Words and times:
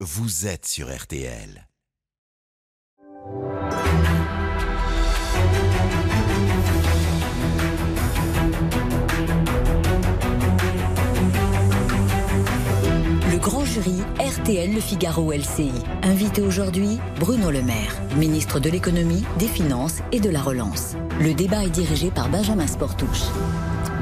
vous 0.00 0.46
êtes 0.46 0.66
sur 0.66 0.94
RTL. 0.94 1.66
Le 13.30 13.38
grand 13.38 13.64
jury 13.64 14.02
RTL 14.42 14.74
Le 14.74 14.80
Figaro 14.80 15.32
LCI. 15.32 15.70
Invité 16.02 16.42
aujourd'hui, 16.42 16.98
Bruno 17.18 17.50
Le 17.50 17.62
Maire, 17.62 17.94
ministre 18.18 18.60
de 18.60 18.68
l'économie, 18.68 19.24
des 19.38 19.46
finances 19.46 20.00
et 20.12 20.20
de 20.20 20.28
la 20.28 20.42
relance. 20.42 20.94
Le 21.20 21.32
débat 21.32 21.64
est 21.64 21.70
dirigé 21.70 22.10
par 22.10 22.28
Benjamin 22.28 22.66
Sportouche. 22.66 23.22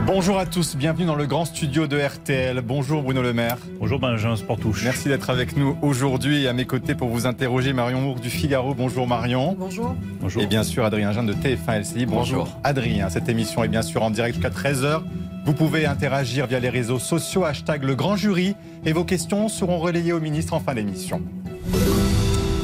Bonjour 0.07 0.39
à 0.39 0.45
tous, 0.45 0.77
bienvenue 0.77 1.07
dans 1.07 1.15
le 1.15 1.27
grand 1.27 1.45
studio 1.45 1.87
de 1.87 1.99
RTL. 1.99 2.61
Bonjour 2.63 3.03
Bruno 3.03 3.23
Le 3.23 3.33
Maire. 3.33 3.59
Bonjour 3.79 4.01
Benjamin 4.01 4.37
Sportouche. 4.37 4.83
Merci 4.85 5.09
d'être 5.09 5.31
avec 5.31 5.57
nous 5.57 5.77
aujourd'hui 5.83 6.43
et 6.43 6.49
à 6.49 6.53
mes 6.53 6.67
côtés 6.67 6.95
pour 6.95 7.09
vous 7.09 7.27
interroger 7.27 7.73
Marion 7.73 8.01
Mour 8.01 8.17
du 8.17 8.29
Figaro. 8.29 8.75
Bonjour 8.75 9.07
Marion. 9.07 9.55
Bonjour. 9.59 9.95
Bonjour. 10.21 10.43
Et 10.43 10.47
bien 10.47 10.65
sûr 10.65 10.85
Adrien 10.85 11.13
Jean 11.13 11.23
de 11.23 11.33
TF1 11.33 11.81
LCI. 11.81 12.07
Bonjour, 12.07 12.49
Adrien. 12.65 13.09
Cette 13.09 13.29
émission 13.29 13.63
est 13.63 13.69
bien 13.69 13.83
sûr 13.83 14.03
en 14.03 14.11
direct 14.11 14.35
jusqu'à 14.35 14.51
13h. 14.51 15.03
Vous 15.45 15.53
pouvez 15.53 15.85
interagir 15.85 16.47
via 16.47 16.59
les 16.59 16.71
réseaux 16.71 16.99
sociaux, 16.99 17.45
hashtag 17.45 17.85
le 17.85 17.95
grand 17.95 18.17
jury, 18.17 18.57
et 18.87 18.95
vos 18.95 19.05
questions 19.05 19.51
seront 19.51 19.79
relayées 19.79 20.15
au 20.15 20.21
ministre 20.25 20.55
en 20.55 20.61
fin 20.61 20.75
d'émission. 20.75 21.23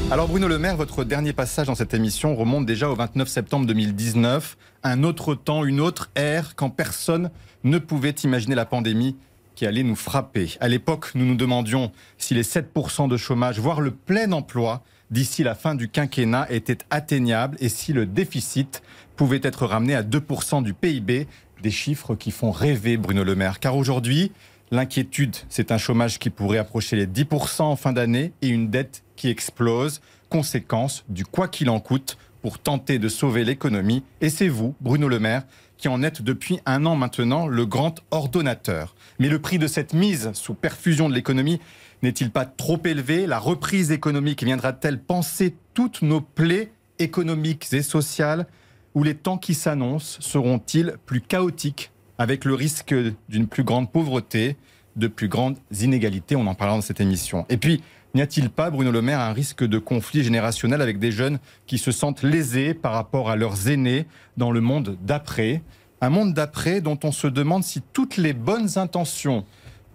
Alors 0.09 0.27
Bruno 0.27 0.47
Le 0.47 0.57
Maire, 0.57 0.75
votre 0.75 1.03
dernier 1.03 1.31
passage 1.31 1.67
dans 1.67 1.75
cette 1.75 1.93
émission 1.93 2.35
remonte 2.35 2.65
déjà 2.65 2.89
au 2.89 2.95
29 2.95 3.27
septembre 3.27 3.67
2019. 3.67 4.57
Un 4.83 5.03
autre 5.03 5.35
temps, 5.35 5.63
une 5.63 5.79
autre 5.79 6.09
ère, 6.15 6.55
quand 6.55 6.71
personne 6.71 7.29
ne 7.63 7.77
pouvait 7.77 8.15
imaginer 8.23 8.55
la 8.55 8.65
pandémie 8.65 9.15
qui 9.53 9.67
allait 9.67 9.83
nous 9.83 9.95
frapper. 9.95 10.57
À 10.59 10.67
l'époque, 10.67 11.11
nous 11.13 11.25
nous 11.25 11.35
demandions 11.35 11.91
si 12.17 12.33
les 12.33 12.43
7% 12.43 13.07
de 13.07 13.15
chômage, 13.15 13.59
voire 13.59 13.79
le 13.79 13.91
plein 13.91 14.31
emploi, 14.31 14.81
d'ici 15.11 15.43
la 15.43 15.53
fin 15.53 15.75
du 15.75 15.87
quinquennat 15.87 16.47
étaient 16.49 16.79
atteignables 16.89 17.57
et 17.59 17.69
si 17.69 17.93
le 17.93 18.07
déficit 18.07 18.81
pouvait 19.15 19.41
être 19.43 19.67
ramené 19.67 19.93
à 19.93 20.01
2% 20.01 20.63
du 20.63 20.73
PIB, 20.73 21.27
des 21.61 21.71
chiffres 21.71 22.15
qui 22.15 22.31
font 22.31 22.49
rêver 22.49 22.97
Bruno 22.97 23.23
Le 23.23 23.35
Maire. 23.35 23.59
Car 23.59 23.77
aujourd'hui, 23.77 24.31
l'inquiétude, 24.71 25.35
c'est 25.49 25.71
un 25.71 25.77
chômage 25.77 26.17
qui 26.17 26.29
pourrait 26.29 26.57
approcher 26.57 26.95
les 26.95 27.05
10% 27.05 27.61
en 27.61 27.75
fin 27.75 27.93
d'année 27.93 28.33
et 28.41 28.47
une 28.47 28.69
dette 28.69 29.03
qui 29.15 29.29
explose, 29.29 30.01
conséquence 30.29 31.03
du 31.09 31.25
quoi 31.25 31.47
qu'il 31.47 31.69
en 31.69 31.79
coûte 31.79 32.17
pour 32.41 32.57
tenter 32.57 32.97
de 32.97 33.09
sauver 33.09 33.43
l'économie. 33.43 34.03
Et 34.21 34.29
c'est 34.29 34.47
vous, 34.47 34.73
Bruno 34.81 35.07
Le 35.07 35.19
Maire, 35.19 35.43
qui 35.77 35.89
en 35.89 36.01
êtes 36.01 36.21
depuis 36.21 36.59
un 36.65 36.85
an 36.85 36.95
maintenant 36.95 37.47
le 37.47 37.65
grand 37.65 38.01
ordonnateur. 38.11 38.95
Mais 39.19 39.29
le 39.29 39.39
prix 39.39 39.59
de 39.59 39.67
cette 39.67 39.93
mise 39.93 40.31
sous 40.33 40.53
perfusion 40.53 41.09
de 41.09 41.13
l'économie 41.13 41.59
n'est-il 42.01 42.31
pas 42.31 42.45
trop 42.45 42.79
élevé? 42.83 43.27
La 43.27 43.39
reprise 43.39 43.91
économique 43.91 44.43
viendra-t-elle 44.43 44.99
penser 44.99 45.55
toutes 45.73 46.01
nos 46.01 46.21
plaies 46.21 46.71
économiques 46.97 47.67
et 47.73 47.83
sociales? 47.83 48.47
Ou 48.93 49.03
les 49.03 49.15
temps 49.15 49.37
qui 49.37 49.53
s'annoncent 49.53 50.17
seront-ils 50.19 50.95
plus 51.05 51.21
chaotiques 51.21 51.90
avec 52.21 52.45
le 52.45 52.53
risque 52.53 52.93
d'une 53.29 53.47
plus 53.47 53.63
grande 53.63 53.91
pauvreté, 53.91 54.55
de 54.95 55.07
plus 55.07 55.27
grandes 55.27 55.57
inégalités 55.81 56.35
On 56.35 56.45
en 56.45 56.53
parlera 56.53 56.77
dans 56.77 56.83
cette 56.83 57.01
émission. 57.01 57.47
Et 57.49 57.57
puis, 57.57 57.81
N'y 58.13 58.21
a-t-il 58.21 58.49
pas, 58.49 58.69
Bruno 58.69 58.91
Le 58.91 59.01
Maire, 59.01 59.21
un 59.21 59.31
risque 59.31 59.63
de 59.63 59.79
conflit 59.79 60.21
générationnel 60.21 60.81
avec 60.81 60.99
des 60.99 61.13
jeunes 61.13 61.39
qui 61.65 61.77
se 61.77 61.93
sentent 61.93 62.23
lésés 62.23 62.73
par 62.73 62.91
rapport 62.91 63.29
à 63.29 63.37
leurs 63.37 63.69
aînés 63.69 64.05
dans 64.35 64.51
le 64.51 64.59
monde 64.59 64.97
d'après? 65.01 65.61
Un 66.01 66.09
monde 66.09 66.33
d'après 66.33 66.81
dont 66.81 66.99
on 67.05 67.13
se 67.13 67.27
demande 67.27 67.63
si 67.63 67.81
toutes 67.93 68.17
les 68.17 68.33
bonnes 68.33 68.77
intentions 68.77 69.45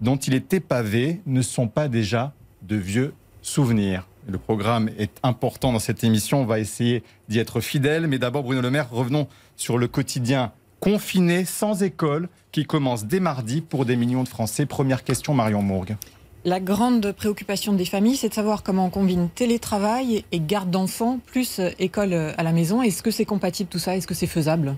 dont 0.01 0.15
il 0.15 0.33
est 0.33 0.51
épavé 0.51 1.21
ne 1.27 1.43
sont 1.43 1.67
pas 1.67 1.87
déjà 1.87 2.33
de 2.63 2.75
vieux 2.75 3.13
souvenirs. 3.43 4.07
Le 4.27 4.39
programme 4.39 4.89
est 4.97 5.19
important 5.21 5.71
dans 5.71 5.79
cette 5.79 6.03
émission, 6.03 6.41
on 6.41 6.45
va 6.45 6.59
essayer 6.59 7.03
d'y 7.29 7.37
être 7.37 7.61
fidèle. 7.61 8.07
Mais 8.07 8.17
d'abord, 8.17 8.41
Bruno 8.41 8.61
Le 8.61 8.71
Maire, 8.71 8.89
revenons 8.89 9.27
sur 9.55 9.77
le 9.77 9.87
quotidien 9.87 10.51
confiné, 10.79 11.45
sans 11.45 11.83
école, 11.83 12.29
qui 12.51 12.65
commence 12.65 13.05
dès 13.05 13.19
mardi 13.19 13.61
pour 13.61 13.85
des 13.85 13.95
millions 13.95 14.23
de 14.23 14.29
Français. 14.29 14.65
Première 14.65 15.03
question, 15.03 15.33
Marion 15.33 15.61
Mourgue. 15.61 15.95
La 16.45 16.59
grande 16.59 17.11
préoccupation 17.11 17.73
des 17.73 17.85
familles, 17.85 18.15
c'est 18.15 18.29
de 18.29 18.33
savoir 18.33 18.63
comment 18.63 18.85
on 18.85 18.89
combine 18.89 19.29
télétravail 19.29 20.23
et 20.31 20.39
garde 20.39 20.71
d'enfants, 20.71 21.19
plus 21.25 21.59
école 21.79 22.13
à 22.13 22.43
la 22.43 22.51
maison. 22.53 22.81
Est-ce 22.81 23.03
que 23.03 23.11
c'est 23.11 23.25
compatible 23.25 23.69
tout 23.69 23.79
ça? 23.79 23.97
Est-ce 23.97 24.07
que 24.07 24.13
c'est 24.13 24.27
faisable? 24.27 24.77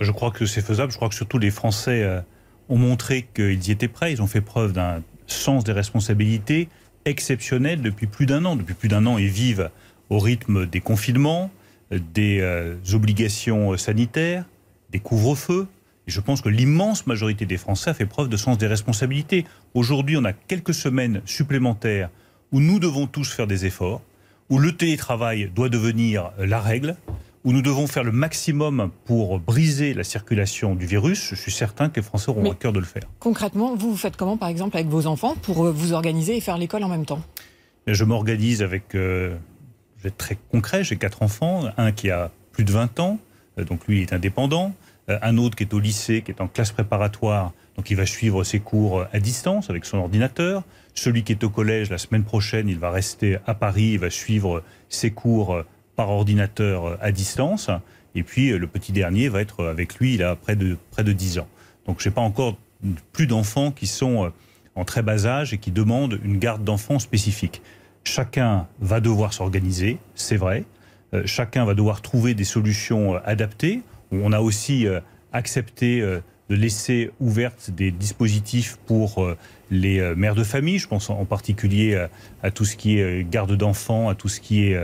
Je 0.00 0.12
crois 0.12 0.30
que 0.30 0.46
c'est 0.46 0.60
faisable. 0.60 0.92
Je 0.92 0.96
crois 0.96 1.08
que 1.08 1.14
surtout 1.14 1.38
les 1.38 1.50
Français 1.50 2.02
euh, 2.02 2.20
ont 2.68 2.78
montré 2.78 3.26
qu'ils 3.34 3.66
y 3.66 3.70
étaient 3.72 3.88
prêts. 3.88 4.12
Ils 4.12 4.22
ont 4.22 4.26
fait 4.26 4.40
preuve 4.40 4.72
d'un 4.72 5.02
sens 5.26 5.64
des 5.64 5.72
responsabilités 5.72 6.68
exceptionnel 7.04 7.82
depuis 7.82 8.06
plus 8.06 8.26
d'un 8.26 8.44
an. 8.44 8.54
Depuis 8.54 8.74
plus 8.74 8.88
d'un 8.88 9.06
an, 9.06 9.18
ils 9.18 9.28
vivent 9.28 9.70
au 10.10 10.18
rythme 10.18 10.66
des 10.66 10.80
confinements, 10.80 11.50
des 11.90 12.38
euh, 12.40 12.76
obligations 12.92 13.76
sanitaires, 13.76 14.44
des 14.90 15.00
couvre-feux, 15.00 15.66
et 16.06 16.10
je 16.10 16.20
pense 16.20 16.40
que 16.40 16.48
l'immense 16.48 17.06
majorité 17.06 17.44
des 17.44 17.58
Français 17.58 17.90
a 17.90 17.94
fait 17.94 18.06
preuve 18.06 18.28
de 18.28 18.36
sens 18.36 18.56
des 18.56 18.66
responsabilités. 18.66 19.44
Aujourd'hui, 19.74 20.16
on 20.16 20.24
a 20.24 20.32
quelques 20.32 20.74
semaines 20.74 21.20
supplémentaires 21.26 22.08
où 22.52 22.60
nous 22.60 22.78
devons 22.78 23.06
tous 23.06 23.30
faire 23.30 23.46
des 23.46 23.66
efforts, 23.66 24.00
où 24.48 24.58
le 24.58 24.72
télétravail 24.72 25.50
doit 25.54 25.68
devenir 25.68 26.32
la 26.38 26.60
règle, 26.60 26.96
où 27.44 27.52
nous 27.52 27.60
devons 27.62 27.86
faire 27.86 28.04
le 28.04 28.12
maximum 28.12 28.90
pour 29.04 29.38
briser 29.38 29.92
la 29.92 30.04
circulation 30.04 30.74
du 30.74 30.86
virus. 30.86 31.28
Je 31.28 31.34
suis 31.34 31.52
certain 31.52 31.88
que 31.88 31.96
les 31.96 32.02
Français 32.02 32.30
auront 32.30 32.42
Mais 32.42 32.50
à 32.50 32.54
cœur 32.54 32.72
de 32.72 32.78
le 32.78 32.86
faire. 32.86 33.04
Concrètement, 33.20 33.76
vous, 33.76 33.90
vous 33.90 33.96
faites 33.96 34.16
comment, 34.16 34.36
par 34.36 34.48
exemple, 34.48 34.76
avec 34.76 34.88
vos 34.88 35.06
enfants 35.06 35.36
pour 35.42 35.66
euh, 35.66 35.70
vous 35.70 35.92
organiser 35.92 36.36
et 36.36 36.40
faire 36.40 36.58
l'école 36.58 36.84
en 36.84 36.88
même 36.88 37.04
temps? 37.04 37.20
Je 37.86 38.04
m'organise 38.04 38.62
avec. 38.62 38.94
euh, 38.94 39.36
je 39.98 40.04
vais 40.04 40.08
être 40.08 40.16
très 40.16 40.38
concret. 40.50 40.84
J'ai 40.84 40.96
quatre 40.96 41.22
enfants. 41.22 41.64
Un 41.76 41.92
qui 41.92 42.10
a 42.10 42.30
plus 42.52 42.64
de 42.64 42.72
20 42.72 43.00
ans, 43.00 43.18
donc 43.64 43.86
lui 43.86 44.02
est 44.02 44.12
indépendant. 44.12 44.74
Euh, 45.08 45.18
Un 45.22 45.38
autre 45.38 45.56
qui 45.56 45.64
est 45.64 45.74
au 45.74 45.80
lycée, 45.80 46.22
qui 46.22 46.30
est 46.30 46.40
en 46.40 46.48
classe 46.48 46.72
préparatoire, 46.72 47.52
donc 47.76 47.90
il 47.90 47.96
va 47.96 48.06
suivre 48.06 48.44
ses 48.44 48.60
cours 48.60 49.06
à 49.12 49.20
distance 49.20 49.70
avec 49.70 49.84
son 49.84 49.98
ordinateur. 49.98 50.62
Celui 50.94 51.22
qui 51.22 51.32
est 51.32 51.44
au 51.44 51.50
collège, 51.50 51.90
la 51.90 51.98
semaine 51.98 52.24
prochaine, 52.24 52.68
il 52.68 52.78
va 52.78 52.90
rester 52.90 53.38
à 53.46 53.54
Paris, 53.54 53.92
il 53.92 53.98
va 53.98 54.10
suivre 54.10 54.62
ses 54.88 55.12
cours 55.12 55.54
euh, 55.54 55.62
par 55.98 56.10
ordinateur 56.10 56.86
euh, 56.86 56.96
à 57.00 57.10
distance. 57.10 57.70
Et 58.14 58.22
puis 58.22 58.50
euh, 58.50 58.58
le 58.58 58.68
petit 58.68 58.92
dernier 58.92 59.28
va 59.28 59.40
être 59.40 59.66
avec 59.66 59.96
lui, 59.96 60.14
il 60.14 60.22
a 60.22 60.36
près 60.36 60.54
de, 60.54 60.78
près 60.92 61.04
de 61.04 61.12
10 61.12 61.40
ans. 61.40 61.48
Donc 61.86 62.00
je 62.00 62.08
n'ai 62.08 62.14
pas 62.14 62.20
encore 62.20 62.56
plus 63.12 63.26
d'enfants 63.26 63.72
qui 63.72 63.88
sont 63.88 64.26
euh, 64.26 64.28
en 64.76 64.84
très 64.84 65.02
bas 65.02 65.26
âge 65.26 65.52
et 65.52 65.58
qui 65.58 65.72
demandent 65.72 66.18
une 66.24 66.38
garde 66.38 66.62
d'enfants 66.62 67.00
spécifique. 67.00 67.62
Chacun 68.04 68.68
va 68.80 69.00
devoir 69.00 69.32
s'organiser, 69.32 69.98
c'est 70.14 70.36
vrai. 70.36 70.64
Euh, 71.14 71.22
chacun 71.24 71.64
va 71.64 71.74
devoir 71.74 72.02
trouver 72.02 72.34
des 72.34 72.44
solutions 72.44 73.14
euh, 73.14 73.18
adaptées. 73.24 73.80
On 74.12 74.32
a 74.32 74.40
aussi 74.40 74.86
euh, 74.86 75.00
accepté 75.32 76.00
de 76.00 76.54
laisser 76.54 77.10
ouvertes 77.20 77.70
des 77.70 77.90
dispositifs 77.90 78.78
pour 78.86 79.28
les 79.70 80.00
mères 80.14 80.34
de 80.34 80.44
famille. 80.44 80.78
Je 80.78 80.88
pense 80.88 81.10
en 81.10 81.26
particulier 81.26 82.06
à 82.42 82.50
tout 82.50 82.64
ce 82.64 82.74
qui 82.74 82.98
est 82.98 83.28
garde 83.30 83.54
d'enfants, 83.54 84.08
à 84.08 84.14
tout 84.14 84.30
ce 84.30 84.40
qui 84.40 84.64
est 84.64 84.80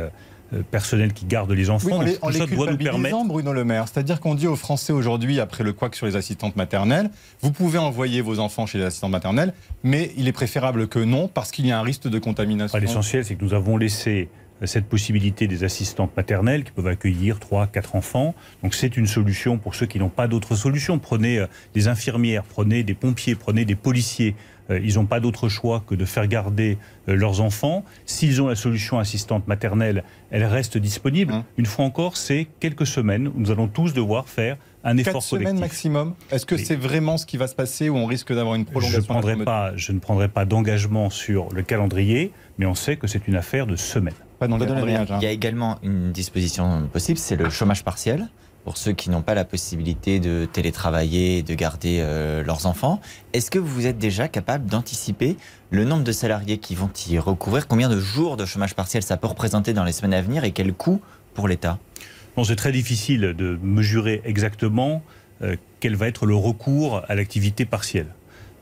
personnel 0.70 1.14
qui 1.14 1.24
garde 1.24 1.50
les 1.50 1.70
enfants. 1.70 2.00
Oui, 2.00 2.18
en 2.20 2.26
Donc, 2.26 2.34
les, 2.34 2.38
ça 2.38 2.46
doit 2.46 2.70
nous 2.70 2.76
permettre. 2.76 2.76
culpabilisant, 2.76 3.24
Bruno 3.24 3.54
Le 3.54 3.64
Maire. 3.64 3.88
C'est-à-dire 3.88 4.20
qu'on 4.20 4.34
dit 4.34 4.46
aux 4.46 4.56
Français 4.56 4.92
aujourd'hui, 4.92 5.40
après 5.40 5.64
le 5.64 5.72
couac 5.72 5.94
sur 5.96 6.04
les 6.04 6.16
assistantes 6.16 6.56
maternelles, 6.56 7.08
vous 7.40 7.50
pouvez 7.50 7.78
envoyer 7.78 8.20
vos 8.20 8.40
enfants 8.40 8.66
chez 8.66 8.76
les 8.76 8.84
assistantes 8.84 9.12
maternelles, 9.12 9.54
mais 9.82 10.12
il 10.18 10.28
est 10.28 10.32
préférable 10.32 10.86
que 10.86 10.98
non, 10.98 11.28
parce 11.28 11.50
qu'il 11.50 11.66
y 11.66 11.72
a 11.72 11.78
un 11.78 11.82
risque 11.82 12.06
de 12.06 12.18
contamination. 12.18 12.78
L'essentiel, 12.78 13.24
c'est 13.24 13.36
que 13.36 13.44
nous 13.44 13.54
avons 13.54 13.78
laissé 13.78 14.28
cette 14.64 14.86
possibilité 14.86 15.46
des 15.46 15.64
assistantes 15.64 16.16
maternelles 16.16 16.64
qui 16.64 16.70
peuvent 16.72 16.86
accueillir 16.86 17.38
3, 17.40 17.66
4 17.66 17.96
enfants. 17.96 18.34
Donc 18.62 18.74
c'est 18.74 18.96
une 18.96 19.06
solution 19.06 19.58
pour 19.58 19.74
ceux 19.74 19.86
qui 19.86 19.98
n'ont 19.98 20.08
pas 20.08 20.28
d'autre 20.28 20.54
solution. 20.56 20.98
Prenez 20.98 21.38
euh, 21.38 21.46
des 21.74 21.88
infirmières, 21.88 22.44
prenez 22.44 22.82
des 22.82 22.94
pompiers, 22.94 23.34
prenez 23.34 23.64
des 23.64 23.74
policiers. 23.74 24.34
Euh, 24.70 24.80
Ils 24.82 24.94
n'ont 24.94 25.04
pas 25.04 25.20
d'autre 25.20 25.50
choix 25.50 25.82
que 25.86 25.94
de 25.94 26.06
faire 26.06 26.26
garder 26.26 26.78
euh, 27.08 27.14
leurs 27.16 27.42
enfants. 27.42 27.84
S'ils 28.06 28.40
ont 28.40 28.46
la 28.48 28.54
solution 28.54 28.98
assistante 28.98 29.46
maternelle, 29.46 30.04
elle 30.30 30.44
reste 30.44 30.78
disponible. 30.78 31.34
Hum. 31.34 31.44
Une 31.58 31.66
fois 31.66 31.84
encore, 31.84 32.16
c'est 32.16 32.46
quelques 32.60 32.86
semaines 32.86 33.28
où 33.28 33.34
nous 33.36 33.50
allons 33.50 33.68
tous 33.68 33.92
devoir 33.92 34.28
faire 34.28 34.56
un 34.82 34.96
effort 34.96 35.14
Quatre 35.14 35.22
semaines 35.24 35.44
collectif. 35.44 35.60
maximum. 35.60 36.14
Est-ce 36.30 36.46
que 36.46 36.56
c'est 36.56 36.76
vraiment 36.76 37.18
ce 37.18 37.26
qui 37.26 37.36
va 37.36 37.46
se 37.46 37.54
passer 37.54 37.88
ou 37.90 37.96
on 37.96 38.06
risque 38.06 38.32
d'avoir 38.32 38.54
une 38.54 38.64
Je, 38.64 38.70
prolongation 38.70 39.02
prendrai 39.14 39.36
pas, 39.36 39.72
je 39.76 39.92
ne 39.92 39.98
prendrai 39.98 40.28
pas 40.28 40.44
d'engagement 40.46 41.10
sur 41.10 41.48
le 41.52 41.62
calendrier, 41.62 42.30
mais 42.58 42.64
on 42.66 42.74
sait 42.74 42.96
que 42.96 43.06
c'est 43.06 43.26
une 43.28 43.36
affaire 43.36 43.66
de 43.66 43.76
semaines. 43.76 44.14
Pas 44.38 44.48
d'engagement. 44.48 45.18
Il 45.20 45.24
y 45.24 45.26
a 45.26 45.30
également 45.30 45.78
une 45.82 46.12
disposition 46.12 46.88
possible, 46.92 47.18
c'est 47.18 47.36
le 47.36 47.50
chômage 47.50 47.84
partiel 47.84 48.28
pour 48.64 48.78
ceux 48.78 48.92
qui 48.92 49.10
n'ont 49.10 49.20
pas 49.20 49.34
la 49.34 49.44
possibilité 49.44 50.20
de 50.20 50.46
télétravailler 50.50 51.38
et 51.38 51.42
de 51.42 51.54
garder 51.54 51.98
euh, 52.00 52.42
leurs 52.42 52.64
enfants. 52.64 53.00
Est-ce 53.34 53.50
que 53.50 53.58
vous 53.58 53.86
êtes 53.86 53.98
déjà 53.98 54.26
capable 54.26 54.66
d'anticiper 54.66 55.36
le 55.70 55.84
nombre 55.84 56.02
de 56.02 56.12
salariés 56.12 56.56
qui 56.56 56.74
vont 56.74 56.90
y 57.08 57.18
recouvrir 57.18 57.68
Combien 57.68 57.90
de 57.90 58.00
jours 58.00 58.38
de 58.38 58.46
chômage 58.46 58.74
partiel 58.74 59.02
ça 59.02 59.18
peut 59.18 59.26
représenter 59.26 59.74
dans 59.74 59.84
les 59.84 59.92
semaines 59.92 60.14
à 60.14 60.22
venir 60.22 60.44
et 60.44 60.52
quel 60.52 60.72
coût 60.72 61.02
pour 61.34 61.46
l'État? 61.46 61.78
Bon, 62.36 62.42
c'est 62.44 62.56
très 62.56 62.72
difficile 62.72 63.34
de 63.36 63.58
mesurer 63.62 64.22
exactement 64.24 65.02
euh, 65.42 65.56
quel 65.80 65.94
va 65.94 66.08
être 66.08 66.26
le 66.26 66.34
recours 66.34 67.02
à 67.06 67.14
l'activité 67.14 67.64
partielle. 67.64 68.08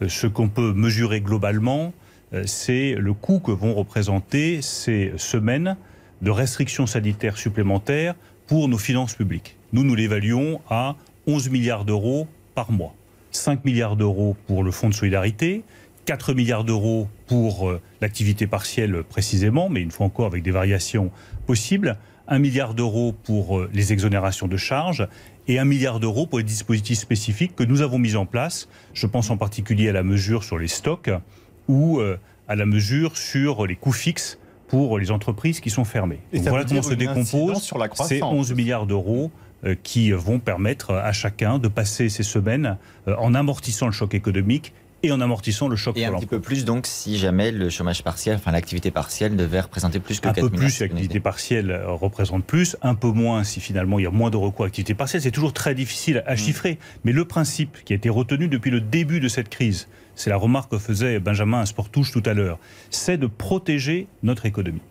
Euh, 0.03 0.09
ce 0.09 0.27
qu'on 0.27 0.49
peut 0.49 0.73
mesurer 0.73 1.21
globalement, 1.21 1.87
euh, 1.87 2.02
c'est 2.45 2.95
le 2.95 3.13
coût 3.13 3.41
que 3.41 3.53
vont 3.53 3.75
représenter 3.75 4.63
ces 4.63 5.13
semaines 5.17 5.77
de 6.23 6.31
restrictions 6.31 6.87
sanitaires 6.87 7.37
supplémentaires 7.37 8.15
pour 8.47 8.69
nos 8.69 8.79
finances 8.79 9.15
publiques. 9.15 9.57
Nous, 9.73 9.85
nous 9.85 9.95
l'évaluons 9.95 10.61
à 10.69 10.97
11 11.27 11.51
milliards 11.51 11.85
d'euros 11.85 12.27
par 12.55 12.71
mois. 12.71 12.95
5 13.31 13.65
milliards 13.65 13.97
d'euros 13.97 14.37
pour 14.47 14.63
le 14.63 14.71
fonds 14.71 14.89
de 14.89 14.95
solidarité, 14.95 15.65
4 16.05 16.35
milliards 16.35 16.65
d'euros 16.65 17.09
pour 17.27 17.71
euh, 17.71 17.81
l'activité 18.01 18.47
partielle 18.47 19.03
précisément, 19.05 19.69
mais 19.69 19.81
une 19.81 19.91
fois 19.91 20.07
encore 20.07 20.27
avec 20.27 20.43
des 20.43 20.51
variations 20.51 21.11
possibles, 21.47 21.97
1 22.29 22.39
milliard 22.39 22.75
d'euros 22.75 23.15
pour 23.25 23.59
euh, 23.59 23.71
les 23.73 23.93
exonérations 23.93 24.49
de 24.49 24.57
charges 24.57 25.09
et 25.49 25.59
1 25.59 25.65
milliard 25.65 26.01
d'euros 26.01 26.27
pour 26.27 26.39
les 26.39 26.45
dispositifs 26.45 26.99
spécifiques 26.99 27.57
que 27.57 27.65
nous 27.65 27.83
avons 27.83 27.99
mis 27.99 28.17
en 28.17 28.27
place. 28.27 28.69
Je 28.95 29.07
pense 29.07 29.31
en 29.31 29.37
particulier 29.37 29.89
à 29.89 29.93
la 29.93 30.03
mesure 30.03 30.45
sur 30.45 30.59
les 30.59 30.69
stocks 30.69 31.11
ou 31.69 31.99
euh, 31.99 32.19
à 32.49 32.57
la 32.57 32.67
mesure 32.67 33.17
sur 33.17 33.67
les 33.67 33.77
coûts 33.77 33.93
fixes 33.93 34.39
pour 34.69 34.99
les 34.99 35.11
entreprises 35.11 35.61
qui 35.61 35.71
sont 35.71 35.85
fermées. 35.85 36.21
Et 36.33 36.41
voilà 36.41 36.65
comment 36.65 36.83
se 36.83 36.95
décompose 36.95 37.73
ces 38.07 38.23
11 38.23 38.55
milliards 38.55 38.87
d'euros 38.87 39.31
qui 39.85 40.11
vont 40.11 40.41
permettre 40.41 40.93
à 40.93 41.13
chacun 41.13 41.59
de 41.59 41.69
passer 41.69 42.09
ces 42.09 42.25
semaines 42.25 42.79
en 43.07 43.35
amortissant 43.35 43.87
le 43.87 43.93
choc 43.93 44.15
économique 44.15 44.73
et 45.03 45.13
en 45.13 45.21
amortissant 45.21 45.69
le 45.69 45.77
choc 45.77 45.97
et 45.97 46.05
un 46.05 46.13
petit 46.13 46.27
peu 46.27 46.41
plus 46.41 46.65
donc 46.65 46.87
si 46.87 47.19
jamais 47.19 47.51
le 47.51 47.71
chômage 47.71 48.03
partiel, 48.03 48.37
enfin 48.37 48.53
l'activité 48.53 48.91
partielle 48.91 49.37
devait 49.37 49.61
représenter 49.61 49.99
plus 49.99 50.21
que 50.21 50.29
un 50.29 50.33
4 50.33 50.49
peu 50.49 50.57
plus 50.57 50.71
si 50.71 50.81
l'activité 50.81 51.21
partielle 51.21 51.71
euh, 51.71 51.93
représente 51.93 52.45
plus, 52.45 52.77
un 52.83 52.95
peu 52.95 53.09
moins 53.09 53.45
si 53.45 53.61
finalement 53.61 53.99
il 53.99 54.05
y 54.05 54.07
a 54.07 54.11
moins 54.11 54.31
de 54.31 54.37
recours 54.37 54.65
à 54.65 54.67
l'activité 54.69 54.95
partielle. 54.95 55.23
C'est 55.23 55.31
toujours 55.31 55.53
très 55.53 55.75
difficile 55.75 56.23
à 56.27 56.35
mm. 56.35 56.37
chiffrer, 56.37 56.79
mais 57.05 57.13
le 57.13 57.25
principe 57.25 57.79
qui 57.85 57.93
a 57.93 57.97
été 57.97 58.09
retenu 58.09 58.49
depuis 58.49 58.71
le 58.71 58.81
début 58.81 59.21
de 59.21 59.29
cette 59.29 59.49
crise, 59.49 59.89
c'est 60.15 60.31
la 60.31 60.37
remarque 60.37 60.71
que 60.71 60.79
faisait 60.79 61.19
Benjamin 61.21 61.65
Sportouche 61.67 62.13
tout 62.13 62.23
à 62.27 62.35
l'heure, 62.35 62.59
c'est 62.91 63.19
de 63.19 63.27
protéger 63.27 64.07
notre 64.23 64.47
économie, 64.47 64.83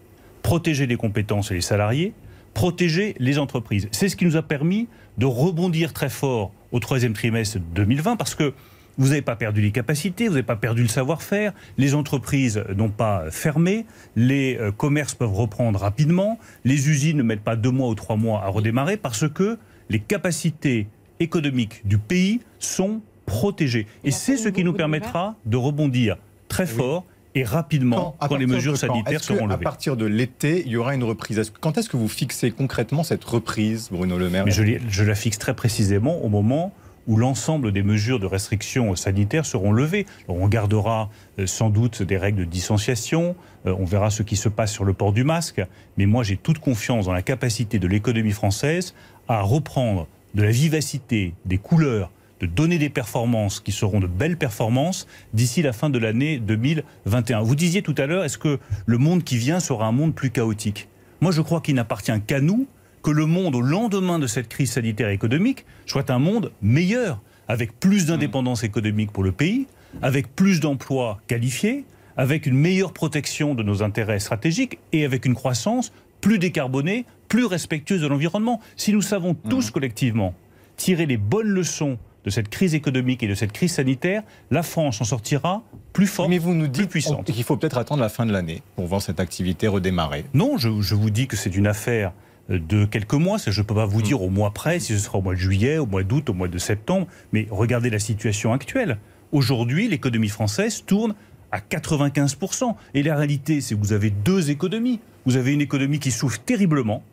protéger 0.41 0.88
les 0.88 0.97
compétences 0.97 1.51
et 1.51 1.56
les 1.56 1.62
salariés, 1.62 2.13
protéger 2.53 3.15
les 3.19 3.39
entreprises. 3.39 3.88
C'est 3.91 4.09
ce 4.09 4.15
qui 4.15 4.25
nous 4.25 4.38
a 4.38 4.41
permis 4.41 4.88
de 5.18 5.25
rebondir 5.25 5.94
très 5.94 6.09
fort 6.09 6.51
au 6.71 6.79
troisième 6.79 7.13
trimestre 7.13 7.59
2020 7.75 8.15
parce 8.15 8.35
que 8.35 8.53
vous 8.97 9.09
n'avez 9.09 9.21
pas 9.21 9.35
perdu 9.35 9.62
les 9.62 9.71
capacités, 9.71 10.25
vous 10.27 10.33
n'avez 10.33 10.44
pas 10.44 10.57
perdu 10.57 10.81
le 10.81 10.89
savoir-faire, 10.89 11.53
les 11.77 11.95
entreprises 11.95 12.63
n'ont 12.75 12.89
pas 12.89 13.31
fermé, 13.31 13.85
les 14.15 14.57
euh, 14.59 14.71
commerces 14.71 15.13
peuvent 15.13 15.33
reprendre 15.33 15.79
rapidement, 15.79 16.39
les 16.65 16.89
usines 16.89 17.17
ne 17.17 17.24
mettent 17.24 17.44
pas 17.44 17.56
deux 17.56 17.71
mois 17.71 17.88
ou 17.88 17.95
trois 17.95 18.17
mois 18.17 18.44
à 18.44 18.50
redémarrer 18.50 18.97
parce 18.97 19.29
que 19.29 19.57
les 19.89 20.00
capacités 20.00 20.88
économiques 21.19 21.85
du 21.85 21.97
pays 21.97 22.41
sont 22.59 23.01
protégées. 23.31 23.87
Et 24.03 24.11
c'est 24.11 24.37
ce 24.37 24.49
qui 24.49 24.63
nous 24.63 24.73
permettra 24.73 25.35
de 25.45 25.57
rebondir 25.57 26.17
très 26.49 26.65
fort 26.65 27.05
et 27.33 27.45
rapidement 27.45 28.17
quand, 28.19 28.35
les 28.35 28.45
mesures 28.45 28.77
sanitaires 28.77 29.23
seront 29.23 29.47
levées. 29.47 29.53
À 29.53 29.57
partir 29.57 29.95
de 29.95 30.05
l'été, 30.05 30.63
il 30.65 30.71
y 30.73 30.75
aura 30.75 30.93
une 30.95 31.03
reprise? 31.05 31.53
Quand 31.61 31.77
est-ce 31.77 31.89
que 31.89 31.95
vous 31.95 32.09
fixez 32.09 32.51
concrètement 32.51 33.03
cette 33.03 33.23
reprise, 33.23 33.87
Bruno 33.89 34.17
Le 34.17 34.29
Maire? 34.29 34.43
Je, 34.47 34.63
je, 34.89 35.03
la 35.03 35.15
fixe 35.15 35.37
très 35.37 35.55
précisément 35.55 36.21
au 36.25 36.27
moment 36.27 36.73
où 37.07 37.15
l'ensemble 37.15 37.71
des 37.71 37.83
mesures 37.83 38.19
de 38.19 38.25
restriction 38.25 38.95
sanitaire 38.95 39.45
seront 39.45 39.71
levées. 39.71 40.05
on 40.27 40.47
gardera 40.47 41.09
euh, 41.39 41.47
sans 41.47 41.69
doute 41.69 42.03
des 42.03 42.17
règles 42.17 42.41
de 42.41 42.45
distanciation, 42.45 43.35
euh, 43.65 43.73
on 43.79 43.85
verra 43.85 44.09
ce 44.11 44.23
qui 44.23 44.35
se 44.35 44.49
passe 44.49 44.71
sur 44.71 44.83
le 44.83 44.93
port 44.93 45.13
du 45.13 45.23
masque, 45.23 45.65
mais 45.97 46.05
moi 46.05 46.23
j'ai 46.23 46.37
toute 46.37 46.59
confiance 46.59 47.05
dans 47.05 47.13
la 47.13 47.23
capacité 47.23 47.79
de 47.79 47.87
l'économie 47.87 48.33
française 48.33 48.93
à 49.27 49.41
reprendre 49.41 50.07
de 50.35 50.43
la 50.43 50.51
vivacité, 50.51 51.33
des 51.45 51.57
couleurs, 51.57 52.11
de 52.41 52.47
donner 52.47 52.79
des 52.79 52.89
performances 52.89 53.59
qui 53.59 53.71
seront 53.71 53.99
de 53.99 54.07
belles 54.07 54.38
performances 54.38 55.07
d'ici 55.33 55.61
la 55.61 55.73
fin 55.73 55.89
de 55.89 55.99
l'année 55.99 56.39
2021. 56.39 57.41
Vous 57.41 57.55
disiez 57.55 57.83
tout 57.83 57.95
à 57.97 58.07
l'heure, 58.07 58.23
est-ce 58.23 58.39
que 58.39 58.59
le 58.85 58.97
monde 58.97 59.23
qui 59.23 59.38
vient 59.38 59.59
sera 59.59 59.85
un 59.85 59.91
monde 59.91 60.15
plus 60.15 60.31
chaotique? 60.31 60.89
Moi 61.21 61.31
je 61.31 61.41
crois 61.41 61.61
qu'il 61.61 61.75
n'appartient 61.75 62.19
qu'à 62.25 62.41
nous 62.41 62.67
que 63.03 63.11
le 63.11 63.25
monde, 63.25 63.55
au 63.55 63.61
lendemain 63.61 64.19
de 64.19 64.27
cette 64.27 64.47
crise 64.47 64.71
sanitaire 64.71 65.09
et 65.09 65.13
économique, 65.13 65.65
soit 65.85 66.09
un 66.09 66.19
monde 66.19 66.51
meilleur, 66.61 67.19
avec 67.47 67.79
plus 67.79 68.05
d'indépendance 68.05 68.63
économique 68.63 69.11
pour 69.11 69.23
le 69.23 69.31
pays, 69.31 69.67
avec 70.01 70.35
plus 70.35 70.59
d'emplois 70.59 71.19
qualifiés, 71.27 71.85
avec 72.15 72.45
une 72.45 72.55
meilleure 72.55 72.93
protection 72.93 73.55
de 73.55 73.63
nos 73.63 73.81
intérêts 73.81 74.19
stratégiques 74.19 74.79
et 74.93 75.05
avec 75.05 75.25
une 75.25 75.33
croissance 75.33 75.91
plus 76.21 76.38
décarbonée, 76.38 77.05
plus 77.27 77.45
respectueuse 77.45 78.01
de 78.01 78.07
l'environnement. 78.07 78.61
Si 78.75 78.93
nous 78.93 79.01
savons 79.01 79.33
tous 79.33 79.69
mmh. 79.69 79.71
collectivement 79.71 80.35
tirer 80.77 81.05
les 81.05 81.17
bonnes 81.17 81.49
leçons 81.49 81.97
de 82.25 82.29
cette 82.29 82.50
crise 82.50 82.75
économique 82.75 83.23
et 83.23 83.27
de 83.27 83.33
cette 83.33 83.51
crise 83.51 83.73
sanitaire, 83.73 84.23
la 84.51 84.63
France 84.63 85.01
en 85.01 85.06
sortira 85.06 85.63
plus 85.94 86.07
forte, 86.07 86.29
Mais 86.29 86.38
vous 86.38 86.53
nous 86.53 86.68
dites 86.68 86.83
plus 86.83 86.88
puissante. 86.88 87.25
qu'il 87.31 87.44
faut 87.44 87.57
peut-être 87.57 87.77
attendre 87.77 88.01
la 88.01 88.09
fin 88.09 88.25
de 88.25 88.31
l'année 88.31 88.62
pour 88.75 88.85
voir 88.85 89.01
cette 89.01 89.19
activité 89.19 89.68
redémarrer. 89.68 90.25
Non, 90.33 90.57
je, 90.57 90.81
je 90.81 90.95
vous 90.95 91.09
dis 91.09 91.27
que 91.27 91.35
c'est 91.35 91.56
une 91.56 91.68
affaire 91.68 92.13
de 92.50 92.85
quelques 92.85 93.13
mois. 93.13 93.38
Je 93.45 93.59
ne 93.59 93.65
peux 93.65 93.75
pas 93.75 93.85
vous 93.85 94.00
mm. 94.00 94.03
dire 94.03 94.21
au 94.21 94.29
mois 94.29 94.51
près 94.51 94.79
si 94.79 94.94
ce 94.94 95.00
sera 95.00 95.18
au 95.18 95.21
mois 95.21 95.33
de 95.33 95.39
juillet, 95.39 95.77
au 95.77 95.85
mois 95.85 96.03
d'août, 96.03 96.29
au 96.29 96.33
mois 96.33 96.47
de 96.47 96.57
septembre. 96.57 97.07
Mais 97.31 97.47
regardez 97.50 97.89
la 97.89 98.00
situation 98.00 98.53
actuelle. 98.53 98.97
Aujourd'hui, 99.31 99.88
l'économie 99.88 100.29
française 100.29 100.83
tourne 100.85 101.15
à 101.51 101.59
95%. 101.59 102.75
Et 102.94 103.03
la 103.03 103.15
réalité, 103.15 103.62
c'est 103.62 103.75
que 103.75 103.79
vous 103.79 103.94
avez 103.94 104.09
deux 104.09 104.51
économies. 104.51 105.00
Vous 105.25 105.38
avez 105.38 105.53
une 105.53 105.62
économie 105.62 106.00
qui 106.00 106.12
souffre 106.12 106.39
terriblement. 106.39 107.03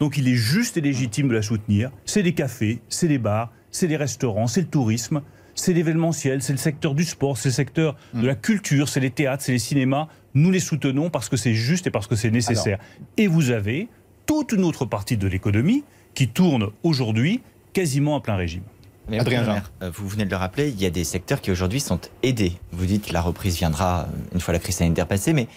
Donc 0.00 0.18
il 0.18 0.28
est 0.28 0.34
juste 0.34 0.76
et 0.76 0.80
légitime 0.80 1.28
de 1.28 1.34
la 1.34 1.42
soutenir. 1.42 1.90
C'est 2.04 2.22
les 2.22 2.34
cafés, 2.34 2.80
c'est 2.88 3.06
les 3.08 3.18
bars, 3.18 3.52
c'est 3.74 3.88
les 3.88 3.96
restaurants, 3.96 4.46
c'est 4.46 4.60
le 4.60 4.68
tourisme, 4.68 5.20
c'est 5.56 5.72
l'événementiel, 5.72 6.42
c'est 6.42 6.52
le 6.52 6.58
secteur 6.58 6.94
du 6.94 7.04
sport, 7.04 7.36
c'est 7.36 7.48
le 7.48 7.54
secteur 7.54 7.96
de 8.14 8.20
mm. 8.20 8.26
la 8.26 8.34
culture, 8.36 8.88
c'est 8.88 9.00
les 9.00 9.10
théâtres, 9.10 9.42
c'est 9.42 9.52
les 9.52 9.58
cinémas. 9.58 10.06
Nous 10.34 10.52
les 10.52 10.60
soutenons 10.60 11.10
parce 11.10 11.28
que 11.28 11.36
c'est 11.36 11.54
juste 11.54 11.88
et 11.88 11.90
parce 11.90 12.06
que 12.06 12.14
c'est 12.14 12.30
nécessaire. 12.30 12.78
Et 13.16 13.26
vous 13.26 13.50
avez 13.50 13.88
toute 14.26 14.52
une 14.52 14.62
autre 14.62 14.84
partie 14.84 15.16
de 15.16 15.26
l'économie 15.26 15.82
qui 16.14 16.28
tourne 16.28 16.70
aujourd'hui 16.84 17.42
quasiment 17.72 18.16
à 18.16 18.20
plein 18.20 18.36
régime. 18.36 18.62
Mais 19.08 19.18
Adrien 19.18 19.62
euh, 19.82 19.90
vous 19.92 20.08
venez 20.08 20.24
de 20.24 20.30
le 20.30 20.36
rappeler, 20.36 20.68
il 20.68 20.80
y 20.80 20.86
a 20.86 20.90
des 20.90 21.04
secteurs 21.04 21.40
qui 21.40 21.50
aujourd'hui 21.50 21.80
sont 21.80 22.00
aidés. 22.22 22.52
Vous 22.72 22.86
dites 22.86 23.06
que 23.06 23.12
la 23.12 23.20
reprise 23.20 23.56
viendra 23.56 24.02
euh, 24.02 24.34
une 24.34 24.40
fois 24.40 24.54
la 24.54 24.60
crise 24.60 24.76
sanitaire 24.76 25.08
passée, 25.08 25.32
mais 25.32 25.48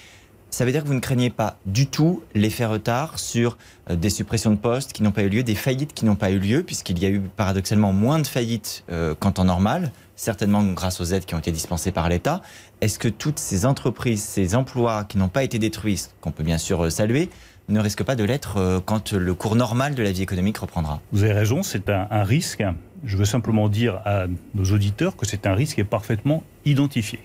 ça 0.58 0.66
veut 0.66 0.72
dire 0.72 0.82
que 0.82 0.88
vous 0.88 0.96
ne 0.96 1.00
craignez 1.00 1.30
pas 1.30 1.60
du 1.68 1.86
tout 1.86 2.24
l'effet 2.34 2.66
retard 2.66 3.20
sur 3.20 3.60
euh, 3.92 3.96
des 3.96 4.10
suppressions 4.10 4.50
de 4.50 4.56
postes 4.56 4.92
qui 4.92 5.04
n'ont 5.04 5.12
pas 5.12 5.22
eu 5.22 5.30
lieu, 5.30 5.44
des 5.44 5.54
faillites 5.54 5.94
qui 5.94 6.04
n'ont 6.04 6.16
pas 6.16 6.32
eu 6.32 6.40
lieu, 6.40 6.64
puisqu'il 6.64 6.98
y 6.98 7.06
a 7.06 7.10
eu 7.10 7.20
paradoxalement 7.20 7.94
moins 7.94 8.18
de 8.18 8.26
faillites 8.26 8.84
qu'en 9.20 9.32
temps 9.32 9.46
normal, 9.46 9.92
certainement 10.16 10.64
grâce 10.64 11.00
aux 11.00 11.06
aides 11.06 11.26
qui 11.26 11.36
ont 11.36 11.38
été 11.38 11.52
dispensées 11.52 11.92
par 11.92 12.10
l'État. 12.10 12.42
Est-ce 12.82 12.98
que 12.98 13.08
toutes 13.08 13.38
ces 13.38 13.68
entreprises, 13.68 14.24
ces 14.24 14.56
emplois 14.56 15.04
qui 15.04 15.20
n'ont 15.20 15.30
pas 15.30 15.44
été 15.44 15.60
détruits, 15.60 16.06
qu'on 16.22 16.32
peut 16.32 16.44
bien 16.44 16.58
sûr 16.58 16.92
saluer, 16.92 17.30
ne 17.70 17.80
risque 17.80 18.02
pas 18.02 18.16
de 18.16 18.24
l'être 18.24 18.58
euh, 18.58 18.80
quand 18.84 19.14
le 19.14 19.34
cours 19.36 19.56
normal 19.56 19.94
de 19.94 20.02
la 20.02 20.12
vie 20.12 20.24
économique 20.24 20.58
reprendra? 20.58 21.02
Vous 21.12 21.22
avez 21.22 21.34
raison, 21.34 21.62
c'est 21.62 21.88
un, 21.88 22.24
risque. 22.24 22.64
Je 23.04 23.16
veux 23.16 23.26
simplement 23.26 23.70
dire 23.70 24.02
à 24.06 24.26
nos 24.56 24.66
auditeurs 24.72 25.16
que 25.16 25.28
c'est 25.28 25.46
un 25.46 25.54
risque 25.54 25.76
qui 25.76 25.82
est 25.82 25.84
parfaitement 25.84 26.42
identifié. 26.66 27.20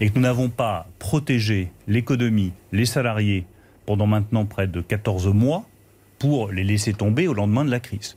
Et 0.00 0.10
que 0.10 0.14
nous 0.14 0.22
n'avons 0.22 0.48
pas 0.48 0.88
protégé 0.98 1.70
l'économie, 1.88 2.52
les 2.72 2.86
salariés, 2.86 3.46
pendant 3.86 4.06
maintenant 4.06 4.44
près 4.44 4.66
de 4.66 4.80
14 4.80 5.28
mois, 5.28 5.64
pour 6.18 6.50
les 6.50 6.64
laisser 6.64 6.92
tomber 6.92 7.28
au 7.28 7.34
lendemain 7.34 7.64
de 7.64 7.70
la 7.70 7.80
crise. 7.80 8.16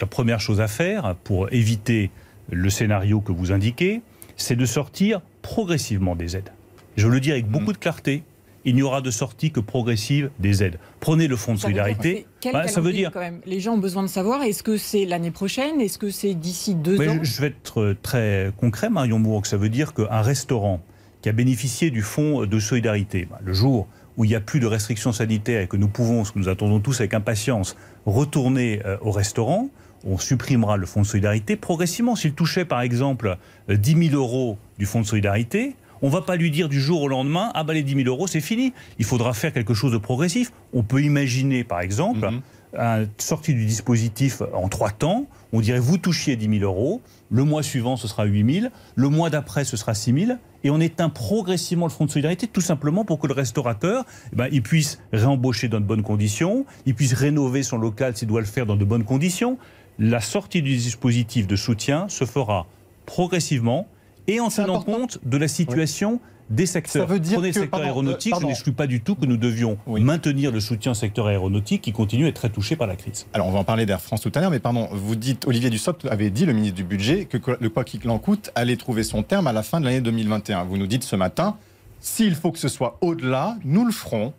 La 0.00 0.06
première 0.06 0.40
chose 0.40 0.60
à 0.60 0.68
faire 0.68 1.14
pour 1.24 1.52
éviter 1.52 2.10
le 2.50 2.70
scénario 2.70 3.20
que 3.20 3.32
vous 3.32 3.52
indiquez, 3.52 4.02
c'est 4.36 4.56
de 4.56 4.66
sortir 4.66 5.20
progressivement 5.42 6.14
des 6.16 6.36
aides. 6.36 6.52
Je 6.96 7.08
le 7.08 7.20
dis 7.20 7.32
avec 7.32 7.46
beaucoup 7.46 7.72
de 7.72 7.78
clarté, 7.78 8.22
il 8.64 8.74
n'y 8.74 8.82
aura 8.82 9.00
de 9.00 9.10
sortie 9.10 9.52
que 9.52 9.60
progressive 9.60 10.30
des 10.40 10.64
aides. 10.64 10.78
Prenez 10.98 11.28
le 11.28 11.36
fonds 11.36 11.54
de 11.54 11.58
solidarité. 11.58 12.26
Bah, 12.52 12.66
ça 12.66 12.80
veut 12.80 12.92
dire 12.92 13.12
quand 13.12 13.20
même? 13.20 13.40
Les 13.46 13.60
gens 13.60 13.74
ont 13.74 13.78
besoin 13.78 14.02
de 14.02 14.08
savoir 14.08 14.42
est-ce 14.42 14.62
que 14.62 14.76
c'est 14.76 15.04
l'année 15.04 15.30
prochaine? 15.30 15.80
Est-ce 15.80 15.98
que 15.98 16.10
c'est 16.10 16.34
d'ici 16.34 16.74
deux 16.74 17.00
ans? 17.08 17.18
je, 17.22 17.40
vais 17.40 17.48
être 17.48 17.80
euh, 17.80 17.96
très 18.00 18.50
concret, 18.58 18.90
Marion 18.90 19.20
Mourgue. 19.20 19.46
Ça 19.46 19.56
veut 19.56 19.68
dire 19.68 19.94
qu'un 19.94 20.20
restaurant 20.20 20.80
qui 21.26 21.30
a 21.30 21.32
bénéficié 21.32 21.90
du 21.90 22.02
fonds 22.02 22.46
de 22.46 22.58
solidarité, 22.60 23.26
bah, 23.28 23.40
le 23.44 23.52
jour 23.52 23.88
où 24.16 24.24
il 24.24 24.28
n'y 24.28 24.36
a 24.36 24.40
plus 24.40 24.60
de 24.60 24.66
restrictions 24.68 25.10
sanitaires 25.10 25.62
et 25.62 25.66
que 25.66 25.76
nous 25.76 25.88
pouvons, 25.88 26.24
ce 26.24 26.30
que 26.30 26.38
nous 26.38 26.48
attendons 26.48 26.78
tous 26.78 27.00
avec 27.00 27.14
impatience, 27.14 27.76
retourner 28.04 28.80
euh, 28.86 28.96
au 29.00 29.10
restaurant, 29.10 29.68
on 30.04 30.18
supprimera 30.18 30.76
le 30.76 30.86
fonds 30.86 31.02
de 31.02 31.06
solidarité 31.06 31.56
progressivement. 31.56 32.14
S'il 32.14 32.32
touchait 32.32 32.64
par 32.64 32.80
exemple 32.80 33.38
10 33.68 33.96
euh, 33.96 34.08
000 34.10 34.14
euros 34.14 34.56
du 34.78 34.86
fonds 34.86 35.00
de 35.00 35.06
solidarité, 35.06 35.74
on 36.00 36.06
ne 36.06 36.12
va 36.12 36.22
pas 36.22 36.36
lui 36.36 36.52
dire 36.52 36.68
du 36.68 36.80
jour 36.80 37.02
au 37.02 37.08
lendemain, 37.08 37.50
ah 37.54 37.64
ben 37.64 37.74
les 37.74 37.82
10 37.82 38.04
000 38.04 38.08
euros, 38.08 38.28
c'est 38.28 38.40
fini. 38.40 38.72
Il 39.00 39.04
faudra 39.04 39.34
faire 39.34 39.52
quelque 39.52 39.74
chose 39.74 39.90
de 39.90 39.98
progressif. 39.98 40.52
On 40.72 40.84
peut 40.84 41.02
imaginer, 41.02 41.64
par 41.64 41.80
exemple, 41.80 42.30
mhm. 42.30 42.40
Sortie 43.18 43.54
du 43.54 43.66
dispositif 43.66 44.42
en 44.52 44.68
trois 44.68 44.90
temps. 44.90 45.26
On 45.52 45.60
dirait, 45.60 45.78
vous 45.78 45.98
touchiez 45.98 46.36
10 46.36 46.58
000 46.58 46.70
euros, 46.70 47.00
le 47.30 47.44
mois 47.44 47.62
suivant, 47.62 47.96
ce 47.96 48.08
sera 48.08 48.24
8 48.24 48.60
000, 48.60 48.72
le 48.94 49.08
mois 49.08 49.30
d'après, 49.30 49.64
ce 49.64 49.76
sera 49.76 49.94
6 49.94 50.26
000, 50.26 50.38
et 50.64 50.70
on 50.70 50.80
éteint 50.80 51.08
progressivement 51.08 51.86
le 51.86 51.92
fonds 51.92 52.06
de 52.06 52.10
solidarité, 52.10 52.46
tout 52.46 52.60
simplement 52.60 53.04
pour 53.04 53.18
que 53.18 53.26
le 53.26 53.34
restaurateur, 53.34 54.04
eh 54.32 54.36
ben, 54.36 54.48
il 54.50 54.62
puisse 54.62 55.00
réembaucher 55.12 55.68
dans 55.68 55.80
de 55.80 55.84
bonnes 55.84 56.02
conditions, 56.02 56.66
il 56.84 56.94
puisse 56.94 57.14
rénover 57.14 57.62
son 57.62 57.78
local 57.78 58.16
s'il 58.16 58.28
doit 58.28 58.40
le 58.40 58.46
faire 58.46 58.66
dans 58.66 58.76
de 58.76 58.84
bonnes 58.84 59.04
conditions. 59.04 59.58
La 59.98 60.20
sortie 60.20 60.62
du 60.62 60.76
dispositif 60.76 61.46
de 61.46 61.56
soutien 61.56 62.08
se 62.08 62.24
fera 62.24 62.66
progressivement 63.06 63.86
et 64.26 64.40
en 64.40 64.48
tenant 64.48 64.82
compte 64.82 65.18
de 65.24 65.36
la 65.36 65.48
situation 65.48 66.20
des 66.50 66.66
secteurs. 66.66 67.06
Ça 67.08 67.12
veut 67.12 67.18
dire 67.20 67.38
Prenez 67.38 67.50
que, 67.50 67.56
le 67.58 67.62
secteur 67.62 67.70
pardon, 67.70 67.86
aéronautique, 67.86 68.34
euh, 68.34 68.38
je 68.40 68.46
n'exclus 68.46 68.72
pas 68.72 68.86
du 68.86 69.00
tout 69.00 69.14
que 69.16 69.26
nous 69.26 69.36
devions 69.36 69.78
Oui. 69.86 70.00
maintenir 70.00 70.52
le 70.52 70.60
soutien 70.60 70.92
au 70.92 70.94
secteur 70.94 71.26
aéronautique 71.26 71.82
qui 71.82 71.92
continue 71.92 72.26
à 72.26 72.28
être 72.28 72.36
très 72.36 72.50
touché 72.50 72.76
par 72.76 72.86
la 72.86 72.94
crise. 72.96 73.26
Alors, 73.32 73.46
on 73.48 73.50
va 73.52 73.58
en 73.58 73.64
parler 73.64 73.84
d'Air 73.86 74.00
France 74.00 74.20
tout 74.20 74.32
à 74.34 74.40
l'heure, 74.40 74.50
mais 74.50 74.60
pardon, 74.60 74.88
vous 74.92 75.16
dites, 75.16 75.46
Olivier 75.46 75.70
Dussopt 75.70 76.06
avait 76.06 76.30
dit, 76.30 76.46
le 76.46 76.52
ministre 76.52 76.76
du 76.76 76.84
Budget, 76.84 77.24
que 77.24 77.38
le 77.60 77.68
quoi 77.68 77.84
qu'il 77.84 78.08
en 78.08 78.18
coûte 78.18 78.50
allait 78.54 78.76
trouver 78.76 79.02
son 79.02 79.22
terme 79.22 79.46
à 79.48 79.52
la 79.52 79.62
fin 79.62 79.80
de 79.80 79.86
l'année 79.86 80.00
2021. 80.00 80.64
Vous 80.64 80.76
nous 80.76 80.86
dites 80.86 81.02
ce 81.02 81.16
matin, 81.16 81.56
s'il 82.00 82.34
faut 82.34 82.52
que 82.52 82.58
ce 82.58 82.68
soit 82.68 82.98
au-delà, 83.00 83.56
nous 83.64 83.84
le 83.84 83.92
ferons. 83.92 84.32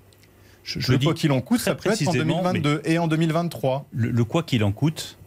Je, 0.64 0.80
je 0.80 0.92
le 0.94 1.00
quoi 1.00 1.14
qu'il 1.14 1.32
en 1.32 1.42
coûte, 1.42 1.60
ça 1.60 1.76
peut 1.76 1.90
être 1.90 2.02
en 2.02 2.06
précisément, 2.12 2.42
2022 2.44 2.82
et 2.86 3.00
en 3.00 3.08
2023. 3.08 3.86
le, 3.92 4.12
le 4.12 4.24
quoi 4.24 4.44
qu'il 4.44 4.64
en 4.64 4.72
coûte 4.72 5.18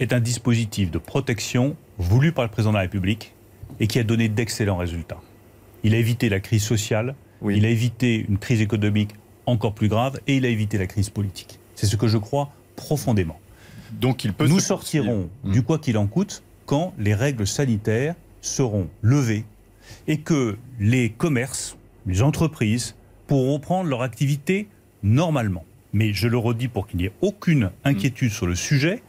est 0.00 0.12
un 0.12 0.20
dispositif 0.20 0.90
de 0.90 0.98
protection 0.98 1.76
voulu 1.98 2.32
par 2.32 2.44
le 2.44 2.50
président 2.50 2.70
de 2.72 2.76
la 2.76 2.82
République 2.82 3.32
et 3.80 3.86
qui 3.86 3.98
a 3.98 4.04
donné 4.04 4.28
d'excellents 4.28 4.76
résultats. 4.76 5.20
Il 5.84 5.94
a 5.94 5.98
évité 5.98 6.28
la 6.28 6.40
crise 6.40 6.62
sociale, 6.62 7.14
Oui. 7.42 7.56
il 7.58 7.64
a 7.64 7.68
évité 7.68 8.24
une 8.28 8.38
crise 8.38 8.60
économique 8.60 9.10
encore 9.46 9.74
plus 9.74 9.88
grave 9.88 10.18
et 10.26 10.36
il 10.36 10.46
a 10.46 10.48
évité 10.48 10.78
la 10.78 10.86
crise 10.86 11.10
politique. 11.10 11.58
C'est 11.74 11.86
ce 11.86 11.96
que 11.96 12.08
je 12.08 12.18
crois 12.18 12.50
profondément. 12.76 13.38
Donc, 13.92 14.24
il 14.24 14.32
peut 14.32 14.46
Nous 14.48 14.60
sortirons 14.60 15.28
du 15.44 15.62
quoi 15.62 15.78
qu'il 15.78 15.98
en 15.98 16.06
coûte 16.06 16.42
quand 16.66 16.94
les 16.98 17.14
règles 17.14 17.46
sanitaires 17.46 18.14
seront 18.40 18.88
levées 19.02 19.44
et 20.08 20.18
que 20.18 20.56
les 20.80 21.10
commerces, 21.10 21.76
les 22.06 22.22
entreprises 22.22 22.96
pourront 23.26 23.54
reprendre 23.54 23.88
leur 23.90 24.02
activité 24.02 24.68
normalement. 25.02 25.64
Mais 25.92 26.12
je 26.12 26.26
le 26.26 26.38
redis 26.38 26.68
pour 26.68 26.86
qu'il 26.86 26.98
n'y 26.98 27.04
ait 27.06 27.12
aucune 27.20 27.70
inquiétude 27.84 28.30
sur 28.32 28.46
le 28.46 28.54
sujet, 28.56 29.02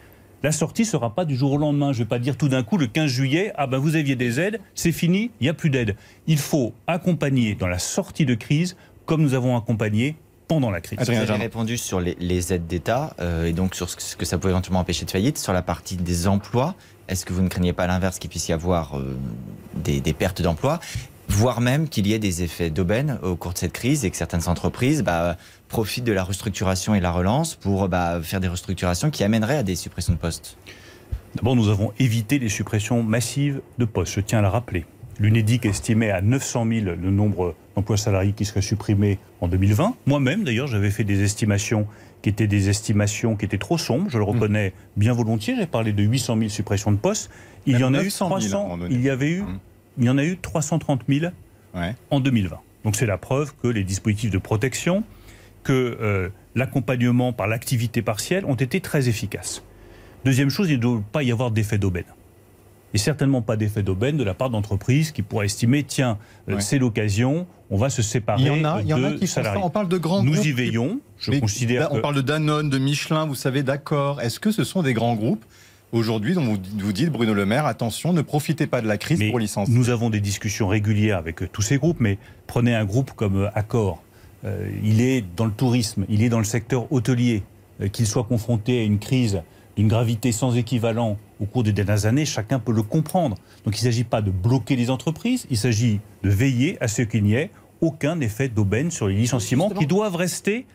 la 0.45 0.51
sortie 0.51 0.83
ne 0.83 0.87
sera 0.87 1.13
pas 1.15 1.25
du 1.25 1.35
jour 1.35 1.51
au 1.53 1.57
lendemain. 1.57 1.91
Je 1.91 1.97
ne 1.99 2.03
vais 2.03 2.07
pas 2.07 2.19
dire 2.19 2.37
tout 2.37 2.47
d'un 2.49 2.61
coup 2.61 2.77
le 2.77 2.85
15 2.87 3.09
juillet, 3.09 3.51
ah 3.55 3.65
ben 3.65 3.79
vous 3.79 3.95
aviez 3.95 4.15
des 4.15 4.39
aides, 4.39 4.59
c'est 4.75 4.91
fini, 4.91 5.31
il 5.41 5.45
n'y 5.45 5.49
a 5.49 5.53
plus 5.55 5.71
d'aide. 5.71 5.95
Il 6.27 6.37
faut 6.37 6.73
accompagner 6.85 7.55
dans 7.55 7.67
la 7.67 7.79
sortie 7.79 8.25
de 8.25 8.35
crise 8.35 8.77
comme 9.07 9.21
nous 9.23 9.33
avons 9.33 9.57
accompagné 9.57 10.15
pendant 10.47 10.69
la 10.69 10.81
crise. 10.81 10.99
Vous 10.99 11.17
avez 11.33 11.43
répondu 11.45 11.77
sur 11.77 11.99
les, 11.99 12.15
les 12.19 12.53
aides 12.53 12.67
d'État 12.67 13.15
euh, 13.19 13.45
et 13.47 13.53
donc 13.53 13.73
sur 13.73 13.89
ce 13.89 13.95
que- 13.95 14.03
ce 14.03 14.15
que 14.15 14.25
ça 14.25 14.37
pouvait 14.37 14.51
éventuellement 14.51 14.81
empêcher 14.81 15.03
de 15.05 15.09
faillite. 15.09 15.39
Sur 15.39 15.51
la 15.53 15.63
partie 15.63 15.95
des 15.97 16.27
emplois, 16.27 16.75
est-ce 17.07 17.25
que 17.25 17.33
vous 17.33 17.41
ne 17.41 17.47
craignez 17.49 17.73
pas 17.73 17.85
à 17.85 17.87
l'inverse 17.87 18.19
qu'il 18.19 18.29
puisse 18.29 18.47
y 18.47 18.53
avoir 18.53 18.97
euh, 18.99 19.17
des, 19.73 19.99
des 20.01 20.13
pertes 20.13 20.43
d'emplois? 20.43 20.79
Voire 21.27 21.61
même 21.61 21.89
qu'il 21.89 22.07
y 22.07 22.13
ait 22.13 22.19
des 22.19 22.43
effets 22.43 22.69
d'aubaine 22.69 23.19
au 23.23 23.35
cours 23.35 23.53
de 23.53 23.57
cette 23.57 23.73
crise 23.73 24.05
et 24.05 24.11
que 24.11 24.17
certaines 24.17 24.47
entreprises 24.47 25.03
bah, 25.03 25.37
profitent 25.67 26.03
de 26.03 26.11
la 26.11 26.23
restructuration 26.23 26.95
et 26.95 26.99
la 26.99 27.11
relance 27.11 27.55
pour 27.55 27.89
bah, 27.89 28.19
faire 28.21 28.39
des 28.39 28.47
restructurations 28.47 29.09
qui 29.09 29.23
amèneraient 29.23 29.57
à 29.57 29.63
des 29.63 29.75
suppressions 29.75 30.13
de 30.13 30.17
postes. 30.19 30.57
D'abord, 31.35 31.55
nous 31.55 31.69
avons 31.69 31.91
évité 31.99 32.39
les 32.39 32.49
suppressions 32.49 33.03
massives 33.03 33.61
de 33.77 33.85
postes, 33.85 34.13
je 34.13 34.21
tiens 34.21 34.39
à 34.39 34.41
le 34.41 34.47
rappeler. 34.47 34.85
L'UNEDIC 35.19 35.65
estimait 35.65 36.11
à 36.11 36.21
900 36.21 36.65
000 36.67 36.85
le 37.01 37.09
nombre 37.09 37.55
d'emplois 37.75 37.95
salariés 37.97 38.33
qui 38.33 38.43
seraient 38.45 38.61
supprimés 38.61 39.17
en 39.41 39.47
2020. 39.47 39.95
Moi-même, 40.05 40.43
d'ailleurs, 40.43 40.67
j'avais 40.67 40.91
fait 40.91 41.05
des 41.05 41.23
estimations 41.23 41.87
qui 42.21 42.29
étaient 42.29 42.47
des 42.47 42.69
estimations 42.69 43.35
qui 43.35 43.45
étaient 43.45 43.57
trop 43.57 43.77
sombres, 43.77 44.09
je 44.09 44.17
le 44.17 44.23
reconnais 44.25 44.73
bien 44.97 45.13
volontiers. 45.13 45.55
J'ai 45.57 45.67
parlé 45.67 45.93
de 45.93 46.03
800 46.03 46.37
000 46.37 46.49
suppressions 46.49 46.91
de 46.91 46.97
postes. 46.97 47.29
Il 47.65 47.73
Même 47.73 47.81
y 47.81 47.83
en 47.85 47.93
a 47.93 48.01
eu 48.01 48.03
900 48.05 48.25
000 48.27 48.33
à 48.33 48.35
un 48.35 48.39
300, 48.39 48.63
moment 48.63 48.77
donné. 48.77 48.95
il 48.95 49.01
y 49.01 49.09
avait 49.09 49.29
eu, 49.31 49.41
Mm. 49.43 49.59
Il 49.97 50.05
y 50.05 50.09
en 50.09 50.17
a 50.17 50.23
eu 50.23 50.37
330 50.37 51.01
000 51.07 51.31
Ouais. 51.75 51.93
en 52.09 52.19
2020. 52.21 52.57
Donc 52.85 52.95
c'est 52.95 53.05
la 53.05 53.17
preuve 53.17 53.53
que 53.61 53.67
les 53.67 53.83
dispositifs 53.83 54.31
de 54.31 54.37
protection, 54.37 55.03
que 55.63 55.97
euh, 55.99 56.29
l'accompagnement 56.55 57.33
par 57.33 57.47
l'activité 57.47 58.01
partielle 58.01 58.45
ont 58.45 58.55
été 58.55 58.79
très 58.79 59.09
efficaces. 59.09 59.63
Deuxième 60.23 60.49
chose, 60.49 60.69
il 60.69 60.77
ne 60.77 60.81
doit 60.81 61.03
pas 61.11 61.23
y 61.23 61.31
avoir 61.31 61.51
d'effet 61.51 61.77
d'aubaine. 61.77 62.05
Et 62.93 62.97
certainement 62.97 63.41
pas 63.41 63.57
d'effet 63.57 63.83
d'aubaine 63.83 64.15
de 64.15 64.23
la 64.23 64.33
part 64.33 64.49
d'entreprises 64.49 65.11
qui 65.11 65.21
pourraient 65.21 65.47
estimer, 65.47 65.83
tiens, 65.83 66.17
euh, 66.49 66.55
Ouais. 66.55 66.61
c'est 66.61 66.77
l'occasion, 66.79 67.45
on 67.69 67.77
va 67.77 67.89
se 67.89 68.01
séparer 68.01 68.41
Il 68.43 68.47
y 68.47 68.49
en 68.51 68.63
a, 68.63 68.81
il 68.81 68.87
y 68.87 68.93
en 68.93 69.03
a 69.03 69.09
de 69.09 69.15
qui 69.15 69.21
font 69.21 69.33
ça. 69.33 69.33
salariés. 69.43 69.61
On 69.65 69.69
parle 69.69 69.89
de 69.89 69.97
grands 69.97 70.23
Nous 70.23 70.31
groupes. 70.31 70.45
y 70.45 70.51
veillons. 70.53 71.01
Je 71.17 71.31
Mais 71.31 71.41
considère 71.41 71.81
là, 71.81 71.89
on 71.91 71.95
que... 71.95 72.01
parle 72.01 72.15
de 72.15 72.21
Danone, 72.21 72.69
de 72.69 72.77
Michelin, 72.77 73.25
vous 73.25 73.35
savez, 73.35 73.63
d'accord. 73.63 74.21
Est-ce 74.21 74.39
que 74.39 74.51
ce 74.51 74.63
sont 74.63 74.81
des 74.81 74.93
grands 74.93 75.15
groupes 75.15 75.43
aujourd'hui 75.91 76.33
dont 76.33 76.43
vous, 76.43 76.57
vous 76.79 76.93
dites, 76.93 77.09
Bruno 77.09 77.33
Le 77.33 77.45
Maire, 77.45 77.65
attention, 77.65 78.13
ne 78.13 78.21
profitez 78.21 78.67
pas 78.67 78.81
de 78.81 78.87
la 78.87 78.97
crise 78.97 79.19
Mais 79.19 79.29
pour 79.29 79.39
licencier 79.39 79.73
Nous 79.73 79.89
avons 79.89 80.09
des 80.09 80.19
discussions 80.19 80.67
régulières 80.67 81.17
avec 81.17 81.43
euh, 81.43 81.49
tous 81.51 81.61
ces 81.61 81.77
groupes, 81.77 81.99
mais 81.99 82.17
prenez 82.47 82.75
un 82.75 82.85
groupe 82.85 83.11
comme 83.15 83.43
euh, 83.43 83.49
Accor. 83.55 84.03
Euh, 84.43 84.69
il 84.83 85.01
est 85.01 85.23
dans 85.35 85.45
le 85.45 85.51
tourisme, 85.51 86.05
il 86.09 86.23
est 86.23 86.29
dans 86.29 86.37
le 86.39 86.45
secteur 86.45 86.91
hôtelier. 86.91 87.43
Euh, 87.81 87.87
Qu'il 87.87 88.07
soit 88.07 88.23
confronté 88.23 88.79
à 88.79 88.83
une 88.83 88.99
crise 88.99 89.41
d'une 89.75 89.87
gravité 89.87 90.31
sans 90.31 90.55
équivalent 90.55 91.17
au 91.41 91.45
cours 91.45 91.63
des 91.63 91.73
dernières 91.73 92.05
années, 92.05 92.23
chacun 92.25 92.59
peut 92.59 92.71
le 92.71 92.83
comprendre. 92.83 93.35
Donc 93.65 93.75
il 93.77 93.85
ne 93.85 93.91
s'agit 93.91 94.05
pas 94.05 94.21
de 94.21 94.31
bloquer 94.31 94.77
les 94.77 94.89
entreprises, 94.89 95.45
il 95.49 95.57
s'agit 95.57 95.99
de 96.23 96.29
veiller 96.29 96.77
à 96.81 96.87
ce 96.87 97.01
qu'il 97.01 97.23
n'y 97.23 97.33
ait 97.33 97.49
aucun 97.81 98.21
effet 98.21 98.47
d'aubaine 98.47 98.89
sur 98.91 99.07
les 99.09 99.15
licenciements 99.15 99.65
Justement. 99.65 99.81
qui 99.81 99.87
doivent 99.87 100.15
rester 100.15 100.65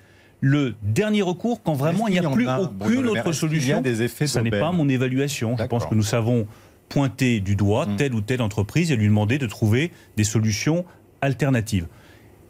le 0.40 0.74
dernier 0.82 1.22
recours 1.22 1.62
quand 1.62 1.74
vraiment 1.74 2.08
il 2.08 2.12
n'y 2.12 2.18
a 2.18 2.30
plus 2.30 2.48
a, 2.48 2.60
aucune 2.60 3.02
Maire 3.02 3.10
autre 3.10 3.28
a 3.28 3.32
solution. 3.32 3.80
des 3.80 4.02
effets 4.02 4.26
Ça 4.26 4.42
n'est 4.42 4.50
pas 4.50 4.72
mon 4.72 4.88
évaluation. 4.88 5.56
Je 5.58 5.64
pense 5.64 5.86
que 5.86 5.94
nous 5.94 6.02
savons 6.02 6.46
pointer 6.88 7.40
du 7.40 7.56
doigt 7.56 7.86
Mm. 7.86 7.96
telle 7.96 8.14
ou 8.14 8.20
telle 8.20 8.42
entreprise 8.42 8.90
et 8.90 8.96
lui 8.96 9.06
demander 9.06 9.38
de 9.38 9.46
trouver 9.46 9.92
des 10.16 10.24
solutions 10.24 10.84
alternatives. 11.20 11.86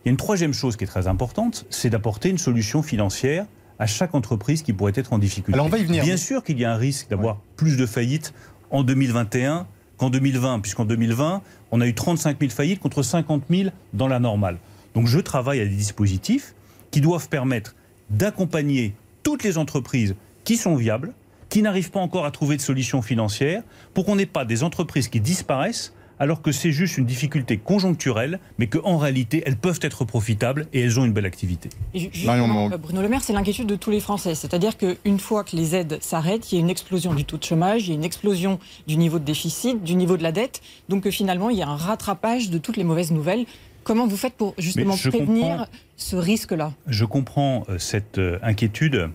Il 0.05 0.09
y 0.09 0.09
a 0.09 0.13
une 0.13 0.17
troisième 0.17 0.55
chose 0.55 0.77
qui 0.77 0.85
est 0.85 0.87
très 0.87 1.09
importante, 1.09 1.67
c'est 1.69 1.91
d'apporter 1.91 2.31
une 2.31 2.39
solution 2.39 2.83
financière 2.83 3.45
à 3.79 3.87
chaque 3.87 4.15
entreprise 4.15 4.63
qui 4.63 4.73
pourrait 4.73 4.93
être 4.95 5.13
en 5.13 5.19
difficulté. 5.19 5.55
Alors, 5.55 5.67
on 5.67 5.69
va 5.69 5.79
y 5.79 5.85
venir. 5.85 6.03
Bien 6.05 6.17
sûr 6.17 6.43
qu'il 6.43 6.59
y 6.59 6.65
a 6.65 6.73
un 6.73 6.77
risque 6.77 7.09
d'avoir 7.11 7.39
plus 7.57 7.77
de 7.77 7.87
faillites 7.87 8.33
en 8.71 8.83
2021 8.83 9.67
qu'en 9.97 10.09
2020, 10.11 10.61
puisqu'en 10.61 10.85
2020, 10.87 11.43
on 11.71 11.81
a 11.81 11.87
eu 11.87 11.95
35 11.95 12.39
000 12.41 12.51
faillites 12.51 12.81
contre 12.81 13.03
50 13.03 13.43
000 13.51 13.71
dans 13.93 14.09
la 14.09 14.19
normale. 14.21 14.57
Donc 14.95 15.07
je 15.07 15.19
travaille 15.19 15.61
à 15.61 15.65
des 15.65 15.75
dispositifs 15.75 16.55
qui 16.91 17.01
doivent 17.03 17.29
permettre 17.29 17.75
d'accompagner 18.11 18.95
toutes 19.23 19.43
les 19.43 19.59
entreprises 19.59 20.15
qui 20.45 20.57
sont 20.57 20.77
viables, 20.77 21.13
qui 21.49 21.63
n'arrivent 21.63 21.91
pas 21.91 22.01
encore 22.01 22.27
à 22.27 22.31
trouver 22.31 22.57
de 22.57 22.63
solution 22.63 23.03
financière, 23.03 23.63
pour 23.95 24.05
qu'on 24.05 24.17
n'ait 24.17 24.27
pas 24.27 24.45
des 24.45 24.63
entreprises 24.63 25.09
qui 25.09 25.21
disparaissent 25.21 25.93
alors 26.21 26.43
que 26.43 26.53
c'est 26.53 26.71
juste 26.71 26.99
une 26.99 27.07
difficulté 27.07 27.57
conjoncturelle, 27.57 28.39
mais 28.59 28.67
qu'en 28.67 28.99
réalité, 28.99 29.43
elles 29.47 29.57
peuvent 29.57 29.81
être 29.83 30.05
profitables 30.05 30.67
et 30.75 30.81
elles 30.83 31.01
ont 31.01 31.07
une 31.07 31.15
belle 31.15 31.25
activité. 31.25 31.71
Euh, 31.97 32.77
Bruno 32.77 33.01
Le 33.01 33.09
Maire, 33.09 33.23
c'est 33.23 33.33
l'inquiétude 33.33 33.67
de 33.67 33.75
tous 33.75 33.91
les 33.91 34.01
Français. 34.01 34.35
C'est-à-dire 34.35 34.77
qu'une 34.77 35.19
fois 35.19 35.45
que 35.45 35.57
les 35.57 35.75
aides 35.75 35.99
s'arrêtent, 36.03 36.53
il 36.53 36.57
y 36.57 36.59
a 36.59 36.61
une 36.61 36.69
explosion 36.69 37.15
du 37.15 37.25
taux 37.25 37.39
de 37.39 37.45
chômage, 37.45 37.87
il 37.87 37.89
y 37.89 37.93
a 37.93 37.95
une 37.95 38.05
explosion 38.05 38.61
du 38.87 38.99
niveau 38.99 39.19
de 39.19 39.25
déficit, 39.25 39.83
du 39.83 39.95
niveau 39.95 40.19
de 40.19 40.23
la 40.23 40.31
dette. 40.31 40.61
Donc 40.91 41.05
que 41.05 41.11
finalement, 41.11 41.49
il 41.49 41.57
y 41.57 41.63
a 41.63 41.69
un 41.69 41.77
rattrapage 41.77 42.51
de 42.51 42.59
toutes 42.59 42.77
les 42.77 42.85
mauvaises 42.85 43.13
nouvelles. 43.13 43.47
Comment 43.85 44.07
vous 44.07 44.17
faites 44.17 44.35
pour 44.35 44.55
justement 44.59 44.97
prévenir 44.97 45.67
ce 45.97 46.17
risque-là? 46.17 46.73
Je 46.87 47.05
comprends 47.05 47.65
euh, 47.69 47.79
cette 47.79 48.19
euh, 48.19 48.39
inquiétude, 48.43 49.11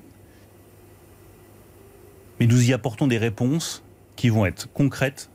mais 2.40 2.48
nous 2.48 2.70
y 2.70 2.74
apportons 2.74 3.08
des 3.08 3.18
réponses 3.18 3.84
qui 4.16 4.30
vont 4.30 4.46
être 4.46 4.72
concrètes, 4.74 5.30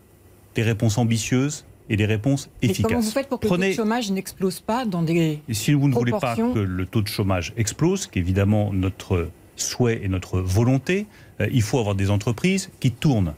des 0.55 0.63
réponses 0.63 0.99
ambitieuses 0.99 1.65
et 1.89 1.97
des 1.97 2.07
réponses 2.07 2.49
Mais 2.63 2.71
efficaces. 2.71 2.91
comment 2.91 3.01
vous 3.01 3.11
faites 3.11 3.29
pour 3.29 3.41
que 3.41 3.47
le 3.47 3.51
taux 3.51 3.69
de 3.69 3.73
chômage 3.73 4.11
n'explose 4.11 4.61
pas 4.61 4.85
dans 4.85 5.03
des... 5.03 5.41
Et 5.49 5.55
si 5.55 5.73
vous 5.73 5.89
ne 5.89 5.95
voulez 5.95 6.13
pas 6.13 6.37
que 6.37 6.59
le 6.59 6.87
taux 6.87 7.03
de 7.03 7.09
chômage 7.09 7.53
explose, 7.57 8.07
qui 8.07 8.19
est 8.19 8.23
évidemment 8.23 8.73
notre 8.73 9.29
souhait 9.57 10.01
et 10.03 10.09
notre 10.09 10.41
volonté, 10.41 11.07
euh, 11.41 11.49
il 11.53 11.63
faut 11.63 11.79
avoir 11.79 11.95
des 11.95 12.11
entreprises 12.11 12.71
qui 12.81 12.93
tournent, 12.93 13.35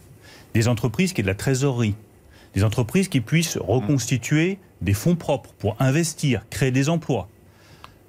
des 0.54 0.68
entreprises 0.68 1.12
qui 1.12 1.20
aient 1.20 1.24
de 1.24 1.28
la 1.28 1.34
trésorerie, 1.34 1.94
des 2.54 2.64
entreprises 2.64 3.08
qui 3.08 3.20
puissent 3.20 3.56
reconstituer 3.56 4.58
des 4.82 4.94
fonds 4.94 5.16
propres 5.16 5.54
pour 5.58 5.76
investir, 5.80 6.44
créer 6.50 6.70
des 6.70 6.88
emplois. 6.88 7.28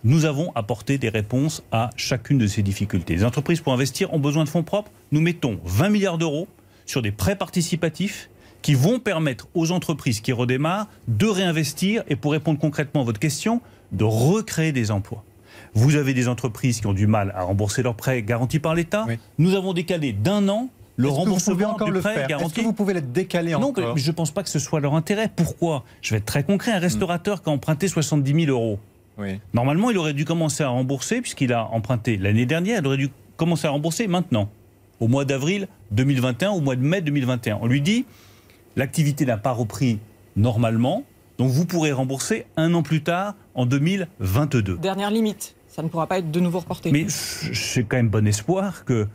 Nous 0.03 0.25
avons 0.25 0.51
apporté 0.53 0.97
des 0.97 1.07
réponses 1.07 1.63
à 1.71 1.89
chacune 1.95 2.37
de 2.37 2.47
ces 2.47 2.61
difficultés. 2.61 3.15
Les 3.15 3.23
entreprises 3.23 3.61
pour 3.61 3.71
investir 3.71 4.13
ont 4.13 4.19
besoin 4.19 4.43
de 4.43 4.49
fonds 4.49 4.63
propres. 4.63 4.91
Nous 5.11 5.21
mettons 5.21 5.59
20 5.63 5.89
milliards 5.89 6.17
d'euros 6.17 6.47
sur 6.85 7.01
des 7.01 7.11
prêts 7.11 7.37
participatifs 7.37 8.29
qui 8.61 8.73
vont 8.73 8.99
permettre 8.99 9.47
aux 9.53 9.71
entreprises 9.71 10.19
qui 10.19 10.33
redémarrent 10.33 10.87
de 11.07 11.27
réinvestir 11.27 12.03
et 12.09 12.15
pour 12.15 12.33
répondre 12.33 12.59
concrètement 12.59 13.01
à 13.01 13.03
votre 13.05 13.19
question, 13.19 13.61
de 13.91 14.03
recréer 14.03 14.71
des 14.71 14.91
emplois. 14.91 15.23
Vous 15.73 15.95
avez 15.95 16.13
des 16.13 16.27
entreprises 16.27 16.81
qui 16.81 16.87
ont 16.87 16.93
du 16.93 17.07
mal 17.07 17.31
à 17.35 17.43
rembourser 17.43 17.83
leurs 17.83 17.95
prêts 17.95 18.21
garantis 18.23 18.59
par 18.59 18.75
l'État. 18.75 19.05
Oui. 19.07 19.19
Nous 19.37 19.55
avons 19.55 19.73
décalé 19.73 20.11
d'un 20.13 20.49
an 20.49 20.69
le 20.95 21.07
remboursement 21.07 21.53
pouvez 21.55 21.65
encore 21.65 21.87
du 21.87 21.93
le 21.93 22.01
faire 22.01 22.29
Est-ce 22.29 22.53
que 22.53 22.61
vous 22.61 22.73
pouvez 22.73 22.93
le 22.93 23.01
décaler 23.01 23.53
Non, 23.53 23.69
encore 23.69 23.95
mais 23.95 24.01
je 24.01 24.11
ne 24.11 24.15
pense 24.15 24.31
pas 24.31 24.43
que 24.43 24.49
ce 24.49 24.59
soit 24.59 24.79
leur 24.79 24.93
intérêt. 24.95 25.29
Pourquoi? 25.35 25.83
Je 26.01 26.11
vais 26.11 26.17
être 26.17 26.25
très 26.25 26.43
concret. 26.43 26.71
Un 26.71 26.79
restaurateur 26.79 27.41
qui 27.41 27.49
a 27.49 27.53
emprunté 27.53 27.87
70 27.87 28.45
000 28.45 28.51
euros, 28.51 28.79
Oui. 29.17 29.39
Normalement, 29.53 29.89
il 29.89 29.97
aurait 29.97 30.13
dû 30.13 30.25
commencer 30.25 30.63
à 30.63 30.69
rembourser, 30.69 31.21
puisqu'il 31.21 31.53
a 31.53 31.65
emprunté 31.65 32.17
l'année 32.17 32.45
dernière, 32.45 32.79
il 32.81 32.87
aurait 32.87 32.97
dû 32.97 33.09
commencer 33.37 33.67
à 33.67 33.71
rembourser 33.71 34.07
maintenant, 34.07 34.49
au 34.99 35.07
mois 35.07 35.25
d'avril 35.25 35.67
2021, 35.91 36.51
au 36.51 36.61
mois 36.61 36.75
de 36.75 36.81
mai 36.81 37.01
2021. 37.01 37.59
On 37.61 37.67
lui 37.67 37.81
dit, 37.81 38.05
l'activité 38.75 39.25
n'a 39.25 39.37
pas 39.37 39.51
repris 39.51 39.99
normalement, 40.35 41.03
donc 41.37 41.49
vous 41.49 41.65
pourrez 41.65 41.91
rembourser 41.91 42.45
un 42.57 42.73
an 42.73 42.83
plus 42.83 43.01
tard, 43.01 43.35
en 43.55 43.65
2022. 43.65 44.77
Dernière 44.77 45.11
limite, 45.11 45.55
ça 45.67 45.81
ne 45.81 45.87
pourra 45.87 46.07
pas 46.07 46.19
être 46.19 46.31
de 46.31 46.39
nouveau 46.39 46.59
reporté. 46.59 46.91
Mais 46.91 47.05
j'ai 47.51 47.83
quand 47.83 47.97
même 47.97 48.09
bon 48.09 48.27
espoir 48.27 48.85
que 48.85 49.07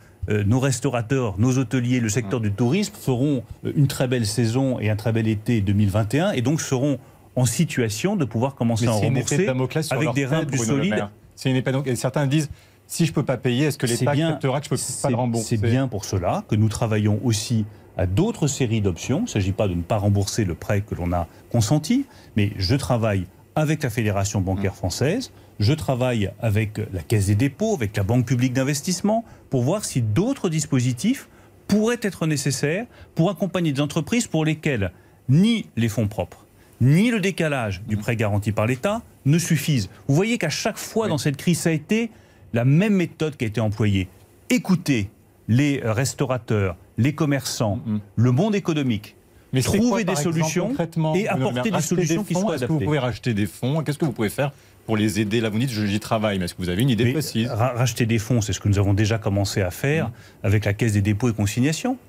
nos 0.45 0.59
restaurateurs, 0.59 1.35
nos 1.39 1.57
hôteliers, 1.57 1.99
le 1.99 2.09
secteur 2.09 2.39
du 2.39 2.51
tourisme 2.51 2.93
feront 2.99 3.43
euh, 3.65 3.71
une 3.75 3.87
très 3.87 4.07
belle 4.07 4.25
saison 4.25 4.79
et 4.79 4.89
un 4.89 4.95
très 4.95 5.11
bel 5.11 5.27
été 5.27 5.61
2021 5.61 6.31
et 6.31 6.41
donc 6.41 6.61
seront 6.61 6.99
en 7.35 7.45
situation 7.45 8.15
de 8.15 8.25
pouvoir 8.25 8.55
commencer 8.55 8.87
à 8.87 8.91
rembourser 8.91 9.47
avec 9.91 10.13
des 10.13 10.25
reins 10.25 10.45
plus 10.45 10.65
solides. 10.65 11.07
C'est 11.35 11.49
une 11.49 11.63
et 11.85 11.95
certains 11.95 12.27
disent 12.27 12.49
si 12.85 13.05
je 13.05 13.11
ne 13.11 13.15
peux 13.15 13.23
pas 13.23 13.37
payer, 13.37 13.67
est-ce 13.67 13.77
que 13.77 13.85
l'État 13.85 14.11
acceptera 14.11 14.61
que 14.61 14.67
je 14.67 14.73
ne 14.73 14.77
peux 14.77 15.01
pas 15.03 15.09
le 15.09 15.15
rembourser? 15.15 15.57
C'est 15.57 15.67
bien 15.67 15.87
pour 15.87 16.05
cela 16.05 16.43
que 16.47 16.55
nous 16.55 16.69
travaillons 16.69 17.19
aussi 17.23 17.65
à 17.97 18.07
d'autres 18.07 18.47
séries 18.47 18.81
d'options. 18.81 19.19
Il 19.19 19.23
ne 19.23 19.27
s'agit 19.27 19.51
pas 19.51 19.67
de 19.67 19.75
ne 19.75 19.83
pas 19.83 19.97
rembourser 19.97 20.43
le 20.43 20.55
prêt 20.55 20.81
que 20.81 20.95
l'on 20.95 21.13
a 21.13 21.27
consenti, 21.51 22.05
mais 22.35 22.51
je 22.57 22.75
travaille 22.75 23.25
avec 23.55 23.83
la 23.83 23.89
Fédération 23.89 24.41
bancaire 24.41 24.71
mmh. 24.71 24.75
française, 24.75 25.31
je 25.59 25.73
travaille 25.73 26.31
avec 26.41 26.77
la 26.93 27.01
Caisse 27.01 27.27
des 27.27 27.35
dépôts, 27.35 27.73
avec 27.73 27.95
la 27.97 28.03
Banque 28.03 28.25
publique 28.25 28.53
d'investissement, 28.53 29.25
pour 29.49 29.63
voir 29.63 29.85
si 29.85 30.01
d'autres 30.01 30.49
dispositifs 30.49 31.27
pourraient 31.67 31.99
être 32.01 32.25
nécessaires 32.25 32.85
pour 33.15 33.29
accompagner 33.29 33.71
des 33.71 33.81
entreprises 33.81 34.27
pour 34.27 34.45
lesquelles 34.45 34.91
ni 35.29 35.67
les 35.75 35.89
fonds 35.89 36.07
propres, 36.07 36.45
ni 36.81 37.11
le 37.11 37.19
décalage 37.19 37.81
du 37.87 37.97
prêt 37.97 38.15
garanti 38.15 38.51
par 38.51 38.65
l'État 38.65 39.01
ne 39.25 39.37
suffisent. 39.37 39.89
Vous 40.07 40.15
voyez 40.15 40.37
qu'à 40.37 40.49
chaque 40.49 40.77
fois 40.77 41.07
dans 41.07 41.17
cette 41.17 41.37
crise, 41.37 41.59
ça 41.59 41.69
a 41.69 41.73
été 41.73 42.09
la 42.53 42.65
même 42.65 42.93
méthode 42.93 43.37
qui 43.37 43.45
a 43.45 43.47
été 43.47 43.61
employée. 43.61 44.07
Écoutez 44.49 45.09
les 45.47 45.81
restaurateurs, 45.83 46.75
les 46.97 47.13
commerçants, 47.13 47.79
mm-hmm. 47.87 47.99
le 48.15 48.31
monde 48.31 48.55
économique, 48.55 49.15
mais 49.53 49.61
trouver 49.61 50.03
des 50.03 50.15
solutions 50.15 50.73
et 51.15 51.27
apporter 51.27 51.71
des 51.71 51.81
solutions 51.81 52.23
qui 52.23 52.33
soient 52.33 52.53
adaptées. 52.53 52.63
Est-ce 52.63 52.67
que 52.67 52.73
vous 52.73 52.79
pouvez 52.79 52.99
racheter 52.99 53.33
des 53.33 53.45
fonds? 53.47 53.83
Qu'est-ce 53.83 53.97
que 53.97 54.05
vous 54.05 54.11
pouvez 54.11 54.29
faire 54.29 54.51
pour 54.89 54.97
les 54.97 55.19
aider 55.19 55.39
Là, 55.39 55.49
vous 55.49 55.59
dites, 55.59 55.69
j'y 55.69 55.99
travaille, 55.99 56.39
mais 56.39 56.45
est-ce 56.45 56.55
que 56.55 56.63
vous 56.63 56.69
avez 56.69 56.81
une 56.81 56.89
idée 56.89 57.11
précise 57.11 57.47
Racheter 57.47 58.07
des 58.07 58.17
fonds, 58.17 58.41
c'est 58.41 58.53
ce 58.53 58.59
que 58.59 58.67
nous 58.67 58.79
avons 58.79 58.95
déjà 58.95 59.19
commencé 59.19 59.61
à 59.61 59.69
faire 59.69 60.07
mm. 60.07 60.11
avec 60.41 60.65
la 60.65 60.73
Caisse 60.73 60.93
des 60.93 61.03
dépôts 61.03 61.29
et 61.29 61.33
consignations. 61.33 61.99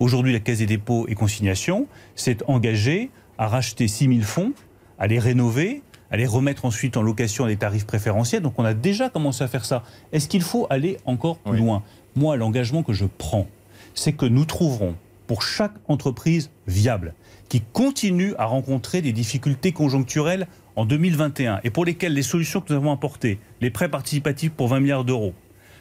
Aujourd'hui, 0.00 0.32
la 0.32 0.40
Caisse 0.40 0.58
des 0.58 0.66
dépôts 0.66 1.06
et 1.06 1.14
consignations 1.14 1.86
s'est 2.16 2.38
engagée 2.48 3.10
à 3.38 3.46
racheter 3.46 3.86
6 3.86 4.08
000 4.08 4.20
fonds, 4.22 4.52
à 4.98 5.06
les 5.06 5.20
rénover, 5.20 5.82
à 6.10 6.16
les 6.16 6.26
remettre 6.26 6.64
ensuite 6.64 6.96
en 6.96 7.02
location 7.02 7.44
à 7.44 7.46
des 7.46 7.56
tarifs 7.56 7.86
préférentiels. 7.86 8.42
Donc 8.42 8.54
on 8.58 8.64
a 8.64 8.74
déjà 8.74 9.10
commencé 9.10 9.44
à 9.44 9.46
faire 9.46 9.64
ça. 9.64 9.84
Est-ce 10.10 10.26
qu'il 10.26 10.42
faut 10.42 10.66
aller 10.70 10.96
encore 11.04 11.38
plus 11.38 11.58
loin? 11.58 11.84
Moi, 12.16 12.36
l'engagement 12.36 12.82
que 12.82 12.92
je 12.92 13.04
prends, 13.04 13.46
c'est 13.94 14.12
que 14.12 14.26
nous 14.26 14.44
trouverons 14.44 14.96
pour 15.28 15.42
chaque 15.42 15.74
entreprise 15.86 16.50
viable 16.66 17.14
qui 17.48 17.60
continue 17.60 18.34
à 18.38 18.46
rencontrer 18.46 19.02
des 19.02 19.12
difficultés 19.12 19.70
conjoncturelles 19.70 20.48
en 20.76 20.84
2021 20.84 21.60
et 21.64 21.70
pour 21.70 21.84
lesquels 21.84 22.14
les 22.14 22.22
solutions 22.22 22.60
que 22.60 22.72
nous 22.72 22.78
avons 22.78 22.92
apportées, 22.92 23.38
les 23.60 23.70
prêts 23.70 23.88
participatifs 23.88 24.52
pour 24.52 24.68
20 24.68 24.80
milliards 24.80 25.04
d'euros, 25.04 25.34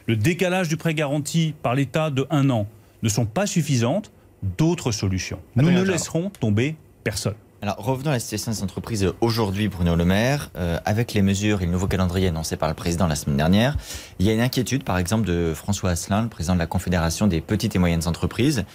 le 0.07 0.15
décalage 0.15 0.67
du 0.67 0.77
prêt 0.77 0.93
garanti 0.93 1.53
par 1.61 1.75
l'État 1.75 2.09
de 2.09 2.27
un 2.29 2.49
an 2.49 2.67
ne 3.01 3.09
sont 3.09 3.25
pas 3.25 3.45
suffisantes, 3.45 4.11
d'autres 4.57 4.91
solutions. 4.91 5.39
Nous 5.55 5.71
ne 5.71 5.81
laisserons 5.81 6.29
tomber 6.29 6.75
personne. 7.03 7.35
Alors 7.61 7.77
revenons 7.77 8.09
à 8.09 8.15
la 8.15 8.19
situation 8.19 8.51
des 8.51 8.61
entreprises 8.61 9.13
aujourd'hui, 9.21 9.69
Bruno 9.69 9.95
Le 9.95 10.03
Maire. 10.03 10.51
Euh, 10.57 10.79
avec 10.83 11.13
les 11.13 11.21
mesures 11.21 11.61
et 11.61 11.65
le 11.65 11.71
nouveau 11.71 11.87
calendrier 11.87 12.27
annoncé 12.27 12.57
par 12.57 12.67
le 12.67 12.75
président 12.75 13.07
la 13.07 13.15
semaine 13.15 13.37
dernière, 13.37 13.77
il 14.19 14.25
y 14.25 14.29
a 14.29 14.33
une 14.33 14.41
inquiétude, 14.41 14.83
par 14.83 14.97
exemple, 14.97 15.25
de 15.25 15.53
François 15.55 15.91
Asselin, 15.91 16.23
le 16.23 16.27
président 16.27 16.55
de 16.55 16.59
la 16.59 16.67
Confédération 16.67 17.25
des 17.25 17.39
petites 17.39 17.73
et 17.77 17.79
moyennes 17.79 18.05
entreprises, 18.05 18.65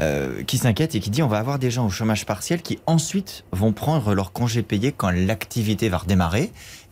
euh, 0.00 0.42
qui 0.42 0.58
s'inquiète 0.58 0.94
et 0.94 1.00
qui 1.00 1.10
dit 1.10 1.22
on 1.22 1.28
va 1.28 1.38
avoir 1.38 1.58
des 1.58 1.70
gens 1.70 1.86
au 1.86 1.90
chômage 1.90 2.26
partiel 2.26 2.62
qui 2.62 2.80
ensuite 2.86 3.44
vont 3.52 3.72
prendre 3.72 4.14
leur 4.14 4.32
congé 4.32 4.62
payé 4.62 4.92
quand 4.92 5.10
l'activité 5.10 5.88
va 5.88 5.98
redémarrer. 5.98 6.50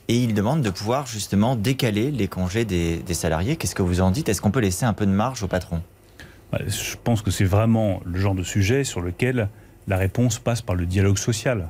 Et 0.08 0.16
il 0.16 0.34
demande 0.34 0.62
de 0.62 0.70
pouvoir 0.70 1.06
justement 1.06 1.56
décaler 1.56 2.10
les 2.10 2.28
congés 2.28 2.64
des, 2.64 3.02
salariés. 3.14 3.56
Qu'est-ce 3.56 3.74
que 3.74 3.82
vous 3.82 4.00
en 4.00 4.10
dites? 4.10 4.28
Est-ce 4.28 4.40
qu'on 4.40 4.50
peut 4.50 4.60
laisser 4.60 4.84
un 4.84 4.92
peu 4.92 5.06
de 5.06 5.10
marge 5.10 5.42
au 5.42 5.48
patron? 5.48 5.82
Je 6.66 6.96
pense 7.02 7.22
que 7.22 7.30
c'est 7.30 7.44
vraiment 7.44 8.00
le 8.04 8.18
genre 8.18 8.34
de 8.34 8.42
sujet 8.42 8.84
sur 8.84 9.00
lequel 9.00 9.48
la 9.88 9.96
réponse 9.96 10.38
passe 10.38 10.60
par 10.60 10.74
le 10.74 10.86
dialogue 10.86 11.18
social. 11.18 11.68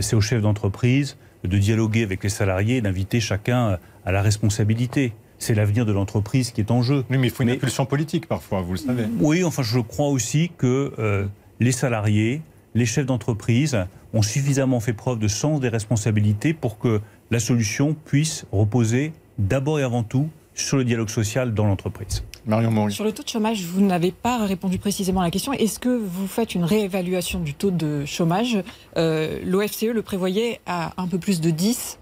C'est 0.00 0.16
aux 0.16 0.20
chefs 0.20 0.42
d'entreprise 0.42 1.16
de 1.44 1.58
dialoguer 1.58 2.02
avec 2.02 2.22
les 2.22 2.28
salariés 2.28 2.80
d'inviter 2.80 3.20
chacun 3.20 3.78
à 4.04 4.12
la 4.12 4.22
responsabilité 4.22 5.12
c'est 5.38 5.54
l'avenir 5.54 5.86
de 5.86 5.92
l'entreprise 5.92 6.50
qui 6.50 6.60
est 6.60 6.70
en 6.70 6.82
jeu. 6.82 7.04
Oui, 7.10 7.18
mais 7.18 7.28
il 7.28 7.30
faut 7.30 7.42
une 7.42 7.50
impulsion 7.50 7.86
politique 7.86 8.26
parfois, 8.26 8.60
vous 8.60 8.72
le 8.72 8.78
savez. 8.78 9.04
Oui, 9.20 9.44
enfin, 9.44 9.62
je 9.62 9.78
crois 9.80 10.08
aussi 10.08 10.50
que 10.56 10.92
euh, 10.98 11.26
les 11.60 11.72
salariés, 11.72 12.42
les 12.74 12.86
chefs 12.86 13.06
d'entreprise 13.06 13.78
ont 14.14 14.22
suffisamment 14.22 14.80
fait 14.80 14.92
preuve 14.92 15.18
de 15.18 15.28
sens 15.28 15.60
des 15.60 15.68
responsabilités 15.68 16.54
pour 16.54 16.78
que 16.78 17.00
la 17.30 17.40
solution 17.40 17.94
puisse 18.04 18.46
reposer 18.52 19.12
d'abord 19.38 19.80
et 19.80 19.82
avant 19.82 20.02
tout 20.02 20.28
sur 20.54 20.76
le 20.76 20.84
dialogue 20.84 21.08
social 21.08 21.54
dans 21.54 21.66
l'entreprise. 21.66 22.24
Marion 22.46 22.88
Sur 22.88 23.04
le 23.04 23.12
taux 23.12 23.22
de 23.22 23.28
chômage, 23.28 23.62
vous 23.62 23.82
n'avez 23.82 24.10
pas 24.10 24.44
répondu 24.44 24.78
précisément 24.78 25.20
à 25.20 25.24
la 25.24 25.30
question. 25.30 25.52
Est-ce 25.52 25.78
que 25.78 25.90
vous 25.90 26.26
faites 26.26 26.54
une 26.54 26.64
réévaluation 26.64 27.40
du 27.40 27.54
taux 27.54 27.70
de 27.70 28.04
chômage? 28.06 28.58
Euh, 28.96 29.38
L'OFCE 29.44 29.92
le 29.92 30.02
prévoyait 30.02 30.60
à 30.66 30.94
un 31.00 31.06
peu 31.06 31.18
plus 31.18 31.40
de 31.40 31.50
10 31.50 31.98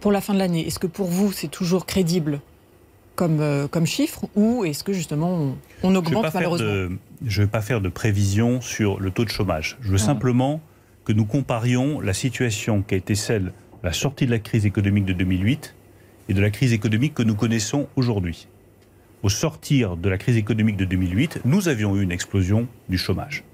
pour 0.00 0.10
la 0.12 0.20
fin 0.20 0.34
de 0.34 0.38
l'année. 0.38 0.66
Est-ce 0.66 0.78
que 0.78 0.88
pour 0.88 1.06
vous, 1.06 1.32
c'est 1.32 1.48
toujours 1.48 1.86
crédible? 1.86 2.40
Comme, 3.14 3.40
euh, 3.40 3.68
comme 3.68 3.86
chiffre 3.86 4.24
ou 4.34 4.64
est-ce 4.64 4.84
que 4.84 4.92
justement 4.92 5.54
on, 5.82 5.94
augmente 5.94 6.26
je 6.26 6.34
malheureusement 6.34 6.96
Je 7.24 7.40
ne 7.40 7.46
vais 7.46 7.50
pas 7.50 7.60
faire 7.60 7.80
de 7.80 7.88
prévision 7.88 8.60
sur 8.60 9.00
le 9.00 9.10
taux 9.10 9.24
de 9.24 9.30
chômage. 9.30 9.76
Je 9.80 9.88
veux 9.88 9.96
ah. 9.96 9.98
simplement 9.98 10.60
que 11.04 11.12
nous 11.12 11.24
comparions 11.24 12.00
la 12.00 12.14
situation 12.14 12.82
qui 12.82 12.94
a 12.94 12.96
été 12.96 13.14
celle 13.14 13.44
de 13.44 13.52
la 13.84 13.92
sortie 13.92 14.26
de 14.26 14.30
la 14.30 14.38
crise 14.38 14.66
économique 14.66 15.04
de 15.04 15.12
2008 15.12 15.74
et 16.28 16.34
de 16.34 16.40
la 16.40 16.50
crise 16.50 16.72
économique 16.72 17.14
que 17.14 17.22
nous 17.22 17.34
connaissons 17.34 17.86
aujourd'hui. 17.96 18.48
Au 19.22 19.28
sortir 19.28 19.96
de 19.96 20.08
la 20.08 20.18
crise 20.18 20.36
économique 20.36 20.76
de 20.76 20.84
2008, 20.84 21.40
nous 21.44 21.68
avions 21.68 21.96
eu 21.96 22.02
une 22.02 22.12
explosion 22.12 22.66
du 22.88 22.98
chômage. 22.98 23.44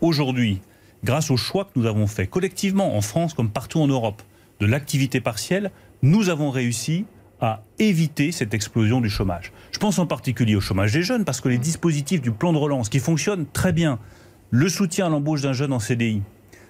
Aujourd'hui, 0.00 0.60
grâce 1.02 1.30
aux 1.30 1.36
choix 1.36 1.64
que 1.64 1.70
nous 1.76 1.86
avons 1.86 2.06
faits 2.06 2.28
collectivement 2.28 2.96
en 2.96 3.00
France 3.00 3.34
comme 3.34 3.50
partout 3.50 3.80
en 3.80 3.86
Europe 3.86 4.22
de 4.60 4.66
l'activité 4.66 5.20
partielle, 5.20 5.70
nous 6.02 6.28
avons 6.28 6.50
réussi 6.50 7.04
à 7.44 7.62
éviter 7.78 8.32
cette 8.32 8.54
explosion 8.54 9.02
du 9.02 9.10
chômage. 9.10 9.52
Je 9.70 9.78
pense 9.78 9.98
en 9.98 10.06
particulier 10.06 10.56
au 10.56 10.62
chômage 10.62 10.94
des 10.94 11.02
jeunes, 11.02 11.26
parce 11.26 11.42
que 11.42 11.50
les 11.50 11.58
dispositifs 11.58 12.22
du 12.22 12.30
plan 12.30 12.54
de 12.54 12.58
relance, 12.58 12.88
qui 12.88 13.00
fonctionnent 13.00 13.44
très 13.52 13.74
bien, 13.74 13.98
le 14.50 14.70
soutien 14.70 15.06
à 15.06 15.08
l'embauche 15.10 15.42
d'un 15.42 15.52
jeune 15.52 15.74
en 15.74 15.78
CDI, 15.78 16.22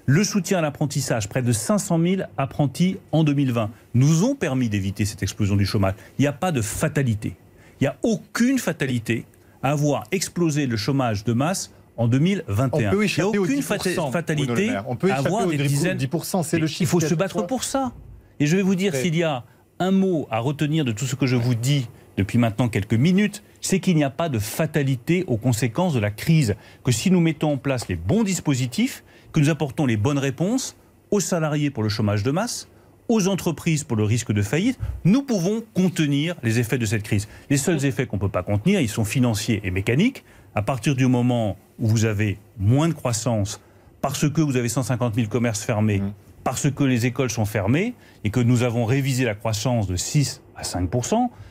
le 0.06 0.24
soutien 0.24 0.58
à 0.58 0.62
l'apprentissage, 0.62 1.28
près 1.28 1.42
de 1.42 1.52
500 1.52 2.00
000 2.02 2.22
apprentis 2.36 2.96
en 3.12 3.22
2020, 3.22 3.70
nous 3.94 4.24
ont 4.24 4.34
permis 4.34 4.68
d'éviter 4.68 5.04
cette 5.04 5.22
explosion 5.22 5.54
du 5.54 5.64
chômage. 5.64 5.94
Il 6.18 6.22
n'y 6.22 6.26
a 6.26 6.32
pas 6.32 6.50
de 6.50 6.60
fatalité. 6.60 7.36
Il 7.80 7.84
n'y 7.84 7.88
a 7.88 7.96
aucune 8.02 8.58
fatalité 8.58 9.26
à 9.62 9.70
avoir 9.70 10.02
explosé 10.10 10.66
le 10.66 10.76
chômage 10.76 11.22
de 11.22 11.34
masse 11.34 11.70
en 11.96 12.08
2021. 12.08 12.88
On 12.88 12.90
peut 12.90 13.06
Il 13.06 13.14
n'y 13.16 13.22
a 13.22 13.28
aucune 13.28 13.62
fatalité 13.62 14.70
à 14.70 15.14
avoir 15.14 15.46
des 15.46 15.56
dizaines. 15.56 15.98
10%, 15.98 16.42
c'est 16.42 16.58
le 16.58 16.66
chiffre. 16.66 16.82
Il 16.82 16.86
faut 16.88 17.00
se 17.00 17.14
battre 17.14 17.46
pour 17.46 17.62
ça. 17.62 17.92
Et 18.40 18.46
je 18.46 18.56
vais 18.56 18.62
vous 18.62 18.74
dire, 18.74 18.92
s'il 18.96 19.14
y 19.14 19.22
a 19.22 19.44
un 19.84 19.90
mot 19.90 20.26
à 20.30 20.38
retenir 20.38 20.84
de 20.84 20.92
tout 20.92 21.04
ce 21.04 21.14
que 21.14 21.26
je 21.26 21.36
vous 21.36 21.54
dis 21.54 21.88
depuis 22.16 22.38
maintenant 22.38 22.68
quelques 22.68 22.94
minutes, 22.94 23.42
c'est 23.60 23.80
qu'il 23.80 23.96
n'y 23.96 24.04
a 24.04 24.10
pas 24.10 24.28
de 24.28 24.38
fatalité 24.38 25.24
aux 25.26 25.36
conséquences 25.36 25.94
de 25.94 26.00
la 26.00 26.10
crise. 26.10 26.54
Que 26.84 26.92
si 26.92 27.10
nous 27.10 27.20
mettons 27.20 27.52
en 27.52 27.56
place 27.58 27.88
les 27.88 27.96
bons 27.96 28.22
dispositifs, 28.22 29.04
que 29.32 29.40
nous 29.40 29.50
apportons 29.50 29.84
les 29.84 29.96
bonnes 29.96 30.18
réponses 30.18 30.76
aux 31.10 31.20
salariés 31.20 31.70
pour 31.70 31.82
le 31.82 31.88
chômage 31.88 32.22
de 32.22 32.30
masse, 32.30 32.68
aux 33.08 33.28
entreprises 33.28 33.84
pour 33.84 33.96
le 33.96 34.04
risque 34.04 34.32
de 34.32 34.40
faillite, 34.40 34.78
nous 35.04 35.22
pouvons 35.22 35.62
contenir 35.74 36.34
les 36.42 36.58
effets 36.58 36.78
de 36.78 36.86
cette 36.86 37.02
crise. 37.02 37.28
Les 37.50 37.58
seuls 37.58 37.84
effets 37.84 38.06
qu'on 38.06 38.16
ne 38.16 38.22
peut 38.22 38.28
pas 38.30 38.42
contenir, 38.42 38.80
ils 38.80 38.88
sont 38.88 39.04
financiers 39.04 39.60
et 39.64 39.70
mécaniques. 39.70 40.24
À 40.54 40.62
partir 40.62 40.94
du 40.94 41.06
moment 41.06 41.58
où 41.78 41.88
vous 41.88 42.06
avez 42.06 42.38
moins 42.58 42.88
de 42.88 42.94
croissance, 42.94 43.60
parce 44.00 44.30
que 44.30 44.40
vous 44.40 44.56
avez 44.56 44.68
150 44.68 45.14
000 45.14 45.28
commerces 45.28 45.62
fermés, 45.62 45.98
mmh 45.98 46.12
parce 46.44 46.70
que 46.70 46.84
les 46.84 47.06
écoles 47.06 47.30
sont 47.30 47.46
fermées 47.46 47.94
et 48.22 48.30
que 48.30 48.40
nous 48.40 48.62
avons 48.62 48.84
révisé 48.84 49.24
la 49.24 49.34
croissance 49.34 49.86
de 49.86 49.96
6 49.96 50.42
à 50.56 50.62
5 50.62 50.90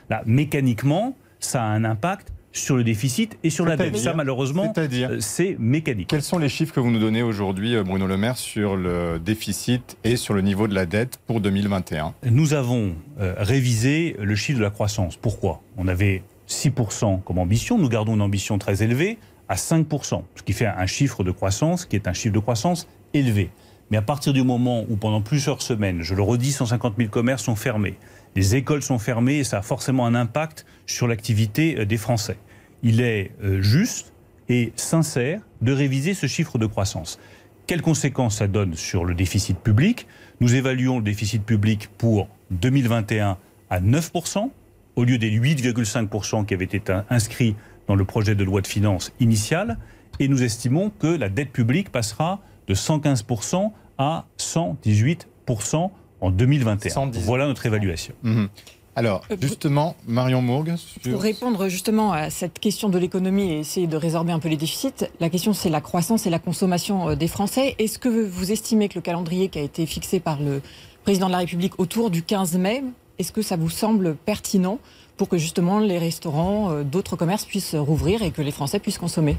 là, 0.09 0.21
mécaniquement, 0.25 1.15
ça 1.39 1.63
a 1.63 1.65
un 1.65 1.83
impact 1.83 2.31
sur 2.53 2.77
le 2.77 2.83
déficit 2.83 3.37
et 3.43 3.49
sur 3.49 3.65
la 3.65 3.75
dette. 3.75 3.97
Ça, 3.97 4.13
malheureusement, 4.13 4.71
euh, 4.77 5.17
c'est 5.19 5.57
mécanique. 5.59 6.07
Quels 6.07 6.21
sont 6.21 6.37
les 6.37 6.49
chiffres 6.49 6.73
que 6.73 6.79
vous 6.79 6.91
nous 6.91 6.99
donnez 6.99 7.23
aujourd'hui, 7.23 7.75
euh, 7.75 7.83
Bruno 7.83 8.05
Le 8.05 8.15
Maire, 8.15 8.37
sur 8.37 8.75
le 8.75 9.19
déficit 9.19 9.97
et 10.03 10.15
sur 10.15 10.35
le 10.35 10.41
niveau 10.41 10.67
de 10.67 10.75
la 10.75 10.85
dette 10.85 11.17
pour 11.25 11.41
2021 11.41 12.13
Nous 12.29 12.53
avons 12.53 12.93
euh, 13.19 13.33
révisé 13.37 14.15
le 14.21 14.35
chiffre 14.35 14.59
de 14.59 14.63
la 14.63 14.69
croissance. 14.69 15.17
Pourquoi? 15.17 15.61
On 15.77 15.87
avait 15.87 16.23
6% 16.47 17.23
comme 17.23 17.39
ambition. 17.39 17.79
Nous 17.79 17.89
gardons 17.89 18.13
une 18.13 18.21
ambition 18.21 18.59
très 18.59 18.83
élevée 18.83 19.17
à 19.49 19.55
5%, 19.55 20.23
ce 20.35 20.43
qui 20.43 20.53
fait 20.53 20.67
un 20.67 20.85
chiffre 20.85 21.23
de 21.23 21.31
croissance 21.31 21.85
qui 21.85 21.95
est 21.95 22.07
un 22.07 22.13
chiffre 22.13 22.35
de 22.35 22.39
croissance 22.39 22.87
élevé. 23.13 23.49
Mais 23.91 23.97
à 23.97 24.01
partir 24.01 24.33
du 24.33 24.43
moment 24.43 24.85
où 24.89 24.95
pendant 24.95 25.21
plusieurs 25.21 25.61
semaines, 25.61 26.01
je 26.01 26.15
le 26.15 26.21
redis, 26.21 26.51
150 26.51 26.95
000 26.97 27.09
commerces 27.09 27.43
sont 27.43 27.55
fermés, 27.55 27.97
les 28.35 28.55
écoles 28.55 28.81
sont 28.81 28.99
fermées 28.99 29.39
et 29.39 29.43
ça 29.43 29.59
a 29.59 29.61
forcément 29.61 30.05
un 30.05 30.15
impact 30.15 30.65
sur 30.85 31.07
l'activité 31.07 31.79
euh, 31.79 31.85
des 31.85 31.97
Français. 31.97 32.37
Il 32.81 33.01
est 33.01 33.31
euh, 33.43 33.61
juste 33.61 34.13
et 34.49 34.73
sincère 34.75 35.41
de 35.61 35.71
réviser 35.71 36.13
ce 36.13 36.27
chiffre 36.27 36.57
de 36.57 36.65
croissance. 36.65 37.19
Quelles 37.67 37.81
conséquences 37.81 38.37
ça 38.37 38.47
donne 38.47 38.75
sur 38.75 39.05
le 39.05 39.15
déficit 39.15 39.57
public? 39.57 40.07
Nous 40.41 40.55
évaluons 40.55 40.97
le 40.97 41.03
déficit 41.03 41.43
public 41.45 41.89
pour 41.97 42.27
2021 42.51 43.37
à 43.69 43.79
9%, 43.79 44.49
au 44.95 45.03
lieu 45.03 45.17
des 45.17 45.31
8,5% 45.31 46.45
qui 46.45 46.53
avaient 46.53 46.65
été 46.65 46.81
inscrits 47.09 47.55
dans 47.87 47.95
le 47.95 48.03
projet 48.03 48.35
de 48.35 48.43
loi 48.43 48.61
de 48.61 48.67
finances 48.67 49.13
initial, 49.19 49.77
et 50.19 50.27
nous 50.27 50.43
estimons 50.43 50.89
que 50.89 51.07
la 51.07 51.29
dette 51.29 51.51
publique 51.51 51.89
passera 51.89 52.41
de 52.67 52.73
115% 52.73 53.71
à 53.97 54.25
118%. 54.37 55.25
7% 55.47 55.89
en 56.21 56.31
2021. 56.31 57.11
Voilà 57.11 57.47
notre 57.47 57.65
évaluation. 57.65 58.13
Mhm. 58.23 58.49
Alors, 58.95 59.23
euh, 59.31 59.37
justement, 59.41 59.95
Marion 60.07 60.43
Mourgue. 60.43 60.75
Pour 61.09 61.21
répondre 61.21 61.67
justement 61.67 62.13
à 62.13 62.29
cette 62.29 62.59
question 62.59 62.89
de 62.89 62.99
l'économie 62.99 63.51
et 63.51 63.59
essayer 63.59 63.87
de 63.87 63.97
résorber 63.97 64.31
un 64.31 64.39
peu 64.39 64.49
les 64.49 64.57
déficits, 64.57 65.05
la 65.19 65.29
question 65.29 65.53
c'est 65.53 65.69
la 65.69 65.81
croissance 65.81 66.27
et 66.27 66.29
la 66.29 66.37
consommation 66.37 67.09
euh, 67.09 67.15
des 67.15 67.27
Français. 67.27 67.75
Est-ce 67.79 67.97
que 67.97 68.07
vous 68.07 68.51
estimez 68.51 68.89
que 68.89 68.95
le 68.95 69.01
calendrier 69.01 69.49
qui 69.49 69.57
a 69.57 69.63
été 69.63 69.87
fixé 69.87 70.19
par 70.19 70.39
le 70.39 70.61
président 71.03 71.25
de 71.25 71.31
la 71.31 71.39
République 71.39 71.79
autour 71.79 72.11
du 72.11 72.21
15 72.21 72.55
mai, 72.57 72.83
est-ce 73.17 73.31
que 73.31 73.41
ça 73.41 73.57
vous 73.57 73.69
semble 73.69 74.15
pertinent 74.15 74.77
pour 75.17 75.27
que 75.27 75.39
justement 75.39 75.79
les 75.79 75.97
restaurants, 75.97 76.71
euh, 76.71 76.83
d'autres 76.83 77.15
commerces 77.15 77.45
puissent 77.45 77.75
rouvrir 77.75 78.21
et 78.21 78.29
que 78.29 78.43
les 78.43 78.51
Français 78.51 78.77
puissent 78.77 78.99
consommer? 78.99 79.37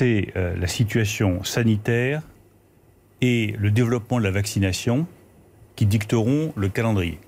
C'est 0.00 0.32
la 0.34 0.66
situation 0.66 1.44
sanitaire 1.44 2.22
et 3.20 3.54
le 3.58 3.70
développement 3.70 4.18
de 4.18 4.24
la 4.24 4.30
vaccination 4.30 5.06
qui 5.76 5.84
dicteront 5.84 6.54
le 6.56 6.70
calendrier. 6.70 7.18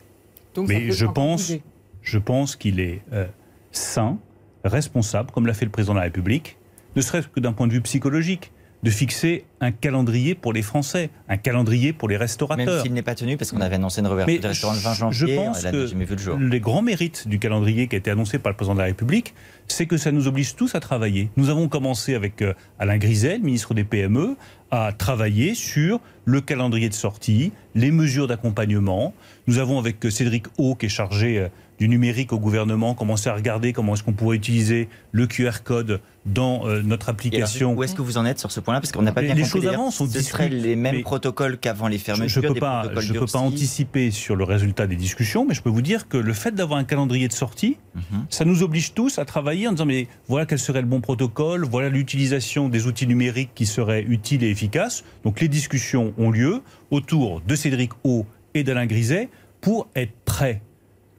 Mais 0.56 0.90
je 0.90 1.04
pense, 1.04 1.52
je 2.00 2.18
pense 2.18 2.56
qu'il 2.56 2.80
est 2.80 3.02
euh, 3.12 3.26
sain, 3.72 4.18
responsable, 4.64 5.30
comme 5.32 5.46
l'a 5.46 5.52
fait 5.52 5.66
le 5.66 5.70
président 5.70 5.92
de 5.92 5.98
la 5.98 6.04
République, 6.04 6.56
ne 6.96 7.02
serait-ce 7.02 7.28
que 7.28 7.40
d'un 7.40 7.52
point 7.52 7.66
de 7.66 7.74
vue 7.74 7.82
psychologique 7.82 8.52
de 8.83 8.90
fixer 8.90 9.45
un 9.61 9.71
calendrier 9.71 10.35
pour 10.35 10.53
les 10.53 10.62
Français, 10.62 11.11
un 11.29 11.37
calendrier 11.37 11.92
pour 11.92 12.09
les 12.09 12.16
restaurateurs. 12.16 12.66
Même 12.66 12.83
s'il 12.83 12.92
n'est 12.92 13.03
pas 13.03 13.14
tenu, 13.14 13.37
parce 13.37 13.53
qu'on 13.53 13.61
avait 13.61 13.77
annoncé 13.77 14.01
une 14.01 14.09
réouverture 14.09 14.40
des 14.40 14.49
restaurants 14.49 14.75
le 14.75 14.81
20 14.81 14.95
janvier, 14.95 15.29
je 15.29 15.37
pense 15.37 15.62
que 15.62 16.51
les 16.51 16.61
grands 16.61 16.83
mérites 16.83 17.29
du 17.29 17.38
calendrier 17.38 17.87
qui 17.87 17.95
a 17.95 17.99
été 17.99 18.11
annoncé 18.11 18.40
par 18.40 18.51
le 18.51 18.57
président 18.57 18.75
de 18.75 18.81
la 18.81 18.87
République, 18.87 19.35
c'est 19.68 19.87
que 19.87 19.97
ça 19.97 20.11
nous 20.11 20.27
oblige 20.27 20.57
tous 20.57 20.75
à 20.75 20.81
travailler. 20.81 21.31
Nous 21.37 21.49
avons 21.49 21.68
commencé 21.68 22.14
avec 22.14 22.42
euh, 22.42 22.55
Alain 22.79 22.99
Grisel, 22.99 23.40
ministre 23.40 23.73
des 23.75 23.85
PME, 23.85 24.37
à 24.73 24.92
travailler 24.92 25.55
sur 25.55 26.01
le 26.25 26.40
calendrier 26.40 26.88
de 26.88 26.95
sortie, 26.95 27.53
les 27.75 27.90
mesures 27.90 28.27
d'accompagnement. 28.27 29.14
Nous 29.47 29.59
avons 29.59 29.79
avec 29.79 30.05
euh, 30.05 30.11
Cédric 30.11 30.47
O, 30.59 30.75
qui 30.75 30.87
est 30.87 30.88
chargé 30.88 31.38
euh, 31.38 31.49
du 31.83 31.88
numérique 31.88 32.33
au 32.33 32.38
gouvernement, 32.38 32.95
commencé 32.95 33.29
à 33.29 33.35
regarder 33.35 33.73
comment 33.73 33.95
est-ce 33.95 34.05
qu'on 34.05 34.12
pourrait 34.12 34.37
utiliser 34.37 34.88
le 35.11 35.27
QR 35.27 35.64
code 35.64 36.01
dans 36.25 36.64
euh, 36.68 36.81
notre 36.81 37.09
application. 37.09 37.75
où 37.75 37.83
est-ce 37.83 37.97
que 37.97 38.03
vous 38.03 38.18
en 38.18 38.25
êtes 38.25 38.38
sur 38.38 38.53
ce 38.53 38.61
point-là? 38.61 38.81
Parce 38.81 38.92
qu'on 38.92 39.03
n'a 39.03 39.11
pas 39.11 39.21
bien 39.21 39.35
les 39.35 39.42
compris. 39.42 39.59
Les 39.59 39.66
choses 39.66 39.75
avancent, 39.75 40.01
on 40.01 40.07
Ce 40.07 40.21
seraient 40.21 40.49
les 40.49 40.77
mêmes 40.77 41.03
protocoles 41.03 41.59
qu'avant 41.59 41.88
les 41.88 41.99
fermetures. 41.99 42.40
Je 42.40 42.47
ne 42.47 42.55
peux, 42.55 42.61
pas, 42.61 42.85
je 43.01 43.12
peux 43.12 43.27
pas 43.27 43.40
anticiper 43.40 44.12
sur 44.12 44.37
le 44.37 44.45
résultat 44.45 44.87
des 44.87 44.95
discussions, 44.95 45.45
mais 45.45 45.55
je 45.55 45.62
peux 45.62 45.71
vous 45.71 45.83
dire 45.83 46.07
que 46.07 46.16
le 46.16 46.33
fait 46.33 46.53
d'avoir 46.53 46.79
un 46.79 46.85
calendrier 46.85 47.27
de 47.27 47.33
sortie, 47.33 47.79
mhm. 47.97 48.27
ça 48.31 48.45
nous 48.45 48.62
oblige 48.62 48.95
tous 48.95 49.18
à 49.18 49.25
travailler 49.25 49.66
en 49.66 49.73
disant 49.73 49.87
mais 49.87 50.07
voilà 50.29 50.47
quel 50.47 50.61
serait 50.61 50.83
le 50.83 50.87
bon 50.87 51.01
protocole, 51.01 51.64
voilà 51.64 51.88
l'utilisation 51.88 52.68
des 52.68 52.87
outils 52.87 53.09
numériques 53.09 53.51
qui 53.57 53.66
seraient 53.66 54.05
utiles 54.05 54.45
et 54.45 54.51
efficaces. 54.51 55.03
Donc 55.25 55.40
les 55.40 55.49
discussions 55.49 56.14
ont 56.16 56.31
lieu 56.31 56.62
autour 56.92 57.40
de 57.40 57.57
Cédric 57.57 57.90
O 58.05 58.25
et 58.55 58.62
d'Alain 58.62 58.87
Griset 58.87 59.31
pour 59.61 59.88
être 59.97 60.12
prêts 60.25 60.62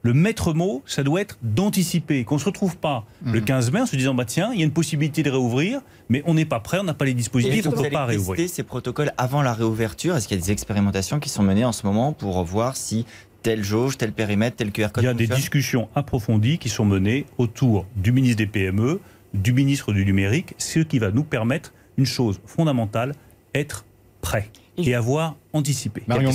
le 0.04 0.12
maître 0.12 0.52
mot, 0.52 0.82
ça 0.86 1.02
doit 1.02 1.22
être 1.22 1.38
d'anticiper, 1.42 2.24
qu'on 2.24 2.34
ne 2.34 2.40
se 2.40 2.44
retrouve 2.44 2.76
pas 2.76 3.06
le 3.24 3.40
15 3.40 3.68
mhm. 3.68 3.74
mai 3.74 3.80
en 3.80 3.86
se 3.86 3.96
disant 3.96 4.14
bah 4.14 4.26
tiens, 4.26 4.50
il 4.52 4.60
y 4.60 4.62
a 4.62 4.66
une 4.66 4.70
possibilité 4.70 5.22
de 5.22 5.30
réouvrir, 5.30 5.80
mais 6.10 6.22
on 6.26 6.34
n'est 6.34 6.44
pas 6.44 6.60
prêt, 6.60 6.78
on 6.78 6.84
n'a 6.84 6.92
pas 6.92 7.06
les 7.06 7.14
dispositifs, 7.14 7.66
on 7.66 7.70
ne 7.70 7.82
peut 7.82 7.90
pas 7.90 8.04
réouvrir. 8.04 8.48
ces 8.48 8.62
protocoles 8.62 9.12
avant 9.16 9.40
la 9.40 9.54
réouverture? 9.54 10.14
Est-ce 10.14 10.28
qu'il 10.28 10.38
y 10.38 10.40
a 10.40 10.44
des 10.44 10.52
expérimentations 10.52 11.20
qui 11.20 11.30
sont 11.30 11.42
menées 11.42 11.64
en 11.64 11.72
ce 11.72 11.86
moment 11.86 12.12
pour 12.12 12.44
voir 12.44 12.76
si 12.76 13.06
telle 13.42 13.64
jauge, 13.64 13.96
tel 13.96 14.12
périmètre, 14.12 14.56
tel 14.56 14.72
QR 14.72 14.88
code 14.92 15.04
Il 15.04 15.06
y 15.06 15.10
a 15.10 15.14
des 15.14 15.26
discussions 15.26 15.88
approfondies 15.94 16.58
qui 16.58 16.68
sont 16.68 16.84
menées 16.84 17.24
autour 17.38 17.86
du 17.96 18.12
ministre 18.12 18.36
des 18.36 18.46
PME, 18.46 19.00
du 19.32 19.54
ministre 19.54 19.94
du 19.94 20.04
numérique, 20.04 20.54
ce 20.58 20.80
qui 20.80 20.98
va 20.98 21.10
nous 21.12 21.24
permettre 21.24 21.72
une 21.96 22.06
chose 22.06 22.40
fondamentale, 22.44 23.14
être 23.54 23.86
prêt 24.20 24.50
et 24.78 24.94
avoir 24.94 25.36
anticipé. 25.52 26.02
Marion 26.06 26.30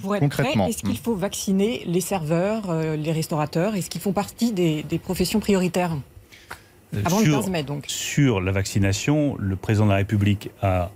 pour 0.00 0.16
être 0.16 0.28
prêt, 0.28 0.52
est-ce 0.68 0.82
qu'il 0.82 0.98
faut 0.98 1.14
vacciner 1.14 1.82
les 1.86 2.00
serveurs, 2.00 2.70
euh, 2.70 2.96
les 2.96 3.12
restaurateurs? 3.12 3.74
Est-ce 3.74 3.90
qu'ils 3.90 4.00
font 4.00 4.12
partie 4.12 4.52
des, 4.52 4.84
professions 5.02 5.40
prioritaires? 5.40 5.96
Euh, 6.94 7.02
Avant 7.04 7.20
sur, 7.20 7.36
le 7.36 7.42
15 7.42 7.50
mai, 7.50 7.62
donc. 7.62 7.84
Sur 7.86 8.40
la 8.40 8.52
vaccination, 8.52 9.36
le 9.38 9.56
président 9.56 9.84
de 9.86 9.90
la 9.90 9.96
République 9.96 10.50
a 10.62 10.90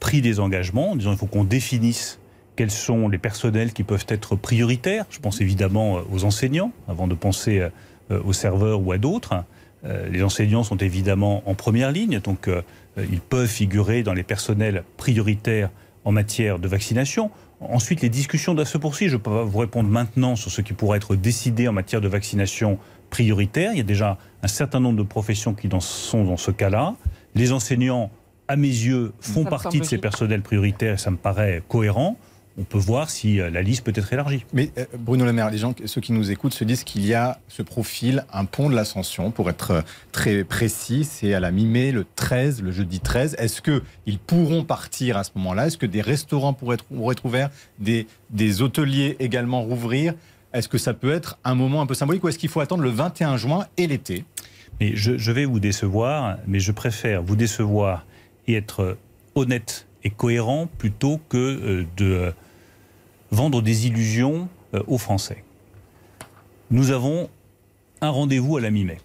pris 0.00 0.20
des 0.20 0.40
engagements 0.40 0.92
en 0.92 0.96
disant 0.96 1.10
qu'il 1.10 1.18
faut 1.18 1.26
qu'on 1.26 1.44
définisse 1.44 2.18
quels 2.56 2.70
sont 2.70 3.08
les 3.08 3.18
personnels 3.18 3.72
qui 3.72 3.82
peuvent 3.82 4.06
être 4.08 4.36
prioritaires. 4.36 5.06
Je 5.10 5.18
pense 5.18 5.40
évidemment 5.40 5.98
euh, 5.98 6.00
aux 6.12 6.24
enseignants, 6.24 6.72
avant 6.88 7.06
de 7.06 7.14
penser 7.14 7.62
aux 8.10 8.34
serveurs 8.34 8.86
ou 8.86 8.92
à 8.92 8.98
d'autres. 8.98 9.44
Les 10.10 10.22
enseignants 10.22 10.62
sont 10.62 10.76
évidemment 10.76 11.42
en 11.46 11.54
première 11.54 11.90
ligne, 11.90 12.20
donc 12.20 12.50
ils 12.98 13.20
peuvent 13.20 13.48
figurer 13.48 14.02
dans 14.02 14.12
les 14.12 14.22
personnels 14.22 14.84
prioritaires 14.98 15.70
en 16.04 16.12
matière 16.12 16.58
de 16.58 16.68
vaccination. 16.68 17.30
Ensuite, 17.60 18.02
les 18.02 18.08
discussions 18.08 18.54
doivent 18.54 18.68
se 18.68 18.78
poursuivre. 18.78 19.10
Je 19.12 19.16
ne 19.16 19.22
peux 19.22 19.30
pas 19.30 19.44
vous 19.44 19.58
répondre 19.58 19.88
maintenant 19.88 20.36
sur 20.36 20.50
ce 20.50 20.60
qui 20.60 20.72
pourrait 20.72 20.98
être 20.98 21.16
décidé 21.16 21.66
en 21.68 21.72
matière 21.72 22.00
de 22.00 22.08
vaccination 22.08 22.78
prioritaire. 23.10 23.72
Il 23.72 23.78
y 23.78 23.80
a 23.80 23.84
déjà 23.84 24.18
un 24.42 24.48
certain 24.48 24.80
nombre 24.80 24.98
de 24.98 25.02
professions 25.02 25.54
qui 25.54 25.68
sont 25.80 26.24
dans 26.24 26.36
ce 26.36 26.50
cas-là. 26.50 26.94
Les 27.34 27.52
enseignants, 27.52 28.10
à 28.48 28.56
mes 28.56 28.68
yeux, 28.68 29.12
font 29.20 29.44
partie 29.44 29.80
de 29.80 29.84
ces 29.84 29.98
personnels 29.98 30.42
prioritaires 30.42 30.94
et 30.94 30.98
ça 30.98 31.10
me 31.10 31.16
paraît 31.16 31.62
cohérent 31.68 32.16
on 32.56 32.62
peut 32.62 32.78
voir 32.78 33.10
si 33.10 33.40
euh, 33.40 33.50
la 33.50 33.62
liste 33.62 33.84
peut 33.84 33.92
être 33.94 34.12
élargie. 34.12 34.44
Mais 34.52 34.70
euh, 34.78 34.84
Bruno 34.98 35.24
Le 35.24 35.32
Maire, 35.32 35.50
les 35.50 35.58
gens, 35.58 35.74
ceux 35.86 36.00
qui 36.00 36.12
nous 36.12 36.30
écoutent 36.30 36.54
se 36.54 36.64
disent 36.64 36.84
qu'il 36.84 37.04
y 37.04 37.14
a 37.14 37.40
ce 37.48 37.62
profil, 37.62 38.24
un 38.32 38.44
pont 38.44 38.70
de 38.70 38.74
l'ascension, 38.74 39.30
pour 39.30 39.50
être 39.50 39.70
euh, 39.72 39.82
très 40.12 40.44
précis, 40.44 41.04
c'est 41.04 41.34
à 41.34 41.40
la 41.40 41.50
mi-mai, 41.50 41.90
le 41.90 42.06
13, 42.14 42.62
le 42.62 42.70
jeudi 42.70 43.00
13. 43.00 43.36
Est-ce 43.38 43.60
qu'ils 43.60 44.18
pourront 44.18 44.64
partir 44.64 45.16
à 45.16 45.24
ce 45.24 45.30
moment-là? 45.36 45.66
Est-ce 45.66 45.78
que 45.78 45.86
des 45.86 46.00
restaurants 46.00 46.52
pourraient 46.52 46.74
être, 46.74 46.84
pourraient 46.84 47.14
être 47.14 47.24
ouverts, 47.24 47.50
des, 47.80 48.06
des 48.30 48.62
hôteliers 48.62 49.16
également 49.18 49.62
rouvrir? 49.62 50.14
Est-ce 50.52 50.68
que 50.68 50.78
ça 50.78 50.94
peut 50.94 51.12
être 51.12 51.38
un 51.42 51.56
moment 51.56 51.82
un 51.82 51.86
peu 51.86 51.94
symbolique 51.94 52.22
ou 52.22 52.28
est-ce 52.28 52.38
qu'il 52.38 52.48
faut 52.48 52.60
attendre 52.60 52.84
le 52.84 52.90
21 52.90 53.36
juin 53.36 53.66
et 53.76 53.88
l'été? 53.88 54.24
Mais 54.80 54.94
je, 54.94 55.18
je 55.18 55.32
vais 55.32 55.44
vous 55.44 55.58
décevoir, 55.58 56.36
mais 56.46 56.60
je 56.60 56.70
préfère 56.70 57.22
vous 57.22 57.34
décevoir 57.34 58.06
et 58.46 58.54
être 58.54 58.96
honnête 59.34 59.88
et 60.04 60.10
cohérent 60.10 60.68
plutôt 60.78 61.20
que 61.28 61.84
de 61.96 62.32
vendre 63.30 63.62
des 63.62 63.86
illusions 63.86 64.48
euh, 64.74 64.82
aux 64.86 64.98
Français. 64.98 65.44
Nous 66.70 66.90
avons 66.90 67.28
un 68.00 68.10
rendez-vous 68.10 68.56
à 68.56 68.60
la 68.60 68.70
mi-mai. 68.70 68.98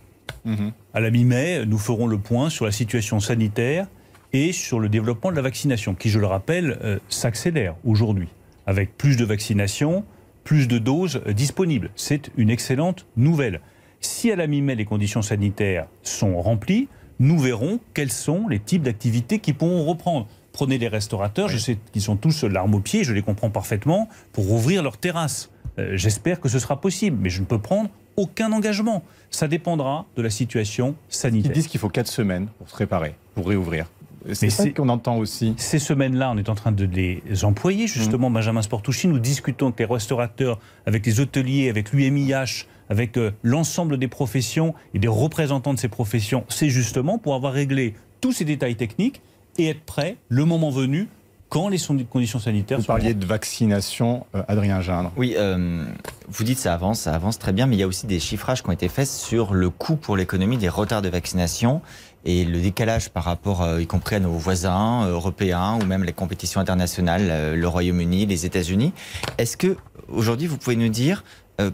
Mhm. 0.45 0.71
À 0.93 0.99
la 0.99 1.11
mi-mai, 1.11 1.65
nous 1.65 1.77
ferons 1.77 2.07
le 2.07 2.17
point 2.17 2.49
sur 2.49 2.65
la 2.65 2.71
situation 2.71 3.19
sanitaire 3.19 3.87
et 4.33 4.51
sur 4.51 4.79
le 4.79 4.89
développement 4.89 5.31
de 5.31 5.35
la 5.35 5.41
vaccination, 5.41 5.95
qui, 5.95 6.09
je 6.09 6.19
le 6.19 6.27
rappelle, 6.27 6.77
euh, 6.83 6.99
s'accélère 7.09 7.75
aujourd'hui, 7.83 8.29
avec 8.67 8.97
plus 8.97 9.17
de 9.17 9.25
vaccinations, 9.25 10.03
plus 10.43 10.67
de 10.67 10.77
doses 10.77 11.21
euh, 11.27 11.33
disponibles. 11.33 11.91
C'est 11.95 12.31
une 12.37 12.49
excellente 12.49 13.05
nouvelle. 13.17 13.61
Si 14.01 14.31
à 14.31 14.35
la 14.35 14.47
mi-mai, 14.47 14.75
les 14.75 14.85
conditions 14.85 15.21
sanitaires 15.21 15.87
sont 16.03 16.41
remplies, 16.41 16.87
nous 17.19 17.37
verrons 17.37 17.79
quels 17.93 18.11
sont 18.11 18.47
les 18.47 18.59
types 18.59 18.83
d'activités 18.83 19.39
qui 19.39 19.53
pourront 19.53 19.85
reprendre. 19.85 20.27
Prenez 20.51 20.77
les 20.77 20.87
restaurateurs, 20.87 21.47
je 21.47 21.57
sais 21.57 21.77
qu'ils 21.91 22.01
sont 22.01 22.15
tous 22.15 22.43
l'arme 22.43 22.75
au 22.75 22.79
pied, 22.79 23.03
je 23.03 23.13
les 23.13 23.21
comprends 23.21 23.49
parfaitement, 23.49 24.09
pour 24.33 24.51
ouvrir 24.51 24.83
leurs 24.83 24.97
terrasses. 24.97 25.51
Euh, 25.77 25.91
j'espère 25.95 26.39
que 26.39 26.49
ce 26.49 26.59
sera 26.59 26.81
possible, 26.81 27.17
mais 27.21 27.29
je 27.29 27.41
ne 27.41 27.45
peux 27.45 27.59
prendre 27.59 27.89
aucun 28.17 28.51
engagement. 28.51 29.03
Ça 29.29 29.47
dépendra 29.47 30.05
de 30.15 30.21
la 30.21 30.29
situation 30.29 30.95
sanitaire. 31.07 31.51
Ils 31.51 31.53
disent 31.53 31.67
qu'il 31.67 31.79
faut 31.79 31.89
quatre 31.89 32.07
semaines 32.07 32.47
pour 32.57 32.69
se 32.69 32.73
préparer, 32.73 33.15
pour 33.35 33.47
réouvrir. 33.47 33.85
C'est 34.33 34.49
ça 34.49 34.69
qu'on 34.69 34.89
entend 34.89 35.17
aussi. 35.17 35.53
Ces 35.57 35.79
semaines-là, 35.79 36.31
on 36.31 36.37
est 36.37 36.49
en 36.49 36.55
train 36.55 36.73
de 36.73 36.83
les 36.83 37.21
employer. 37.45 37.87
Justement, 37.87 38.29
mmh. 38.29 38.33
Benjamin 38.33 38.61
Sportouchi, 38.61 39.07
nous 39.07 39.19
discutons 39.19 39.67
avec 39.67 39.79
les 39.79 39.85
restaurateurs, 39.85 40.59
avec 40.85 41.05
les 41.05 41.21
hôteliers, 41.21 41.69
avec 41.69 41.93
l'UMIH, 41.93 42.65
avec 42.89 43.17
euh, 43.17 43.31
l'ensemble 43.43 43.97
des 43.97 44.07
professions 44.07 44.73
et 44.93 44.99
des 44.99 45.07
représentants 45.07 45.73
de 45.73 45.79
ces 45.79 45.87
professions. 45.87 46.43
C'est 46.49 46.69
justement 46.69 47.17
pour 47.17 47.35
avoir 47.35 47.53
réglé 47.53 47.93
tous 48.19 48.33
ces 48.33 48.45
détails 48.45 48.75
techniques 48.75 49.21
et 49.59 49.69
être 49.69 49.81
prêt, 49.81 50.17
le 50.29 50.45
moment 50.45 50.69
venu, 50.69 51.07
quand 51.49 51.67
les 51.67 51.79
conditions 52.09 52.39
sanitaires 52.39 52.77
vous 52.77 52.85
parliez 52.85 53.13
de 53.13 53.25
vaccination, 53.25 54.25
euh, 54.35 54.43
Adrien 54.47 54.81
Gindre. 54.81 55.11
Oui, 55.17 55.33
euh, 55.37 55.83
vous 56.27 56.43
dites 56.43 56.59
ça 56.59 56.73
avance, 56.73 57.01
ça 57.01 57.13
avance 57.13 57.39
très 57.39 57.53
bien, 57.53 57.65
mais 57.65 57.75
il 57.75 57.79
y 57.79 57.83
a 57.83 57.87
aussi 57.87 58.05
des 58.05 58.19
chiffrages 58.19 58.61
qui 58.61 58.69
ont 58.69 58.73
été 58.73 58.87
faits 58.87 59.07
sur 59.07 59.53
le 59.53 59.69
coût 59.69 59.95
pour 59.95 60.15
l'économie 60.15 60.57
des 60.57 60.69
retards 60.69 61.01
de 61.01 61.09
vaccination 61.09 61.81
et 62.23 62.45
le 62.45 62.61
décalage 62.61 63.09
par 63.09 63.23
rapport, 63.23 63.63
euh, 63.63 63.81
y 63.81 63.87
compris 63.87 64.17
à 64.17 64.19
nos 64.19 64.31
voisins 64.31 65.07
européens 65.07 65.79
ou 65.81 65.85
même 65.85 66.03
les 66.03 66.13
compétitions 66.13 66.61
internationales, 66.61 67.55
le 67.55 67.67
Royaume-Uni, 67.67 68.27
les 68.27 68.45
États-Unis. 68.45 68.93
Est-ce 69.37 69.57
que 69.57 69.75
aujourd'hui 70.07 70.47
vous 70.47 70.57
pouvez 70.57 70.75
nous 70.75 70.89
dire 70.89 71.23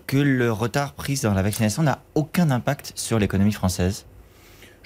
que 0.08 0.18
le 0.18 0.52
retard 0.52 0.94
pris 0.94 1.20
dans 1.22 1.34
la 1.34 1.44
vaccination 1.44 1.84
n'a 1.84 2.00
aucun 2.16 2.50
impact 2.50 2.94
sur 2.96 3.20
l'économie 3.20 3.52
française? 3.52 4.06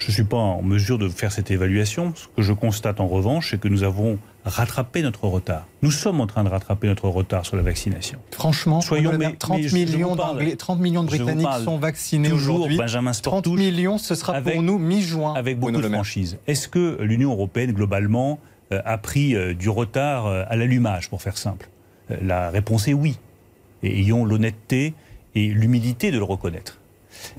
Je 0.00 0.08
ne 0.08 0.12
suis 0.12 0.24
pas 0.24 0.36
en 0.36 0.62
mesure 0.62 0.98
de 0.98 1.08
faire 1.08 1.30
cette 1.30 1.50
évaluation. 1.50 2.12
Ce 2.16 2.26
que 2.34 2.42
je 2.42 2.52
constate 2.52 3.00
en 3.00 3.06
revanche, 3.06 3.50
c'est 3.50 3.60
que 3.60 3.68
nous 3.68 3.82
avons 3.82 4.18
rattrapé 4.44 5.02
notre 5.02 5.24
retard. 5.24 5.66
Nous 5.82 5.90
sommes 5.90 6.20
en 6.20 6.26
train 6.26 6.42
de 6.42 6.48
rattraper 6.48 6.86
notre 6.86 7.08
retard 7.08 7.44
sur 7.44 7.56
la 7.56 7.62
vaccination. 7.62 8.18
Franchement, 8.30 8.80
soyons 8.80 9.12
mais, 9.18 9.34
30, 9.34 9.72
millions 9.72 10.16
30 10.56 10.80
millions 10.80 11.02
de 11.02 11.08
Britanniques 11.08 11.46
sont 11.62 11.76
vaccinés 11.78 12.32
aujourd'hui. 12.32 12.78
Benjamin 12.78 13.12
30 13.12 13.46
millions, 13.48 13.98
ce 13.98 14.14
sera 14.14 14.40
pour 14.40 14.62
nous 14.62 14.78
mi-juin. 14.78 15.34
Avec 15.34 15.58
beaucoup 15.58 15.80
de 15.80 15.88
franchise. 15.88 16.38
Est-ce 16.46 16.68
que 16.68 16.98
l'Union 17.02 17.32
européenne, 17.32 17.72
globalement, 17.72 18.38
a 18.70 18.98
pris 18.98 19.34
du 19.54 19.68
retard 19.68 20.26
à 20.26 20.56
l'allumage, 20.56 21.10
pour 21.10 21.20
faire 21.20 21.36
simple? 21.36 21.68
La 22.22 22.50
réponse 22.50 22.88
est 22.88 22.94
oui. 22.94 23.18
Et 23.82 24.00
ayons 24.00 24.24
l'honnêteté 24.24 24.94
et 25.34 25.48
l'humilité 25.48 26.10
de 26.10 26.18
le 26.18 26.24
reconnaître. 26.24 26.79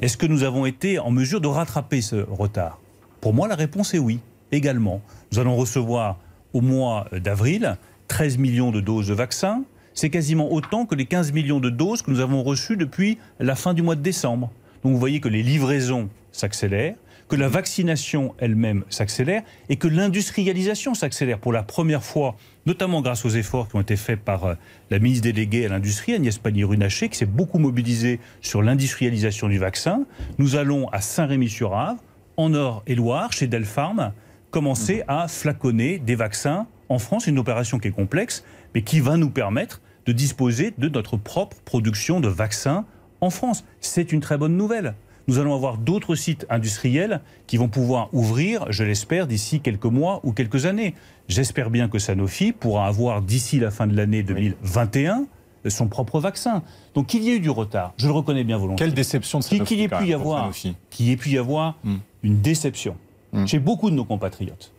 Est-ce 0.02 0.18
que 0.18 0.26
nous 0.26 0.44
avons 0.44 0.66
été 0.66 1.00
en 1.00 1.12
mesure 1.12 1.42
de 1.42 1.48
rattraper 1.48 2.02
ce 2.02 2.16
retard? 2.16 2.80
Pour 3.20 3.34
moi, 3.34 3.48
la 3.48 3.56
réponse 3.56 3.94
est 3.94 4.00
oui, 4.00 4.20
également. 4.52 5.02
Nous 5.32 5.40
allons 5.40 5.56
recevoir 5.56 6.18
au 6.54 6.62
mois 6.62 7.08
d'avril 7.12 7.78
13 8.08 8.38
millions 8.38 8.72
de 8.72 8.82
doses 8.82 9.08
de 9.08 9.14
vaccins. 9.14 9.64
C'est 9.94 10.10
quasiment 10.10 10.52
autant 10.52 10.86
que 10.86 10.96
les 10.96 11.06
15 11.06 11.32
millions 11.32 11.60
de 11.60 11.70
doses 11.70 12.02
que 12.02 12.12
nous 12.12 12.20
avons 12.20 12.44
reçues 12.44 12.78
depuis 12.78 13.18
la 13.40 13.56
fin 13.56 13.74
du 13.74 13.82
mois 13.82 13.96
de 13.96 14.02
décembre. 14.02 14.52
Donc 14.84 14.94
vous 14.94 15.00
voyez 15.00 15.20
que 15.20 15.30
les 15.30 15.44
livraisons 15.44 16.10
s'accélèrent, 16.32 16.96
que 17.28 17.36
la 17.36 17.48
vaccination 17.48 18.34
elle-même 18.40 18.84
s'accélère 18.90 19.44
et 19.70 19.76
que 19.76 19.88
l'industrialisation 19.88 20.94
s'accélère 20.94 21.40
pour 21.40 21.54
la 21.54 21.64
première 21.64 22.04
fois, 22.04 22.36
notamment 22.66 23.02
grâce 23.02 23.26
aux 23.26 23.30
efforts 23.30 23.68
qui 23.68 23.76
ont 23.76 23.82
été 23.82 23.96
faits 23.96 24.20
par 24.20 24.46
euh, 24.46 24.56
la 24.90 25.00
ministre 25.00 25.24
déléguée 25.24 25.66
à 25.66 25.70
l'industrie, 25.70 26.14
Agnès 26.14 26.38
Pannier-Runacher, 26.38 27.10
qui 27.10 27.18
s'est 27.18 27.26
beaucoup 27.26 27.60
mobilisée 27.60 28.20
sur 28.42 28.62
l'industrialisation 28.62 29.48
du 29.48 29.58
vaccin. 29.58 30.06
Nous 30.38 30.56
allons 30.56 30.88
à 30.90 31.02
Saint-Rémy-sur-Ave, 31.02 31.98
en 32.38 32.50
Nord-et-Loire, 32.50 33.34
chez 33.34 33.48
Delpharm, 33.48 34.14
commencer 34.52 35.04
à 35.08 35.28
flaconner 35.28 36.00
des 36.00 36.16
vaccins 36.16 36.68
en 36.90 37.00
France, 37.00 37.28
une 37.28 37.40
opération 37.40 37.80
qui 37.80 37.88
est 37.88 37.92
complexe, 37.92 38.44
mais 38.76 38.82
qui 38.82 39.00
va 39.00 39.18
nous 39.18 39.30
permettre 39.30 39.82
de 40.06 40.12
disposer 40.12 40.74
de 40.78 40.90
notre 40.90 41.18
propre 41.18 41.58
production 41.64 42.20
de 42.20 42.28
vaccins 42.28 42.86
en 43.22 43.30
France. 43.30 43.64
C'est 43.80 44.12
une 44.12 44.20
très 44.20 44.38
bonne 44.38 44.58
nouvelle. 44.58 44.96
Nous 45.32 45.40
allons 45.40 45.56
avoir 45.56 45.78
d'autres 45.78 46.16
sites 46.16 46.46
industriels 46.50 47.22
qui 47.48 47.56
vont 47.56 47.70
pouvoir 47.70 48.10
ouvrir, 48.12 48.70
je 48.70 48.84
l'espère, 48.84 49.28
d'ici 49.28 49.62
quelques 49.62 49.86
mois 49.86 50.20
ou 50.24 50.34
quelques 50.34 50.66
années. 50.66 50.94
J'espère 51.30 51.70
bien 51.70 51.88
que 51.88 52.00
Sanofi 52.00 52.52
pourra 52.52 52.86
avoir 52.86 53.22
d'ici 53.22 53.58
la 53.58 53.72
fin 53.72 53.88
de 53.88 53.96
l'année 53.96 54.24
2021 54.24 55.28
son 55.70 55.88
propre 55.88 56.20
vaccin. 56.20 56.64
Donc 56.96 57.08
qu'il 57.08 57.24
y 57.24 57.30
ait 57.30 57.38
eu 57.38 57.40
du 57.40 57.50
retard, 57.50 57.94
je 57.96 58.08
le 58.08 58.12
reconnais 58.12 58.44
bien 58.44 58.58
volontiers. 58.58 58.86
Quelle 58.86 58.94
déception 58.94 59.40
de 59.40 59.46
Sanofi 59.46 59.64
Qu'il 59.64 59.80
y 59.80 59.84
ait 59.84 59.88
pu 59.88 60.08
y 60.08 60.14
avoir, 60.14 60.52
y 61.00 61.12
ait 61.12 61.16
pu 61.16 61.30
y 61.30 61.38
avoir 61.38 61.78
une 62.24 62.42
déception 62.42 62.98
hmm. 63.32 63.46
chez 63.46 63.60
beaucoup 63.60 63.90
de 63.90 63.96
nos 63.96 64.04
compatriotes, 64.04 64.74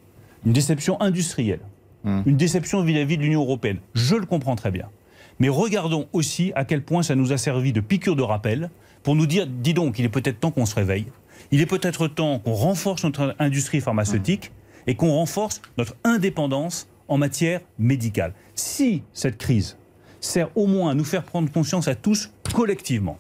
une 0.44 0.52
déception 0.52 1.00
industrielle, 1.00 1.60
hmm. 2.04 2.24
une 2.26 2.36
déception 2.36 2.82
vis-à-vis 2.82 3.16
de 3.16 3.22
l'Union 3.22 3.40
européenne. 3.40 3.78
Je 3.94 4.16
le 4.16 4.26
comprends 4.26 4.56
très 4.56 4.70
bien. 4.70 4.90
Mais 5.38 5.48
regardons 5.48 6.08
aussi 6.12 6.52
à 6.54 6.66
quel 6.66 6.82
point 6.82 7.02
ça 7.02 7.14
nous 7.14 7.32
a 7.32 7.38
servi 7.38 7.72
de 7.72 7.80
piqûre 7.80 8.16
de 8.16 8.22
rappel 8.22 8.68
pour 9.02 9.14
nous 9.16 9.26
dire, 9.26 9.46
dis 9.46 9.74
donc, 9.74 9.98
il 9.98 10.04
est 10.04 10.10
peut-être 10.10 10.40
temps 10.40 10.50
qu'on 10.50 10.66
se 10.66 10.74
réveille. 10.74 11.06
Il 11.50 11.60
est 11.60 11.66
peut-être 11.66 12.08
temps 12.08 12.38
qu'on 12.38 12.54
renforce 12.54 13.04
notre 13.04 13.34
industrie 13.38 13.80
pharmaceutique 13.80 14.52
et 14.86 14.94
qu'on 14.94 15.12
renforce 15.12 15.60
notre 15.76 15.94
indépendance 16.04 16.88
en 17.08 17.18
matière 17.18 17.60
médicale. 17.78 18.32
Si 18.54 19.02
cette 19.12 19.38
crise 19.38 19.76
sert 20.20 20.56
au 20.56 20.66
moins 20.66 20.90
à 20.90 20.94
nous 20.94 21.04
faire 21.04 21.24
prendre 21.24 21.50
conscience 21.50 21.88
à 21.88 21.94
tous 21.94 22.30
collectivement 22.54 23.18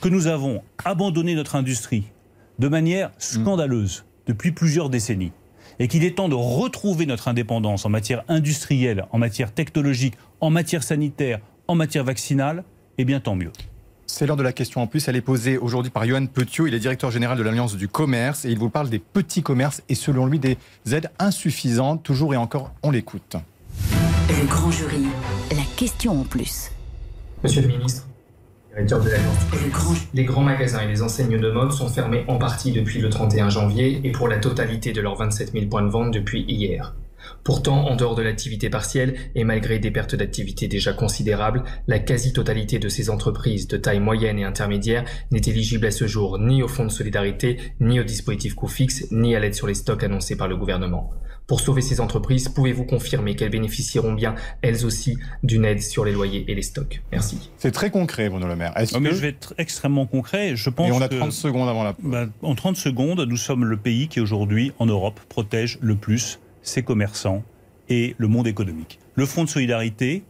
que 0.00 0.08
nous 0.08 0.26
avons 0.26 0.62
abandonné 0.84 1.34
notre 1.34 1.56
industrie 1.56 2.04
de 2.58 2.68
manière 2.68 3.10
scandaleuse 3.18 4.04
depuis 4.26 4.52
plusieurs 4.52 4.90
décennies 4.90 5.32
et 5.78 5.88
qu'il 5.88 6.04
est 6.04 6.16
temps 6.16 6.28
de 6.28 6.34
retrouver 6.34 7.06
notre 7.06 7.28
indépendance 7.28 7.84
en 7.84 7.88
matière 7.88 8.24
industrielle, 8.28 9.06
en 9.12 9.18
matière 9.18 9.52
technologique, 9.52 10.14
en 10.40 10.50
matière 10.50 10.82
sanitaire, 10.82 11.38
en 11.68 11.74
matière 11.74 12.04
vaccinale, 12.04 12.64
eh 12.96 13.04
bien 13.04 13.20
tant 13.20 13.36
mieux. 13.36 13.52
C'est 14.10 14.26
l'heure 14.26 14.36
de 14.36 14.42
la 14.42 14.52
question 14.52 14.82
en 14.82 14.86
plus. 14.86 15.06
Elle 15.06 15.16
est 15.16 15.20
posée 15.20 15.58
aujourd'hui 15.58 15.90
par 15.90 16.04
Johan 16.04 16.26
Petiot. 16.26 16.66
Il 16.66 16.74
est 16.74 16.78
directeur 16.80 17.10
général 17.10 17.38
de 17.38 17.42
l'Alliance 17.42 17.76
du 17.76 17.88
commerce 17.88 18.46
et 18.46 18.50
il 18.50 18.58
vous 18.58 18.70
parle 18.70 18.88
des 18.88 18.98
petits 18.98 19.42
commerces 19.42 19.82
et 19.88 19.94
selon 19.94 20.26
lui 20.26 20.38
des 20.38 20.56
aides 20.90 21.10
insuffisantes. 21.18 22.02
Toujours 22.02 22.32
et 22.34 22.36
encore, 22.36 22.72
on 22.82 22.90
l'écoute. 22.90 23.36
Le 24.30 24.46
grand 24.48 24.70
jury, 24.70 25.04
la 25.52 25.62
question 25.76 26.20
en 26.20 26.24
plus. 26.24 26.72
Monsieur 27.44 27.62
le 27.62 27.68
ministre, 27.68 28.08
directeur 28.70 29.00
de 29.00 29.10
l'Alliance 29.10 30.06
les 30.14 30.24
grands 30.24 30.42
magasins 30.42 30.80
et 30.80 30.88
les 30.88 31.02
enseignes 31.02 31.38
de 31.38 31.50
mode 31.50 31.70
sont 31.70 31.88
fermés 31.88 32.24
en 32.28 32.38
partie 32.38 32.72
depuis 32.72 33.00
le 33.00 33.10
31 33.10 33.50
janvier 33.50 34.00
et 34.02 34.10
pour 34.10 34.26
la 34.26 34.38
totalité 34.38 34.92
de 34.92 35.02
leurs 35.02 35.16
27 35.16 35.52
000 35.52 35.66
points 35.66 35.82
de 35.82 35.90
vente 35.90 36.12
depuis 36.12 36.44
hier. 36.48 36.94
Pourtant, 37.48 37.88
en 37.88 37.96
dehors 37.96 38.14
de 38.14 38.20
l'activité 38.20 38.68
partielle 38.68 39.14
et 39.34 39.42
malgré 39.42 39.78
des 39.78 39.90
pertes 39.90 40.14
d'activité 40.14 40.68
déjà 40.68 40.92
considérables, 40.92 41.64
la 41.86 41.98
quasi-totalité 41.98 42.78
de 42.78 42.90
ces 42.90 43.08
entreprises 43.08 43.66
de 43.68 43.78
taille 43.78 44.00
moyenne 44.00 44.38
et 44.38 44.44
intermédiaire 44.44 45.06
n'est 45.30 45.40
éligible 45.46 45.86
à 45.86 45.90
ce 45.90 46.06
jour 46.06 46.38
ni 46.38 46.62
au 46.62 46.68
fonds 46.68 46.84
de 46.84 46.90
solidarité, 46.90 47.56
ni 47.80 48.00
au 48.00 48.04
dispositif 48.04 48.54
coût 48.54 48.68
fixe, 48.68 49.06
ni 49.12 49.34
à 49.34 49.40
l'aide 49.40 49.54
sur 49.54 49.66
les 49.66 49.72
stocks 49.72 50.04
annoncés 50.04 50.36
par 50.36 50.46
le 50.46 50.58
gouvernement. 50.58 51.08
Pour 51.46 51.60
sauver 51.60 51.80
ces 51.80 52.02
entreprises, 52.02 52.50
pouvez-vous 52.50 52.84
confirmer 52.84 53.34
qu'elles 53.34 53.48
bénéficieront 53.48 54.12
bien, 54.12 54.34
elles 54.60 54.84
aussi, 54.84 55.16
d'une 55.42 55.64
aide 55.64 55.80
sur 55.80 56.04
les 56.04 56.12
loyers 56.12 56.44
et 56.48 56.54
les 56.54 56.60
stocks? 56.60 57.00
Merci. 57.12 57.50
C'est 57.56 57.72
très 57.72 57.88
concret, 57.90 58.28
Bruno 58.28 58.46
Le 58.46 58.56
Maire. 58.56 58.74
Je 58.76 58.98
vais 58.98 59.28
être 59.28 59.54
extrêmement 59.56 60.04
concret. 60.04 60.54
Je 60.54 60.68
pense 60.68 60.90
et 60.90 60.92
on 60.92 61.00
a 61.00 61.08
30 61.08 61.32
secondes 61.32 61.70
avant 61.70 61.84
la... 61.84 61.96
Bah, 62.02 62.26
en 62.42 62.54
30 62.54 62.76
secondes, 62.76 63.20
nous 63.26 63.38
sommes 63.38 63.64
le 63.64 63.78
pays 63.78 64.08
qui 64.08 64.20
aujourd'hui, 64.20 64.72
en 64.78 64.84
Europe, 64.84 65.18
protège 65.30 65.78
le 65.80 65.96
plus 65.96 66.40
ses 66.68 66.82
commerçants 66.82 67.42
et 67.88 68.14
le 68.18 68.28
monde 68.28 68.46
économique. 68.46 68.98
Le 69.14 69.26
fonds 69.26 69.44
de 69.44 69.48
solidarité, 69.48 70.22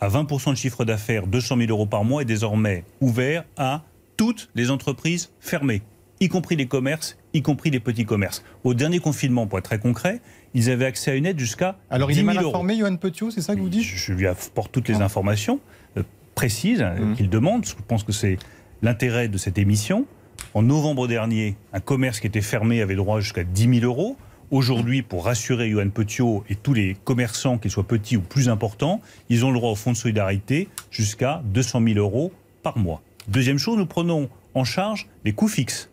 à 0.00 0.08
20% 0.08 0.50
de 0.50 0.56
chiffre 0.56 0.84
d'affaires, 0.84 1.26
200 1.26 1.56
000 1.58 1.70
euros 1.70 1.86
par 1.86 2.04
mois, 2.04 2.22
est 2.22 2.26
désormais 2.26 2.84
ouvert 3.00 3.44
à 3.56 3.82
toutes 4.16 4.50
les 4.54 4.70
entreprises 4.70 5.30
fermées, 5.40 5.82
y 6.20 6.28
compris 6.28 6.56
les 6.56 6.66
commerces, 6.66 7.16
y 7.34 7.42
compris 7.42 7.70
les 7.70 7.80
petits 7.80 8.04
commerces. 8.04 8.44
Au 8.62 8.74
dernier 8.74 9.00
confinement, 9.00 9.46
pour 9.46 9.58
être 9.58 9.64
très 9.64 9.78
concret, 9.78 10.20
ils 10.54 10.70
avaient 10.70 10.84
accès 10.84 11.10
à 11.10 11.14
une 11.14 11.26
aide 11.26 11.38
jusqu'à 11.38 11.78
Alors 11.90 12.10
il 12.10 12.18
est 12.18 12.22
mal 12.22 12.38
informé, 12.38 12.76
Johan 12.76 12.96
Petiot, 12.96 13.30
c'est 13.30 13.40
ça 13.40 13.54
que 13.54 13.60
vous 13.60 13.68
dites? 13.68 13.82
Je, 13.82 14.12
lui 14.12 14.26
apporte 14.26 14.70
toutes 14.70 14.88
les 14.88 15.00
ah. 15.00 15.04
informations 15.04 15.60
euh, 15.96 16.02
précises 16.34 16.82
euh, 16.82 16.94
mmh. 16.98 17.16
qu'il 17.16 17.30
demande, 17.30 17.62
parce 17.62 17.74
que 17.74 17.80
je 17.80 17.86
pense 17.86 18.04
que 18.04 18.12
c'est 18.12 18.38
l'intérêt 18.82 19.28
de 19.28 19.38
cette 19.38 19.58
émission. 19.58 20.06
En 20.54 20.62
novembre 20.62 21.08
dernier, 21.08 21.56
un 21.72 21.80
commerce 21.80 22.20
qui 22.20 22.26
était 22.26 22.42
fermé 22.42 22.82
avait 22.82 22.96
droit 22.96 23.20
jusqu'à 23.20 23.44
10 23.44 23.80
000 23.80 23.84
euros. 23.86 24.16
Aujourd'hui, 24.52 25.00
pour 25.00 25.24
rassurer 25.24 25.70
Johan 25.70 25.88
Petiot 25.88 26.44
et 26.50 26.56
tous 26.56 26.74
les 26.74 26.94
commerçants, 27.04 27.56
qu'ils 27.56 27.70
soient 27.70 27.88
petits 27.88 28.18
ou 28.18 28.20
plus 28.20 28.50
importants, 28.50 29.00
ils 29.30 29.46
ont 29.46 29.50
le 29.50 29.58
droit 29.58 29.70
au 29.70 29.74
fonds 29.74 29.92
de 29.92 29.96
solidarité 29.96 30.68
jusqu'à 30.90 31.40
200 31.46 31.80
000 31.82 31.98
euros 31.98 32.34
par 32.62 32.76
mois. 32.76 33.00
Deuxième 33.28 33.56
chose, 33.56 33.78
nous 33.78 33.86
prenons 33.86 34.28
en 34.52 34.64
charge 34.64 35.08
les 35.24 35.32
coûts 35.32 35.48
fixes. 35.48 35.88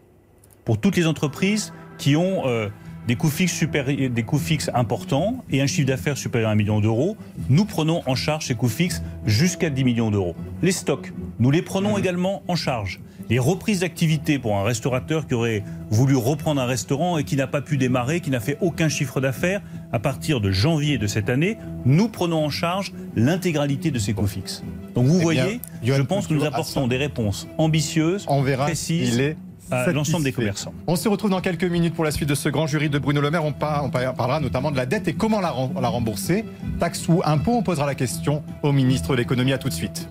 Pour 0.65 0.77
toutes 0.77 0.97
les 0.97 1.07
entreprises 1.07 1.71
qui 1.97 2.17
ont 2.17 2.45
euh, 2.47 2.67
des, 3.07 3.15
coûts 3.15 3.29
fixes 3.29 3.63
des 3.63 4.23
coûts 4.23 4.37
fixes 4.37 4.69
importants 4.73 5.45
et 5.49 5.61
un 5.61 5.67
chiffre 5.67 5.87
d'affaires 5.87 6.17
supérieur 6.17 6.49
à 6.49 6.51
un 6.51 6.55
million 6.55 6.81
d'euros, 6.81 7.15
nous 7.47 7.63
prenons 7.63 8.03
en 8.07 8.15
charge 8.15 8.47
ces 8.47 8.55
coûts 8.55 8.67
fixes 8.67 9.01
jusqu'à 9.25 9.69
10 9.69 9.85
millions 9.85 10.11
d'euros. 10.11 10.35
Les 10.61 10.73
stocks, 10.73 11.13
nous 11.39 11.49
les 11.49 11.61
prenons 11.61 11.97
également 11.97 12.43
en 12.49 12.57
charge 12.57 12.99
les 13.29 13.39
reprises 13.39 13.81
d'activité 13.81 14.39
pour 14.39 14.57
un 14.57 14.63
restaurateur 14.63 15.27
qui 15.27 15.35
aurait 15.35 15.63
voulu 15.89 16.15
reprendre 16.15 16.59
un 16.59 16.65
restaurant 16.65 17.17
et 17.17 17.23
qui 17.23 17.35
n'a 17.35 17.47
pas 17.47 17.61
pu 17.61 17.77
démarrer, 17.77 18.21
qui 18.21 18.31
n'a 18.31 18.39
fait 18.39 18.57
aucun 18.59 18.89
chiffre 18.89 19.21
d'affaires, 19.21 19.61
à 19.91 19.99
partir 19.99 20.41
de 20.41 20.51
janvier 20.51 20.97
de 20.97 21.07
cette 21.07 21.29
année, 21.29 21.57
nous 21.85 22.09
prenons 22.09 22.43
en 22.43 22.49
charge 22.49 22.91
l'intégralité 23.15 23.91
de 23.91 23.99
ces 23.99 24.13
coûts 24.13 24.27
fixes. 24.27 24.63
Donc 24.95 25.05
vous 25.05 25.19
eh 25.19 25.23
voyez, 25.23 25.61
je 25.83 26.01
pense 26.01 26.27
que 26.27 26.33
nous 26.33 26.43
apportons 26.43 26.87
des 26.87 26.97
réponses 26.97 27.47
ambitieuses, 27.57 28.25
précises. 28.57 29.35
à 29.71 29.91
l'ensemble 29.91 30.23
des 30.23 30.31
commerçants. 30.31 30.73
On 30.87 30.95
se 30.95 31.07
retrouve 31.07 31.29
dans 31.29 31.41
quelques 31.41 31.63
minutes 31.63 31.93
pour 31.93 32.03
la 32.03 32.11
suite 32.11 32.27
de 32.27 32.35
ce 32.35 32.49
grand 32.49 32.65
jury 32.65 32.89
de 32.89 32.97
Bruno 32.97 33.21
Le 33.21 33.29
Maire. 33.29 33.45
On, 33.45 33.53
parlera 33.53 34.39
notamment 34.39 34.71
de 34.71 34.77
la 34.77 34.87
dette 34.87 35.07
et 35.07 35.13
comment 35.13 35.39
la, 35.39 35.53
la 35.79 35.87
rembourser. 35.87 36.45
Taxe 36.79 37.07
ou 37.07 37.21
impôt, 37.23 37.53
on 37.53 37.63
posera 37.63 37.85
la 37.85 37.95
question 37.95 38.43
au 38.63 38.71
ministre 38.71 39.11
de 39.11 39.17
l'économie. 39.17 39.53
À 39.53 39.59
tout 39.59 39.69
de 39.69 39.73
suite. 39.73 40.09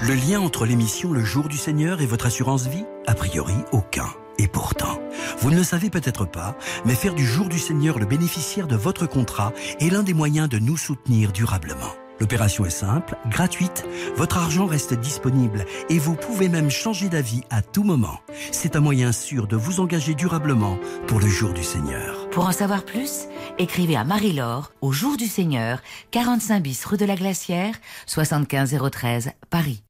Le 0.00 0.14
lien 0.14 0.40
entre 0.40 0.64
l'émission 0.64 1.12
Le 1.12 1.24
Jour 1.24 1.48
du 1.48 1.56
Seigneur 1.56 2.00
et 2.00 2.06
votre 2.06 2.26
assurance 2.26 2.68
vie 2.68 2.84
A 3.08 3.14
priori, 3.14 3.54
aucun. 3.72 4.06
Et 4.38 4.46
pourtant, 4.46 5.00
vous 5.40 5.50
ne 5.50 5.56
le 5.56 5.64
savez 5.64 5.90
peut-être 5.90 6.24
pas, 6.24 6.56
mais 6.84 6.94
faire 6.94 7.14
du 7.14 7.26
Jour 7.26 7.48
du 7.48 7.58
Seigneur 7.58 7.98
le 7.98 8.06
bénéficiaire 8.06 8.68
de 8.68 8.76
votre 8.76 9.06
contrat 9.06 9.52
est 9.80 9.90
l'un 9.90 10.04
des 10.04 10.14
moyens 10.14 10.48
de 10.48 10.60
nous 10.60 10.76
soutenir 10.76 11.32
durablement. 11.32 11.92
L'opération 12.20 12.64
est 12.64 12.70
simple, 12.70 13.16
gratuite, 13.28 13.84
votre 14.16 14.38
argent 14.38 14.66
reste 14.66 14.94
disponible 14.94 15.64
et 15.88 15.98
vous 15.98 16.14
pouvez 16.14 16.48
même 16.48 16.70
changer 16.70 17.08
d'avis 17.08 17.42
à 17.50 17.60
tout 17.60 17.82
moment. 17.82 18.20
C'est 18.52 18.76
un 18.76 18.80
moyen 18.80 19.10
sûr 19.10 19.48
de 19.48 19.56
vous 19.56 19.80
engager 19.80 20.14
durablement 20.14 20.78
pour 21.08 21.18
le 21.18 21.26
jour 21.26 21.52
du 21.52 21.64
Seigneur. 21.64 22.27
Pour 22.38 22.46
en 22.46 22.52
savoir 22.52 22.84
plus, 22.84 23.26
écrivez 23.58 23.96
à 23.96 24.04
Marie-Laure 24.04 24.70
au 24.80 24.92
jour 24.92 25.16
du 25.16 25.26
Seigneur, 25.26 25.80
45 26.12 26.62
bis 26.62 26.84
rue 26.84 26.96
de 26.96 27.04
la 27.04 27.16
Glacière, 27.16 27.74
75013 28.06 29.32
Paris. 29.50 29.82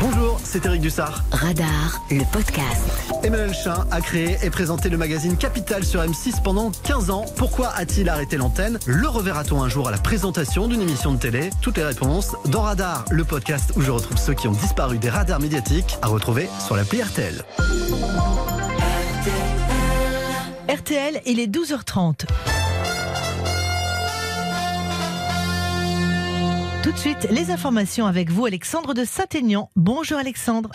Bonjour, 0.00 0.38
c'est 0.44 0.64
Eric 0.64 0.80
Dussard. 0.80 1.24
Radar, 1.32 2.00
le 2.08 2.22
podcast. 2.30 2.88
Emmanuel 3.24 3.52
Chin 3.52 3.84
a 3.90 4.00
créé 4.00 4.36
et 4.44 4.50
présenté 4.50 4.90
le 4.90 4.96
magazine 4.96 5.36
Capital 5.36 5.82
sur 5.84 6.00
M6 6.00 6.40
pendant 6.44 6.70
15 6.70 7.10
ans. 7.10 7.24
Pourquoi 7.36 7.70
a-t-il 7.74 8.08
arrêté 8.08 8.36
l'antenne? 8.36 8.78
Le 8.86 9.08
reverra-t-on 9.08 9.60
un 9.60 9.68
jour 9.68 9.88
à 9.88 9.90
la 9.90 9.98
présentation 9.98 10.68
d'une 10.68 10.82
émission 10.82 11.10
de 11.10 11.18
télé? 11.18 11.50
Toutes 11.62 11.78
les 11.78 11.84
réponses 11.84 12.36
dans 12.44 12.62
Radar, 12.62 13.06
le 13.10 13.24
podcast 13.24 13.72
où 13.74 13.80
je 13.80 13.90
retrouve 13.90 14.18
ceux 14.18 14.34
qui 14.34 14.46
ont 14.46 14.52
disparu 14.52 14.98
des 14.98 15.10
radars 15.10 15.40
médiatiques 15.40 15.98
à 16.00 16.06
retrouver 16.06 16.48
sur 16.64 16.76
l'appli 16.76 17.02
RTL. 17.02 17.44
RTL, 20.72 21.20
il 21.26 21.38
est 21.38 21.48
12h30. 21.48 22.24
Tout 26.82 26.92
de 26.92 26.96
suite, 26.96 27.28
les 27.30 27.50
informations 27.50 28.06
avec 28.06 28.30
vous, 28.30 28.46
Alexandre 28.46 28.94
de 28.94 29.04
Saint-Aignan. 29.04 29.68
Bonjour 29.76 30.16
Alexandre. 30.16 30.70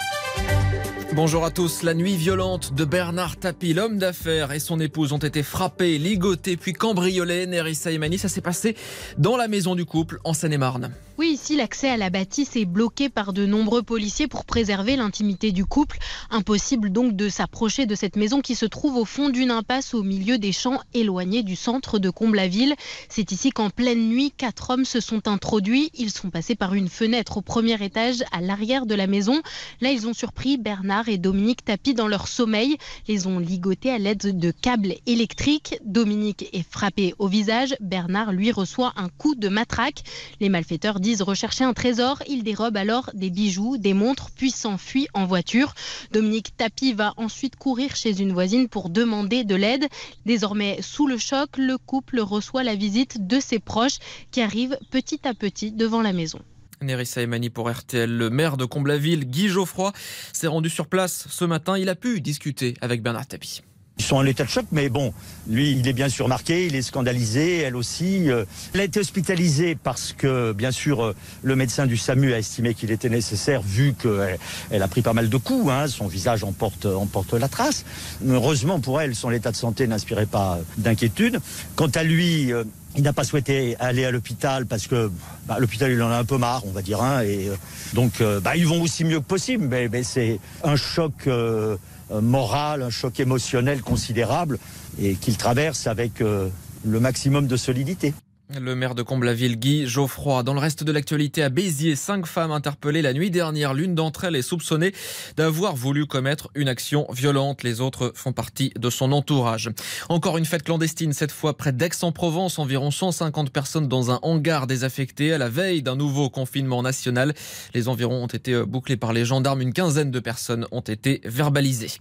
Bonjour 1.14 1.44
à 1.44 1.50
tous. 1.50 1.82
La 1.82 1.96
nuit 1.96 2.16
violente 2.16 2.76
de 2.76 2.86
Bernard 2.86 3.38
Tapie, 3.38 3.74
l'homme 3.74 3.98
d'affaires 3.98 4.52
et 4.52 4.60
son 4.60 4.80
épouse 4.80 5.14
ont 5.14 5.18
été 5.18 5.42
frappés, 5.42 5.98
ligotés 5.98 6.58
puis 6.58 6.74
cambriolés. 6.74 7.48
Nerissa 7.48 7.92
Emani, 7.92 8.20
ça 8.20 8.30
s'est 8.30 8.42
passé 8.42 8.76
dans 9.18 9.36
la 9.36 9.48
maison 9.48 9.74
du 9.74 9.86
couple 9.86 10.20
en 10.24 10.36
Seine-et-Marne. 10.36 10.92
Oui, 11.18 11.30
ici, 11.30 11.56
l'accès 11.56 11.90
à 11.90 11.98
la 11.98 12.12
bâtisse 12.12 12.56
est 12.58 12.66
bloqué 12.66 13.10
par 13.10 13.34
de 13.34 13.48
nombreux 13.48 13.82
policiers 13.82 14.28
pour 14.28 14.46
préserver 14.46 14.96
l'intimité 14.96 15.52
du 15.52 15.66
couple. 15.66 15.98
Impossible 16.30 16.92
donc 16.92 17.16
de 17.16 17.28
s'approcher 17.28 17.88
de 17.88 17.96
cette 17.96 18.18
maison 18.18 18.40
qui 18.40 18.54
se 18.54 18.68
trouve 18.68 18.98
au 18.98 19.04
fond 19.06 19.30
d'une 19.30 19.50
impasse 19.50 19.96
au 19.96 20.04
milieu 20.04 20.38
des 20.38 20.52
champs 20.52 20.80
éloignés 20.94 21.42
du 21.42 21.56
centre 21.56 21.98
de 21.98 22.12
Comble-la-Ville. 22.12 22.76
C'est 23.10 23.32
ici 23.32 23.50
qu'en 23.50 23.72
pleine 23.72 24.10
nuit, 24.10 24.30
quatre 24.30 24.70
hommes 24.70 24.86
se 24.86 25.00
sont 25.00 25.28
introduits. 25.28 25.90
Ils 25.96 26.12
sont 26.12 26.30
passés 26.30 26.54
par 26.54 26.76
une 26.76 26.88
fenêtre 26.88 27.38
au 27.38 27.42
premier 27.42 27.84
étage 27.84 28.24
à 28.32 28.40
l'arrière 28.40 28.86
de 28.86 28.94
la 28.94 29.08
maison. 29.08 29.42
Là, 29.82 29.90
ils 29.90 30.06
ont 30.06 30.14
surpris 30.14 30.58
Bernard 30.58 31.10
et 31.10 31.18
Dominique 31.18 31.66
Tapie 31.66 31.96
dans 31.96 32.08
leur 32.08 32.28
sommeil. 32.28 32.78
Les 33.08 33.26
ont 33.26 33.40
ligotés 33.40 33.90
à 33.90 33.98
l'aide 33.98 34.38
de 34.38 34.52
câbles 34.52 34.94
électriques. 35.08 35.80
Dominique 35.84 36.48
est 36.54 36.70
frappé 36.70 37.16
au 37.18 37.28
visage. 37.28 37.76
Bernard, 37.80 38.34
lui, 38.34 38.52
reçoit 38.52 38.94
un 38.98 39.10
coup 39.10 39.34
de 39.34 39.50
matraque. 39.50 40.04
Les 40.40 40.50
malfaiteurs 40.50 41.00
rechercher 41.16 41.64
un 41.64 41.74
trésor. 41.74 42.22
Ils 42.28 42.44
dérobent 42.44 42.78
alors 42.78 43.12
des 43.14 43.30
bijoux, 43.30 43.78
des 43.78 43.94
montres, 43.94 44.30
puis 44.36 44.52
s'enfuient 44.52 45.08
en 45.14 45.26
voiture. 45.26 45.74
Dominique 46.12 46.56
Tapi 46.58 46.94
va 46.94 47.14
ensuite 47.18 47.56
courir 47.56 47.96
chez 47.96 48.22
une 48.22 48.34
voisine 48.34 48.68
pour 48.68 48.90
demander 48.90 49.44
de 49.44 49.56
l'aide. 49.56 49.88
Désormais 50.26 50.80
sous 50.82 51.08
le 51.08 51.18
choc, 51.18 51.58
le 51.58 51.78
couple 51.78 52.20
reçoit 52.20 52.64
la 52.64 52.76
visite 52.76 53.28
de 53.28 53.40
ses 53.40 53.60
proches 53.60 54.00
qui 54.32 54.42
arrivent 54.42 54.78
petit 54.92 55.28
à 55.28 55.34
petit 55.34 55.72
devant 55.72 56.02
la 56.02 56.14
maison. 56.14 56.40
Nerissa 56.82 57.22
Emani 57.22 57.50
pour 57.50 57.72
RTL. 57.72 58.10
Le 58.10 58.30
maire 58.30 58.58
de 58.58 58.66
Comblaville, 58.66 59.26
Guy 59.26 59.50
Geoffroy, 59.50 59.94
s'est 60.34 60.48
rendu 60.48 60.70
sur 60.70 60.88
place 60.88 61.28
ce 61.30 61.46
matin. 61.46 61.78
Il 61.78 61.90
a 61.90 61.96
pu 61.96 62.22
discuter 62.22 62.76
avec 62.82 63.02
Bernard 63.02 63.28
Tapie. 63.28 63.62
Ils 64.00 64.06
sont 64.06 64.16
en 64.18 64.26
état 64.26 64.44
de 64.44 64.50
choc, 64.50 64.66
mais 64.72 64.90
bon, 64.90 65.14
lui, 65.48 65.72
il 65.72 65.88
est 65.88 65.94
bien 65.94 66.10
sûr 66.10 66.28
marqué, 66.28 66.68
il 66.68 66.76
est 66.76 66.82
scandalisé, 66.82 67.60
elle 67.60 67.76
aussi. 67.76 68.30
Euh. 68.30 68.46
Elle 68.74 68.82
a 68.82 68.84
été 68.84 69.00
hospitalisée 69.00 69.76
parce 69.76 70.14
que, 70.14 70.54
bien 70.54 70.72
sûr, 70.72 71.04
euh, 71.04 71.16
le 71.42 71.56
médecin 71.56 71.88
du 71.88 71.98
SAMU 71.98 72.34
a 72.34 72.38
estimé 72.38 72.76
qu'il 72.76 72.92
était 72.92 73.10
nécessaire, 73.10 73.62
vu 73.64 73.94
qu'elle 73.94 74.38
elle 74.70 74.84
a 74.84 74.88
pris 74.88 75.02
pas 75.02 75.14
mal 75.14 75.30
de 75.30 75.38
coups, 75.38 75.72
hein, 75.72 75.88
son 75.88 76.08
visage 76.08 76.44
en 76.44 76.52
porte 76.52 76.86
la 77.34 77.48
trace. 77.48 77.86
Heureusement 78.28 78.80
pour 78.80 79.02
elle, 79.02 79.16
son 79.16 79.32
état 79.32 79.52
de 79.52 79.56
santé 79.56 79.88
n'inspirait 79.88 80.26
pas 80.28 80.60
d'inquiétude. 80.78 81.40
Quant 81.76 81.88
à 81.88 82.04
lui, 82.04 82.54
euh, 82.54 82.64
il 82.96 83.04
n'a 83.04 83.14
pas 83.14 83.24
souhaité 83.24 83.76
aller 83.80 84.06
à 84.06 84.12
l'hôpital 84.12 84.66
parce 84.66 84.88
que 84.88 85.12
bah, 85.48 85.58
l'hôpital 85.60 85.92
il 85.92 86.02
en 86.02 86.10
a 86.10 86.18
un 86.18 86.26
peu 86.26 86.38
marre, 86.38 86.64
on 86.66 86.72
va 86.72 86.82
dire. 86.82 87.02
Hein, 87.02 87.22
et 87.22 87.50
donc 87.94 88.24
bah, 88.44 88.56
ils 88.56 88.68
vont 88.68 88.82
aussi 88.82 89.04
mieux 89.04 89.20
que 89.20 89.26
possible, 89.26 89.68
mais, 89.68 89.88
mais 89.88 90.04
c'est 90.04 90.40
un 90.64 90.76
choc 90.76 91.14
euh, 91.28 91.78
moral, 92.12 92.82
un 92.84 92.90
choc 92.90 93.20
émotionnel 93.20 93.82
considérable 93.82 94.60
et 95.00 95.16
qu'il 95.16 95.38
traverse 95.38 95.88
avec 95.88 96.22
euh, 96.22 96.50
le 96.86 97.00
maximum 97.00 97.48
de 97.48 97.58
solidité. 97.58 98.14
Le 98.56 98.76
maire 98.76 98.96
de 98.96 99.04
Comble-la-Ville, 99.04 99.60
Guy 99.60 99.88
Geoffroy. 99.88 100.42
Dans 100.42 100.54
le 100.54 100.62
reste 100.62 100.86
de 100.86 100.94
l'actualité, 100.94 101.44
à 101.44 101.50
Béziers, 101.50 101.98
cinq 101.98 102.26
femmes 102.26 102.54
interpellées 102.54 103.02
la 103.02 103.12
nuit 103.12 103.30
dernière. 103.30 103.74
L'une 103.74 103.94
d'entre 103.94 104.24
elles 104.24 104.38
est 104.38 104.42
soupçonnée 104.42 104.94
d'avoir 105.36 105.76
voulu 105.76 106.06
commettre 106.06 106.50
une 106.56 106.70
action 106.70 107.08
violente. 107.12 107.64
Les 107.64 107.82
autres 107.82 108.14
font 108.16 108.32
partie 108.32 108.72
de 108.80 108.90
son 108.90 109.12
entourage. 109.12 109.70
Encore 110.08 110.38
une 110.38 110.46
fête 110.46 110.64
clandestine, 110.64 111.12
cette 111.12 111.34
fois 111.34 111.58
près 111.58 111.74
d'Aix-en-Provence. 111.74 112.58
Environ 112.58 112.90
150 112.90 113.50
personnes 113.50 113.90
dans 113.90 114.12
un 114.12 114.20
hangar 114.22 114.66
désaffecté 114.66 115.34
à 115.34 115.38
la 115.38 115.50
veille 115.50 115.82
d'un 115.82 115.98
nouveau 115.98 116.30
confinement 116.30 116.82
national. 116.82 117.34
Les 117.74 117.90
environs 117.90 118.24
ont 118.24 118.28
été 118.28 118.64
bouclés 118.64 118.96
par 118.96 119.12
les 119.12 119.26
gendarmes. 119.26 119.60
Une 119.60 119.74
quinzaine 119.74 120.10
de 120.10 120.20
personnes 120.22 120.66
ont 120.72 120.80
été 120.80 121.20
verbalisées. 121.26 121.92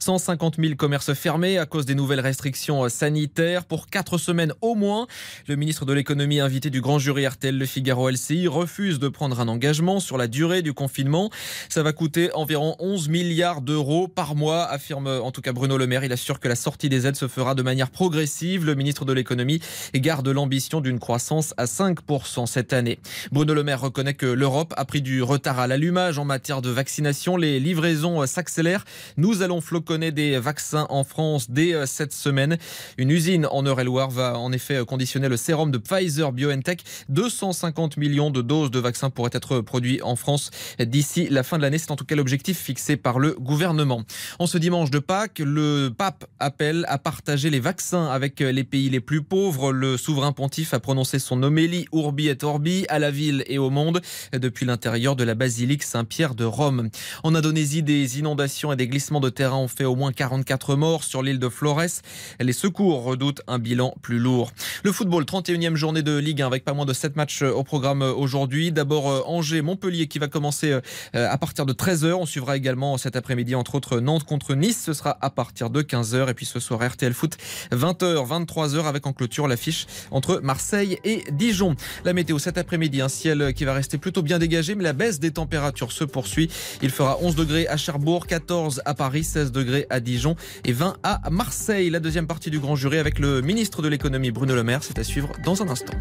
150 0.00 0.56
000 0.58 0.74
commerces 0.74 1.14
fermés 1.14 1.58
à 1.58 1.66
cause 1.66 1.86
des 1.86 1.94
nouvelles 1.94 2.18
restrictions 2.18 2.88
sanitaires 2.88 3.64
pour 3.64 3.86
quatre 3.86 4.18
semaines 4.18 4.52
au 4.62 4.74
moins. 4.74 5.06
Le 5.46 5.54
ministre 5.54 5.84
de 5.84 5.91
de 5.92 5.96
l'économie 5.96 6.40
invité 6.40 6.70
du 6.70 6.80
grand 6.80 6.98
jury 6.98 7.26
RTL 7.26 7.54
Le 7.54 7.66
Figaro 7.66 8.08
LCI 8.08 8.48
refuse 8.48 8.98
de 8.98 9.08
prendre 9.08 9.38
un 9.40 9.48
engagement 9.48 10.00
sur 10.00 10.16
la 10.16 10.26
durée 10.26 10.62
du 10.62 10.72
confinement. 10.72 11.28
Ça 11.68 11.82
va 11.82 11.92
coûter 11.92 12.32
environ 12.32 12.76
11 12.78 13.10
milliards 13.10 13.60
d'euros 13.60 14.08
par 14.08 14.34
mois, 14.34 14.64
affirme 14.64 15.06
en 15.06 15.30
tout 15.32 15.42
cas 15.42 15.52
Bruno 15.52 15.76
Le 15.76 15.86
Maire. 15.86 16.02
Il 16.02 16.12
assure 16.14 16.40
que 16.40 16.48
la 16.48 16.56
sortie 16.56 16.88
des 16.88 17.06
aides 17.06 17.16
se 17.16 17.28
fera 17.28 17.54
de 17.54 17.60
manière 17.62 17.90
progressive. 17.90 18.64
Le 18.64 18.74
ministre 18.74 19.04
de 19.04 19.12
l'économie 19.12 19.60
garde 19.94 20.26
l'ambition 20.28 20.80
d'une 20.80 20.98
croissance 20.98 21.52
à 21.58 21.66
5% 21.66 22.46
cette 22.46 22.72
année. 22.72 22.98
Bruno 23.30 23.52
Le 23.52 23.62
Maire 23.62 23.82
reconnaît 23.82 24.14
que 24.14 24.24
l'Europe 24.24 24.72
a 24.78 24.86
pris 24.86 25.02
du 25.02 25.22
retard 25.22 25.58
à 25.58 25.66
l'allumage 25.66 26.18
en 26.18 26.24
matière 26.24 26.62
de 26.62 26.70
vaccination. 26.70 27.36
Les 27.36 27.60
livraisons 27.60 28.26
s'accélèrent. 28.26 28.86
Nous 29.18 29.42
allons 29.42 29.60
floconner 29.60 30.10
des 30.10 30.38
vaccins 30.38 30.86
en 30.88 31.04
France 31.04 31.50
dès 31.50 31.84
cette 31.84 32.14
semaine. 32.14 32.56
Une 32.96 33.10
usine 33.10 33.46
en 33.50 33.62
Eure-et-Loire 33.66 34.08
va 34.08 34.38
en 34.38 34.52
effet 34.52 34.82
conditionner 34.86 35.28
le 35.28 35.36
sérum 35.36 35.70
de 35.70 35.81
Pfizer 35.82 36.32
BioNTech. 36.32 36.82
250 37.08 37.96
millions 37.96 38.30
de 38.30 38.42
doses 38.42 38.70
de 38.70 38.78
vaccins 38.78 39.10
pourraient 39.10 39.30
être 39.32 39.60
produits 39.60 40.00
en 40.02 40.16
France 40.16 40.50
d'ici 40.78 41.28
la 41.30 41.42
fin 41.42 41.56
de 41.56 41.62
l'année. 41.62 41.78
C'est 41.78 41.90
en 41.90 41.96
tout 41.96 42.04
cas 42.04 42.16
l'objectif 42.16 42.58
fixé 42.58 42.96
par 42.96 43.18
le 43.18 43.32
gouvernement. 43.32 44.02
En 44.38 44.46
ce 44.46 44.58
dimanche 44.58 44.90
de 44.90 44.98
Pâques, 44.98 45.40
le 45.44 45.90
pape 45.96 46.24
appelle 46.38 46.84
à 46.88 46.98
partager 46.98 47.50
les 47.50 47.60
vaccins 47.60 48.06
avec 48.06 48.40
les 48.40 48.64
pays 48.64 48.90
les 48.90 49.00
plus 49.00 49.22
pauvres. 49.22 49.72
Le 49.72 49.96
souverain 49.96 50.32
pontife 50.32 50.74
a 50.74 50.80
prononcé 50.80 51.18
son 51.18 51.42
homélie 51.42 51.86
Urbi 51.92 52.28
et 52.28 52.38
Orbi 52.42 52.84
à 52.88 52.98
la 52.98 53.10
ville 53.10 53.44
et 53.46 53.58
au 53.58 53.70
monde 53.70 54.00
depuis 54.32 54.66
l'intérieur 54.66 55.16
de 55.16 55.24
la 55.24 55.34
basilique 55.34 55.82
Saint-Pierre 55.82 56.34
de 56.34 56.44
Rome. 56.44 56.90
En 57.22 57.34
Indonésie, 57.34 57.82
des 57.82 58.18
inondations 58.18 58.72
et 58.72 58.76
des 58.76 58.88
glissements 58.88 59.20
de 59.20 59.28
terrain 59.28 59.56
ont 59.56 59.68
fait 59.68 59.84
au 59.84 59.96
moins 59.96 60.12
44 60.12 60.76
morts 60.76 61.04
sur 61.04 61.22
l'île 61.22 61.38
de 61.38 61.48
Flores. 61.48 62.02
Les 62.40 62.52
secours 62.52 63.04
redoutent 63.04 63.42
un 63.46 63.58
bilan 63.58 63.94
plus 64.02 64.18
lourd. 64.18 64.52
Le 64.84 64.92
football, 64.92 65.24
31e 65.24 65.71
journée 65.76 66.02
de 66.02 66.16
Ligue 66.16 66.42
1 66.42 66.46
avec 66.46 66.64
pas 66.64 66.72
moins 66.72 66.86
de 66.86 66.92
7 66.92 67.16
matchs 67.16 67.42
euh, 67.42 67.50
au 67.50 67.64
programme 67.64 68.02
euh, 68.02 68.12
aujourd'hui. 68.12 68.72
D'abord 68.72 69.10
euh, 69.10 69.22
Angers-Montpellier 69.26 70.06
qui 70.06 70.18
va 70.18 70.28
commencer 70.28 70.78
à 71.14 71.38
partir 71.38 71.66
de 71.66 71.72
13h. 71.72 72.12
On 72.12 72.26
suivra 72.26 72.56
également 72.56 72.96
cet 72.98 73.16
après-midi 73.16 73.54
entre 73.54 73.74
autres 73.74 74.00
Nantes 74.00 74.24
contre 74.24 74.54
Nice. 74.54 74.82
Ce 74.84 74.92
sera 74.92 75.18
à 75.20 75.30
partir 75.30 75.70
de 75.70 75.82
15h. 75.82 76.30
Et 76.30 76.34
puis 76.34 76.46
ce 76.46 76.60
soir 76.60 76.80
RTL 76.86 77.12
Foot 77.12 77.36
20h, 77.72 78.26
23h 78.26 78.84
avec 78.84 79.06
en 79.06 79.12
clôture 79.12 79.48
l'affiche 79.48 79.86
entre 80.10 80.40
Marseille 80.42 80.98
et 81.04 81.24
Dijon. 81.32 81.76
La 82.04 82.12
météo 82.12 82.38
cet 82.38 82.58
après-midi, 82.58 83.00
un 83.00 83.08
ciel 83.08 83.52
qui 83.54 83.64
va 83.64 83.74
rester 83.74 83.98
plutôt 83.98 84.22
bien 84.22 84.38
dégagé 84.38 84.74
mais 84.74 84.84
la 84.84 84.92
baisse 84.92 85.20
des 85.20 85.30
températures 85.30 85.92
se 85.92 86.04
poursuit. 86.04 86.50
Il 86.82 86.90
fera 86.90 87.18
11 87.20 87.34
degrés 87.34 87.68
à 87.68 87.76
Cherbourg, 87.76 88.26
14 88.26 88.82
à 88.84 88.94
Paris, 88.94 89.24
16 89.24 89.52
degrés 89.52 89.86
à 89.90 90.00
Dijon 90.00 90.36
et 90.64 90.72
20 90.72 90.96
à 91.02 91.30
Marseille. 91.30 91.90
La 91.90 92.00
deuxième 92.00 92.26
partie 92.26 92.50
du 92.50 92.58
grand 92.58 92.76
jury 92.76 92.98
avec 92.98 93.18
le 93.18 93.40
ministre 93.42 93.82
de 93.82 93.88
l'économie 93.88 94.30
Bruno 94.30 94.54
Le 94.54 94.62
Maire, 94.62 94.82
c'est 94.82 94.98
à 94.98 95.04
suivre 95.04 95.32
dans 95.44 95.61
un 95.61 95.61
instant. 95.68 95.94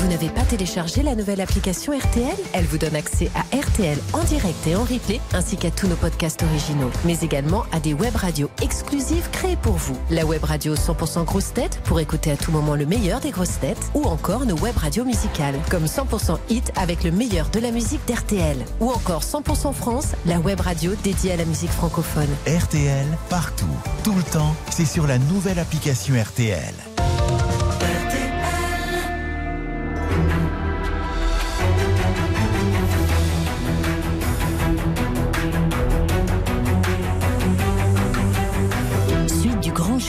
Vous 0.00 0.08
n'avez 0.08 0.30
pas 0.30 0.46
téléchargé 0.46 1.02
la 1.02 1.14
nouvelle 1.14 1.42
application 1.42 1.96
RTL 1.96 2.34
Elle 2.54 2.64
vous 2.64 2.78
donne 2.78 2.96
accès 2.96 3.30
à 3.34 3.40
RTL 3.54 3.98
en 4.14 4.24
direct 4.24 4.66
et 4.66 4.74
en 4.74 4.82
replay, 4.82 5.20
ainsi 5.34 5.58
qu'à 5.58 5.70
tous 5.70 5.88
nos 5.88 5.94
podcasts 5.94 6.42
originaux, 6.42 6.90
mais 7.04 7.20
également 7.20 7.64
à 7.70 7.80
des 7.80 7.92
web 7.92 8.16
radios 8.16 8.50
exclusives 8.62 9.28
créées 9.30 9.58
pour 9.60 9.74
vous. 9.74 9.98
La 10.08 10.24
web 10.24 10.42
radio 10.42 10.74
100% 10.74 11.26
grosse 11.26 11.52
tête 11.52 11.80
pour 11.84 12.00
écouter 12.00 12.30
à 12.30 12.38
tout 12.38 12.50
moment 12.50 12.76
le 12.76 12.86
meilleur 12.86 13.20
des 13.20 13.30
grosses 13.30 13.60
têtes, 13.60 13.90
ou 13.94 14.04
encore 14.04 14.46
nos 14.46 14.56
web 14.56 14.76
radios 14.76 15.04
musicales, 15.04 15.56
comme 15.70 15.84
100% 15.84 16.38
hit 16.48 16.72
avec 16.76 17.04
le 17.04 17.10
meilleur 17.10 17.50
de 17.50 17.60
la 17.60 17.70
musique 17.70 18.00
d'RTL, 18.06 18.56
ou 18.80 18.90
encore 18.90 19.22
100% 19.22 19.74
France, 19.74 20.12
la 20.24 20.40
web 20.40 20.60
radio 20.60 20.92
dédiée 21.04 21.32
à 21.32 21.36
la 21.36 21.44
musique 21.44 21.72
francophone. 21.72 22.30
RTL, 22.46 23.06
partout, 23.28 23.66
tout 24.02 24.14
le 24.14 24.22
temps, 24.22 24.56
c'est 24.70 24.86
sur 24.86 25.06
la 25.06 25.18
nouvelle 25.18 25.58
application 25.58 26.14
RTL. 26.14 26.74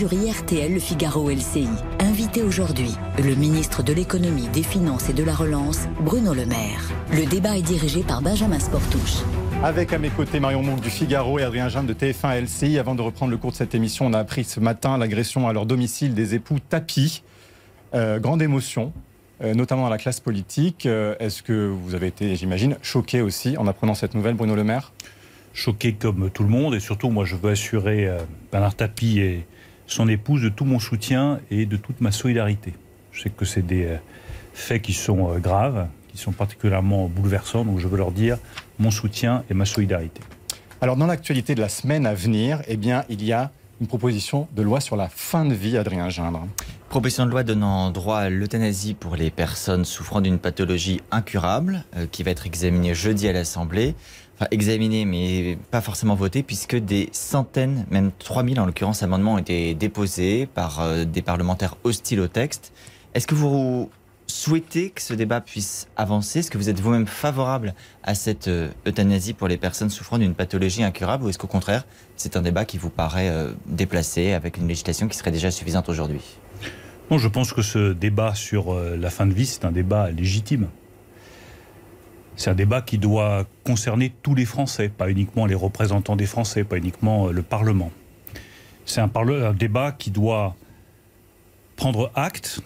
Jury 0.02 0.32
RTL 0.32 0.74
Le 0.74 0.80
Figaro 0.80 1.30
LCI. 1.30 1.68
Invité 2.00 2.42
aujourd'hui, 2.42 2.90
le 3.24 3.36
ministre 3.36 3.84
de 3.84 3.94
l'économie, 3.94 4.48
des 4.48 4.64
finances 4.64 5.10
et 5.10 5.14
de 5.14 5.24
la 5.24 5.36
relance, 5.36 5.82
Bruno 6.00 6.34
Le 6.34 6.48
Maire. 6.48 6.90
Le 7.14 7.28
débat 7.28 7.56
est 7.56 7.62
dirigé 7.62 8.02
par 8.02 8.24
Benjamin 8.24 8.58
Sportouche. 8.58 9.22
Avec 9.62 9.94
à 9.94 10.00
mes 10.00 10.10
côtés 10.10 10.40
Marion 10.40 10.64
Mouk 10.64 10.82
du 10.82 10.90
Figaro 10.90 11.38
et 11.38 11.44
Adrien 11.44 11.70
Jeanne 11.70 11.86
de 11.86 11.94
TF1 11.94 12.42
LCI. 12.42 12.80
Avant 12.80 12.96
de 12.96 13.04
reprendre 13.04 13.30
le 13.30 13.38
cours 13.38 13.52
de 13.52 13.56
cette 13.56 13.76
émission, 13.76 14.08
on 14.08 14.14
a 14.14 14.18
appris 14.18 14.44
ce 14.44 14.60
matin 14.60 14.98
l'agression 14.98 15.48
à 15.48 15.54
leur 15.54 15.68
domicile 15.68 16.16
des 16.16 16.34
époux 16.34 16.58
Tapi. 16.68 17.22
Euh, 17.94 18.18
grande 18.18 18.42
émotion, 18.42 18.94
euh, 19.44 19.54
notamment 19.54 19.86
à 19.86 19.92
la 19.92 20.00
classe 20.00 20.20
politique. 20.20 20.88
Euh, 20.88 21.14
est-ce 21.20 21.44
que 21.44 21.68
vous 21.68 21.94
avez 21.94 22.08
été, 22.08 22.36
j'imagine, 22.36 22.76
choqué 22.82 23.22
aussi 23.22 23.56
en 23.56 23.68
apprenant 23.68 23.94
cette 23.94 24.16
nouvelle, 24.16 24.34
Bruno 24.34 24.56
Le 24.56 24.64
Maire? 24.64 24.94
Choqué 25.54 25.94
comme 25.94 26.32
tout 26.32 26.42
le 26.42 26.50
monde 26.50 26.74
et 26.74 26.80
surtout, 26.80 27.12
moi, 27.12 27.24
je 27.24 27.36
veux 27.36 27.52
assurer 27.52 28.10
Bernard 28.52 28.74
Tapie 28.74 29.20
et 29.20 29.46
son 29.92 30.08
épouse 30.08 30.42
de 30.42 30.50
tout 30.50 30.64
mon 30.64 30.80
soutien 30.80 31.40
et 31.52 31.66
de 31.66 31.76
toute 31.76 32.00
ma 32.00 32.12
solidarité. 32.12 32.74
Je 33.12 33.24
sais 33.24 33.30
que 33.30 33.44
c'est 33.44 33.66
des 33.66 33.86
euh, 33.86 33.98
faits 34.54 34.82
qui 34.82 34.94
sont 34.94 35.34
euh, 35.34 35.40
graves, 35.40 35.88
qui 36.08 36.18
sont 36.18 36.32
particulièrement 36.32 37.08
bouleversants, 37.08 37.66
donc 37.66 37.80
je 37.80 37.88
veux 37.88 37.98
leur 37.98 38.12
dire 38.12 38.38
mon 38.80 38.90
soutien 38.90 39.44
et 39.50 39.54
ma 39.54 39.66
solidarité. 39.66 40.22
Alors 40.80 40.96
dans 40.96 41.08
l'actualité 41.08 41.56
de 41.56 41.62
la 41.62 41.68
semaine 41.68 42.06
à 42.06 42.14
venir, 42.14 42.62
eh 42.68 42.78
bien, 42.78 43.04
il 43.10 43.24
y 43.24 43.34
a 43.34 43.52
une 43.82 43.88
proposition 43.88 44.48
de 44.56 44.62
loi 44.62 44.80
sur 44.80 44.96
la 44.96 45.10
fin 45.10 45.46
de 45.46 45.54
vie, 45.54 45.78
Adrien 45.78 46.08
Gindre. 46.10 46.48
Proposition 46.92 47.26
de 47.26 47.32
loi 47.32 47.44
donnant 47.44 47.90
droit 47.90 48.18
à 48.18 48.30
l'euthanasie 48.30 48.96
pour 48.96 49.16
les 49.16 49.32
personnes 49.32 49.86
souffrant 49.86 50.20
d'une 50.20 50.40
pathologie 50.40 51.00
incurable, 51.10 51.86
euh, 51.96 52.06
qui 52.06 52.22
va 52.22 52.32
être 52.32 52.46
examinée 52.46 52.94
jeudi 52.94 53.30
à 53.30 53.32
l'Assemblée. 53.32 53.96
Enfin, 54.36 54.48
examinée, 54.52 55.06
mais 55.06 55.58
pas 55.72 55.80
forcément 55.80 56.16
votée, 56.16 56.44
puisque 56.44 56.76
des 56.76 57.08
centaines, 57.14 57.86
même 57.90 58.12
3000 58.20 58.60
en 58.60 58.66
l'occurrence, 58.66 59.04
amendements 59.04 59.36
ont 59.36 59.38
été 59.38 59.74
déposés 59.74 60.48
par 60.48 60.82
euh, 60.82 61.06
des 61.06 61.22
parlementaires 61.22 61.78
hostiles 61.86 62.20
au 62.20 62.28
texte. 62.28 62.74
Est-ce 63.14 63.26
que 63.26 63.36
vous 63.36 63.90
souhaitez 64.28 64.90
que 64.90 65.02
ce 65.02 65.14
débat 65.14 65.40
puisse 65.40 65.88
avancer? 65.96 66.40
Est-ce 66.40 66.52
que 66.52 66.58
vous 66.58 66.68
êtes 66.68 66.82
vous-même 66.82 67.08
favorable 67.08 67.74
à 68.04 68.16
cette 68.16 68.50
euh, 68.50 68.68
euthanasie 68.86 69.32
pour 69.32 69.48
les 69.48 69.58
personnes 69.58 69.90
souffrant 69.90 70.18
d'une 70.18 70.36
pathologie 70.36 70.84
incurable 70.84 71.24
ou 71.24 71.30
est-ce 71.30 71.40
qu'au 71.40 71.48
contraire, 71.48 71.86
c'est 72.18 72.36
un 72.36 72.42
débat 72.42 72.66
qui 72.66 72.78
vous 72.78 72.90
paraît 72.90 73.32
déplacé 73.66 74.34
avec 74.34 74.58
une 74.58 74.68
législation 74.68 75.08
qui 75.08 75.18
serait 75.18 75.32
déjà 75.32 75.52
suffisante 75.52 75.88
aujourd'hui? 75.88 76.20
Non, 77.12 77.18
je 77.18 77.28
pense 77.28 77.54
que 77.54 77.62
ce 77.62 77.92
débat 77.92 78.34
sur 78.34 78.74
euh, 78.74 78.96
la 78.98 79.10
fin 79.10 79.28
de 79.28 79.34
vie, 79.34 79.46
c'est 79.46 79.66
un 79.66 79.72
débat 79.72 80.10
légitime. 80.10 80.70
C'est 82.38 82.50
un 82.50 82.56
débat 82.56 82.82
qui 82.82 82.98
doit 82.98 83.46
concerner 83.66 84.14
tous 84.24 84.34
les 84.34 84.46
Français, 84.46 84.90
pas 84.90 85.10
uniquement 85.12 85.46
les 85.46 85.54
représentants 85.54 86.16
des 86.16 86.26
Français, 86.26 86.64
pas 86.64 86.78
uniquement 86.78 87.28
le 87.28 87.44
Parlement. 87.44 87.92
C'est 88.86 89.02
un, 89.02 89.12
un 89.14 89.54
débat 89.54 89.92
qui 89.92 90.10
doit 90.10 90.56
prendre 91.76 92.12
acte 92.16 92.62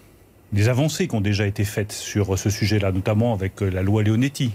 des 0.52 0.70
avancées 0.70 1.08
qui 1.08 1.16
ont 1.16 1.22
déjà 1.22 1.46
été 1.46 1.66
faites 1.66 1.92
sur 1.92 2.38
ce 2.38 2.50
sujet-là, 2.50 2.92
notamment 2.92 3.34
avec 3.34 3.62
euh, 3.62 3.70
la 3.70 3.82
loi 3.82 4.04
Leonetti, 4.04 4.54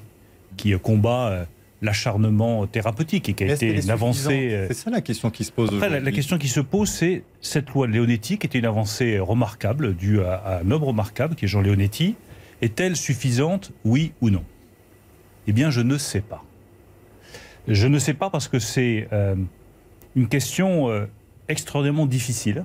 qui 0.56 0.72
euh, 0.72 0.78
combat 0.78 1.28
euh, 1.28 1.44
l'acharnement 1.82 2.66
thérapeutique 2.66 3.28
et 3.28 3.34
qui 3.34 3.44
a 3.44 3.54
été 3.54 3.82
une 3.82 3.90
avancée. 3.90 4.66
C'est 4.68 4.74
ça 4.74 4.90
la 4.90 5.00
question 5.00 5.30
qui 5.30 5.44
se 5.44 5.52
pose. 5.52 5.70
Après, 5.72 5.88
la, 5.88 6.00
la, 6.00 6.12
question 6.12 6.36
qui 6.38 6.48
se 6.48 6.60
pose, 6.60 6.90
c'est 6.90 7.22
cette 7.40 7.70
loi 7.70 7.86
Leonetti, 7.86 8.38
qui 8.38 8.46
était 8.46 8.58
une 8.58 8.66
avancée 8.66 9.18
remarquable, 9.18 9.94
due 9.94 10.20
à, 10.22 10.60
un 10.62 10.70
homme 10.70 10.84
remarquable, 10.84 11.34
qui 11.34 11.46
est 11.46 11.48
Jean 11.48 11.62
Leonetti, 11.62 12.16
est-elle 12.60 12.96
suffisante, 12.96 13.72
oui 13.84 14.12
ou 14.20 14.30
non? 14.30 14.44
Eh 15.46 15.52
bien, 15.52 15.70
je 15.70 15.80
ne 15.80 15.96
sais 15.96 16.20
pas. 16.20 16.44
Je 17.66 17.86
ne 17.86 17.98
sais 17.98 18.14
pas 18.14 18.30
parce 18.30 18.48
que 18.48 18.58
c'est 18.58 19.08
euh, 19.12 19.34
une 20.16 20.28
question 20.28 20.90
euh, 20.90 21.06
extraordinairement 21.48 22.06
difficile 22.06 22.64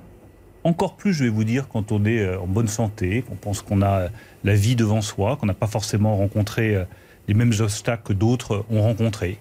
encore 0.66 0.96
plus, 0.96 1.12
je 1.12 1.22
vais 1.22 1.30
vous 1.30 1.44
dire, 1.44 1.68
quand 1.68 1.92
on 1.92 2.04
est 2.04 2.18
euh, 2.18 2.40
en 2.40 2.46
bonne 2.46 2.66
santé, 2.66 3.22
qu'on 3.22 3.36
pense 3.36 3.62
qu'on 3.62 3.82
a 3.82 4.08
la 4.42 4.54
vie 4.54 4.74
devant 4.74 5.00
soi, 5.00 5.36
qu'on 5.36 5.46
n'a 5.46 5.54
pas 5.54 5.68
forcément 5.68 6.16
rencontré 6.16 6.74
euh, 6.74 6.84
les 7.28 7.34
mêmes 7.34 7.52
obstacles 7.60 8.02
que 8.04 8.12
d'autres 8.12 8.64
ont 8.70 8.82
rencontrés. 8.82 9.38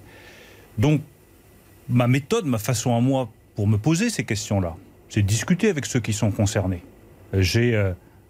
Donc, 0.78 1.02
ma 1.90 2.08
méthode, 2.08 2.46
ma 2.46 2.58
façon 2.58 2.96
à 2.96 3.02
moi 3.02 3.30
pour 3.56 3.68
me 3.68 3.78
poser 3.78 4.10
ces 4.10 4.24
questions-là, 4.24 4.76
c'est 5.10 5.22
de 5.22 5.28
discuter 5.28 5.70
avec 5.70 5.86
ceux 5.86 6.00
qui 6.00 6.14
sont 6.14 6.32
concernés. 6.32 6.84
Euh, 7.34 7.42
j'ai 7.42 7.76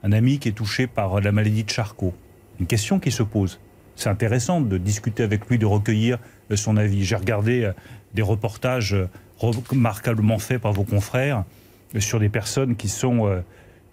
un 0.03 0.11
ami 0.11 0.39
qui 0.39 0.49
est 0.49 0.53
touché 0.53 0.87
par 0.87 1.21
la 1.21 1.31
maladie 1.31 1.63
de 1.63 1.69
Charcot. 1.69 2.13
Une 2.59 2.67
question 2.67 2.99
qui 2.99 3.11
se 3.11 3.23
pose. 3.23 3.59
C'est 3.95 4.09
intéressant 4.09 4.61
de 4.61 4.77
discuter 4.77 5.23
avec 5.23 5.49
lui, 5.49 5.57
de 5.57 5.65
recueillir 5.65 6.19
son 6.53 6.77
avis. 6.77 7.03
J'ai 7.05 7.15
regardé 7.15 7.71
des 8.13 8.21
reportages 8.21 8.95
remarquablement 9.39 10.39
faits 10.39 10.61
par 10.61 10.73
vos 10.73 10.83
confrères 10.83 11.43
sur 11.99 12.19
des 12.19 12.29
personnes 12.29 12.75
qui 12.75 12.89
sont 12.89 13.27
euh, 13.27 13.41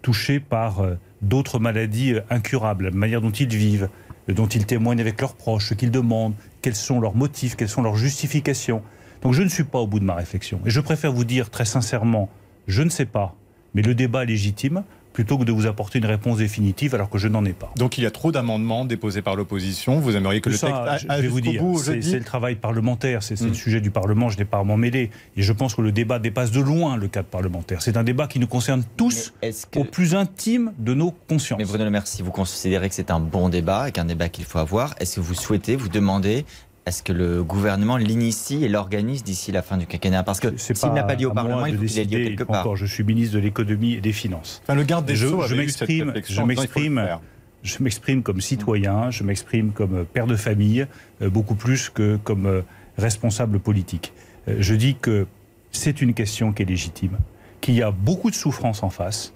touchées 0.02 0.40
par 0.40 0.80
euh, 0.80 0.94
d'autres 1.20 1.58
maladies 1.58 2.14
euh, 2.14 2.20
incurables, 2.30 2.86
la 2.86 2.90
manière 2.90 3.20
dont 3.20 3.30
ils 3.30 3.48
vivent, 3.48 3.88
dont 4.28 4.46
ils 4.46 4.66
témoignent 4.66 5.00
avec 5.00 5.20
leurs 5.20 5.34
proches, 5.34 5.68
ce 5.68 5.74
qu'ils 5.74 5.90
demandent, 5.90 6.34
quels 6.60 6.76
sont 6.76 7.00
leurs 7.00 7.14
motifs, 7.14 7.56
quelles 7.56 7.68
sont 7.68 7.82
leurs 7.82 7.96
justifications. 7.96 8.82
Donc 9.22 9.34
je 9.34 9.42
ne 9.42 9.48
suis 9.48 9.64
pas 9.64 9.78
au 9.78 9.86
bout 9.86 10.00
de 10.00 10.04
ma 10.04 10.14
réflexion. 10.14 10.60
Et 10.64 10.70
je 10.70 10.80
préfère 10.80 11.12
vous 11.12 11.24
dire 11.24 11.50
très 11.50 11.64
sincèrement, 11.64 12.28
je 12.66 12.82
ne 12.82 12.90
sais 12.90 13.06
pas, 13.06 13.34
mais 13.74 13.82
le 13.82 13.94
débat 13.94 14.22
est 14.22 14.26
légitime 14.26 14.84
plutôt 15.12 15.38
que 15.38 15.44
de 15.44 15.52
vous 15.52 15.66
apporter 15.66 15.98
une 15.98 16.06
réponse 16.06 16.38
définitive 16.38 16.94
alors 16.94 17.10
que 17.10 17.18
je 17.18 17.28
n'en 17.28 17.44
ai 17.44 17.52
pas. 17.52 17.72
Donc 17.76 17.98
il 17.98 18.04
y 18.04 18.06
a 18.06 18.10
trop 18.10 18.32
d'amendements 18.32 18.84
déposés 18.84 19.22
par 19.22 19.36
l'opposition. 19.36 20.00
Vous 20.00 20.16
aimeriez 20.16 20.40
que 20.40 20.50
le 20.50 20.58
texte 20.58 20.72
je 21.02 21.22
vais 21.22 21.28
vous 21.28 21.40
dire, 21.40 21.62
c'est 21.78 22.18
le 22.18 22.24
travail 22.24 22.56
parlementaire, 22.56 23.22
c'est 23.22 23.40
le 23.40 23.50
hmm. 23.50 23.54
sujet 23.54 23.80
du 23.80 23.90
Parlement, 23.90 24.28
je 24.28 24.38
n'ai 24.38 24.44
pas 24.44 24.58
à 24.58 24.64
m'en 24.64 24.76
mêler. 24.76 25.10
Et 25.36 25.42
je 25.42 25.52
pense 25.52 25.74
que 25.74 25.82
le 25.82 25.92
débat 25.92 26.18
dépasse 26.18 26.50
de 26.50 26.60
loin 26.60 26.96
le 26.96 27.08
cadre 27.08 27.28
parlementaire. 27.28 27.82
C'est 27.82 27.96
un 27.96 28.04
débat 28.04 28.26
qui 28.26 28.38
nous 28.38 28.46
concerne 28.46 28.84
tous 28.96 29.32
au 29.76 29.84
plus 29.84 30.14
intime 30.14 30.72
de 30.78 30.94
nos 30.94 31.12
consciences. 31.28 31.58
Mais 31.58 31.64
Bruno 31.64 31.84
Le 31.84 31.90
Maire, 31.90 32.06
si 32.06 32.22
vous 32.22 32.30
considérez 32.30 32.88
que 32.88 32.94
c'est 32.94 33.10
un 33.10 33.20
bon 33.20 33.48
débat 33.48 33.88
et 33.88 33.92
qu'un 33.92 34.04
débat 34.04 34.28
qu'il 34.28 34.44
faut 34.44 34.58
avoir, 34.58 34.94
est-ce 35.00 35.16
que 35.16 35.20
vous 35.20 35.34
souhaitez, 35.34 35.76
vous 35.76 35.88
demandez 35.88 36.44
est-ce 36.84 37.02
que 37.02 37.12
le 37.12 37.44
gouvernement 37.44 37.96
l'initie 37.96 38.64
et 38.64 38.68
l'organise 38.68 39.22
d'ici 39.22 39.52
la 39.52 39.62
fin 39.62 39.76
du 39.76 39.86
quinquennat 39.86 40.24
Parce 40.24 40.40
que 40.40 40.56
s'il 40.56 40.92
n'a 40.92 41.04
pas 41.04 41.14
dit 41.14 41.26
au 41.26 41.32
Parlement, 41.32 41.66
il 41.66 41.76
faut 41.76 41.84
qu'il 41.84 41.98
ait 41.98 42.04
dit 42.04 42.16
quelque 42.16 42.44
part. 42.44 42.60
Encore, 42.60 42.76
je 42.76 42.86
suis 42.86 43.04
ministre 43.04 43.36
de 43.36 43.40
l'économie 43.40 43.94
et 43.94 44.00
des 44.00 44.12
finances. 44.12 44.60
Enfin, 44.64 44.74
le 44.74 44.82
garde 44.82 45.06
des 45.06 45.14
je, 45.14 45.28
Sceaux 45.28 45.42
je 45.42 45.54
m'exprime, 45.54 46.12
je 46.28 46.42
m'exprime, 46.42 47.18
je 47.62 47.76
m'exprime 47.80 48.22
comme 48.22 48.40
citoyen, 48.40 49.10
je 49.10 49.22
m'exprime 49.22 49.70
comme 49.70 50.04
père 50.04 50.26
de 50.26 50.36
famille, 50.36 50.86
euh, 51.20 51.30
beaucoup 51.30 51.54
plus 51.54 51.88
que 51.88 52.16
comme 52.16 52.46
euh, 52.46 52.62
responsable 52.98 53.60
politique. 53.60 54.12
Euh, 54.48 54.56
je 54.58 54.74
dis 54.74 54.96
que 54.96 55.26
c'est 55.70 56.02
une 56.02 56.14
question 56.14 56.52
qui 56.52 56.62
est 56.62 56.66
légitime, 56.66 57.18
qu'il 57.60 57.74
y 57.74 57.82
a 57.82 57.92
beaucoup 57.92 58.30
de 58.30 58.34
souffrance 58.34 58.82
en 58.82 58.90
face, 58.90 59.32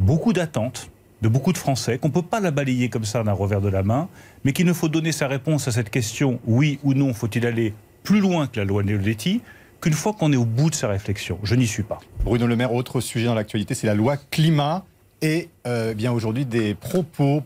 beaucoup 0.00 0.32
d'attentes 0.32 0.90
de 1.22 1.28
beaucoup 1.28 1.52
de 1.52 1.58
Français, 1.58 1.98
qu'on 1.98 2.08
ne 2.08 2.12
peut 2.12 2.22
pas 2.22 2.40
la 2.40 2.50
balayer 2.50 2.88
comme 2.88 3.04
ça 3.04 3.22
d'un 3.22 3.32
revers 3.32 3.60
de 3.60 3.68
la 3.68 3.82
main, 3.82 4.08
mais 4.44 4.52
qu'il 4.52 4.66
ne 4.66 4.72
faut 4.72 4.88
donner 4.88 5.12
sa 5.12 5.28
réponse 5.28 5.66
à 5.68 5.72
cette 5.72 5.90
question, 5.90 6.40
oui 6.46 6.78
ou 6.84 6.94
non, 6.94 7.14
faut-il 7.14 7.46
aller 7.46 7.74
plus 8.02 8.20
loin 8.20 8.46
que 8.46 8.60
la 8.60 8.64
loi 8.64 8.82
Neoletti, 8.82 9.40
qu'une 9.80 9.92
fois 9.92 10.12
qu'on 10.12 10.32
est 10.32 10.36
au 10.36 10.44
bout 10.44 10.70
de 10.70 10.74
sa 10.74 10.88
réflexion. 10.88 11.38
Je 11.42 11.54
n'y 11.54 11.66
suis 11.66 11.82
pas. 11.82 11.98
Bruno 12.24 12.46
Le 12.46 12.56
Maire, 12.56 12.72
autre 12.72 13.00
sujet 13.00 13.26
dans 13.26 13.34
l'actualité, 13.34 13.74
c'est 13.74 13.86
la 13.86 13.94
loi 13.94 14.16
climat 14.16 14.84
et 15.22 15.48
euh, 15.66 15.94
bien 15.94 16.12
aujourd'hui 16.12 16.44
des 16.44 16.74
propos 16.74 17.42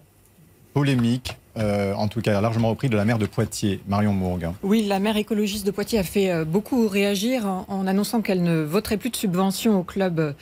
polémiques 0.75 1.37
euh, 1.57 1.95
en 1.95 2.07
tout 2.07 2.21
cas 2.21 2.41
largement 2.41 2.71
repris 2.71 2.89
de 2.89 2.97
la 2.97 3.05
maire 3.05 3.18
de 3.18 3.27
Poitiers, 3.27 3.81
Marion 3.89 4.12
Mourgue. 4.12 4.51
Oui, 4.62 4.87
la 4.87 5.01
maire 5.01 5.16
écologiste 5.16 5.66
de 5.66 5.73
Poitiers 5.73 5.99
a 5.99 6.05
fait 6.05 6.31
euh, 6.31 6.45
beaucoup 6.45 6.87
réagir 6.87 7.45
en, 7.47 7.87
annonçant 7.89 8.23
qu'elle 8.23 8.43
ne 8.43 8.62
voterait 8.62 8.97
plus 8.97 9.11
de 9.11 9.16
subventions 9.16 9.81
au 9.81 9.83
club, 9.83 10.35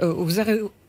aux, 0.00 0.38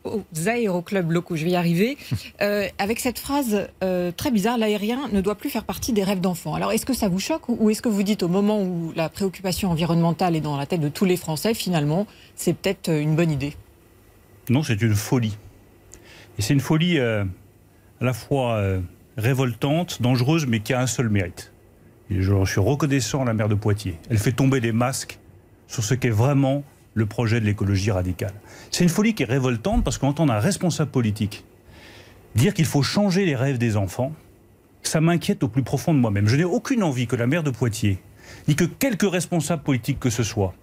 aux 0.06 0.24
aéroclubs 0.47 1.12
locaux. 1.12 1.36
Je 1.36 1.45
vais 1.45 1.51
y 1.51 1.56
arriver. 1.56 1.97
Euh, 2.41 2.68
avec 2.80 2.99
cette 2.99 3.18
phrase 3.18 3.68
euh, 3.84 4.12
très 4.12 4.30
bizarre, 4.30 4.58
l'aérien 4.58 5.08
ne 5.12 5.22
doit 5.22 5.36
plus 5.36 5.49
faire 5.49 5.64
partie 5.64 5.93
des 5.93 6.03
rêves 6.03 6.20
d'enfants. 6.20 6.53
Alors, 6.53 6.74
est-ce 6.74 6.86
que 6.86 6.93
ça 6.93 7.08
vous 7.08 7.20
choque 7.20 7.47
ou 7.47 7.70
est-ce 7.70 7.82
que 7.82 7.88
vous 7.88 8.03
dites 8.03 8.24
au 8.24 8.28
moment 8.28 8.62
où 8.62 8.91
la 8.95 9.08
préoccupation 9.08 9.72
environnementale 9.72 10.36
est 10.36 10.41
dans 10.41 10.58
la 10.58 10.66
tête 10.66 10.82
de 10.82 10.89
tous 10.89 11.06
les 11.06 11.16
Français, 11.16 11.53
finalement, 11.53 12.08
c'est 12.36 12.53
peut-être 12.53 12.89
euh, 12.89 13.01
une 13.01 13.16
bonne 13.16 13.32
idée? 13.32 13.53
Non, 14.49 14.64
c'est 14.64 14.82
une 14.82 14.95
folie. 14.95 15.38
Et 16.38 16.41
c'est 16.41 16.53
une 16.53 16.60
folie 16.60 16.99
à 16.99 17.26
la 18.01 18.14
fois 18.14 18.62
révoltante, 19.18 20.01
dangereuse, 20.01 20.45
mais 20.45 20.60
qui 20.60 20.74
a 20.74 20.82
un 20.82 20.88
seul 20.88 21.10
mérite. 21.10 21.53
Et 22.10 22.22
je 22.22 22.45
suis 22.45 22.60
reconnaissant 22.60 23.22
à 23.22 23.26
la 23.26 23.34
maire 23.34 23.49
de 23.49 23.56
Poitiers. 23.56 23.97
Elle 24.10 24.18
fait 24.18 24.34
tomber 24.34 24.60
les 24.60 24.74
masques 24.74 25.20
sur 25.68 25.84
ce 25.84 25.93
qu'est 25.93 26.10
vraiment 26.10 26.64
le 26.96 27.06
projet 27.06 27.39
de 27.39 27.46
l'écologie 27.46 27.91
radicale. 27.91 28.34
C'est 28.72 28.84
une 28.84 28.89
folie 28.89 29.14
qui 29.14 29.24
est 29.24 29.28
révoltante 29.28 29.84
parce 29.84 30.00
qu'on 30.00 30.08
entend 30.08 30.28
un 30.30 30.39
responsable 30.39 30.89
politique 30.89 31.43
dire 32.36 32.54
qu'il 32.54 32.66
faut 32.66 32.84
changer 32.84 33.26
les 33.26 33.36
rêves 33.36 33.58
des 33.58 33.78
enfants, 33.78 34.12
ça 34.84 35.02
m'inquiète 35.02 35.43
au 35.43 35.48
plus 35.48 35.64
profond 35.64 35.93
de 35.93 36.00
moi-même. 36.00 36.28
Je 36.28 36.36
n'ai 36.36 36.43
aucune 36.43 36.84
envie 36.84 37.08
que 37.08 37.16
la 37.16 37.28
maire 37.28 37.43
de 37.43 37.50
Poitiers, 37.50 38.00
ni 38.48 38.56
que 38.56 38.66
quelques 38.66 39.10
responsables 39.10 39.64
politiques 39.64 40.00
que 40.00 40.10
ce 40.10 40.24
soit, 40.24 40.54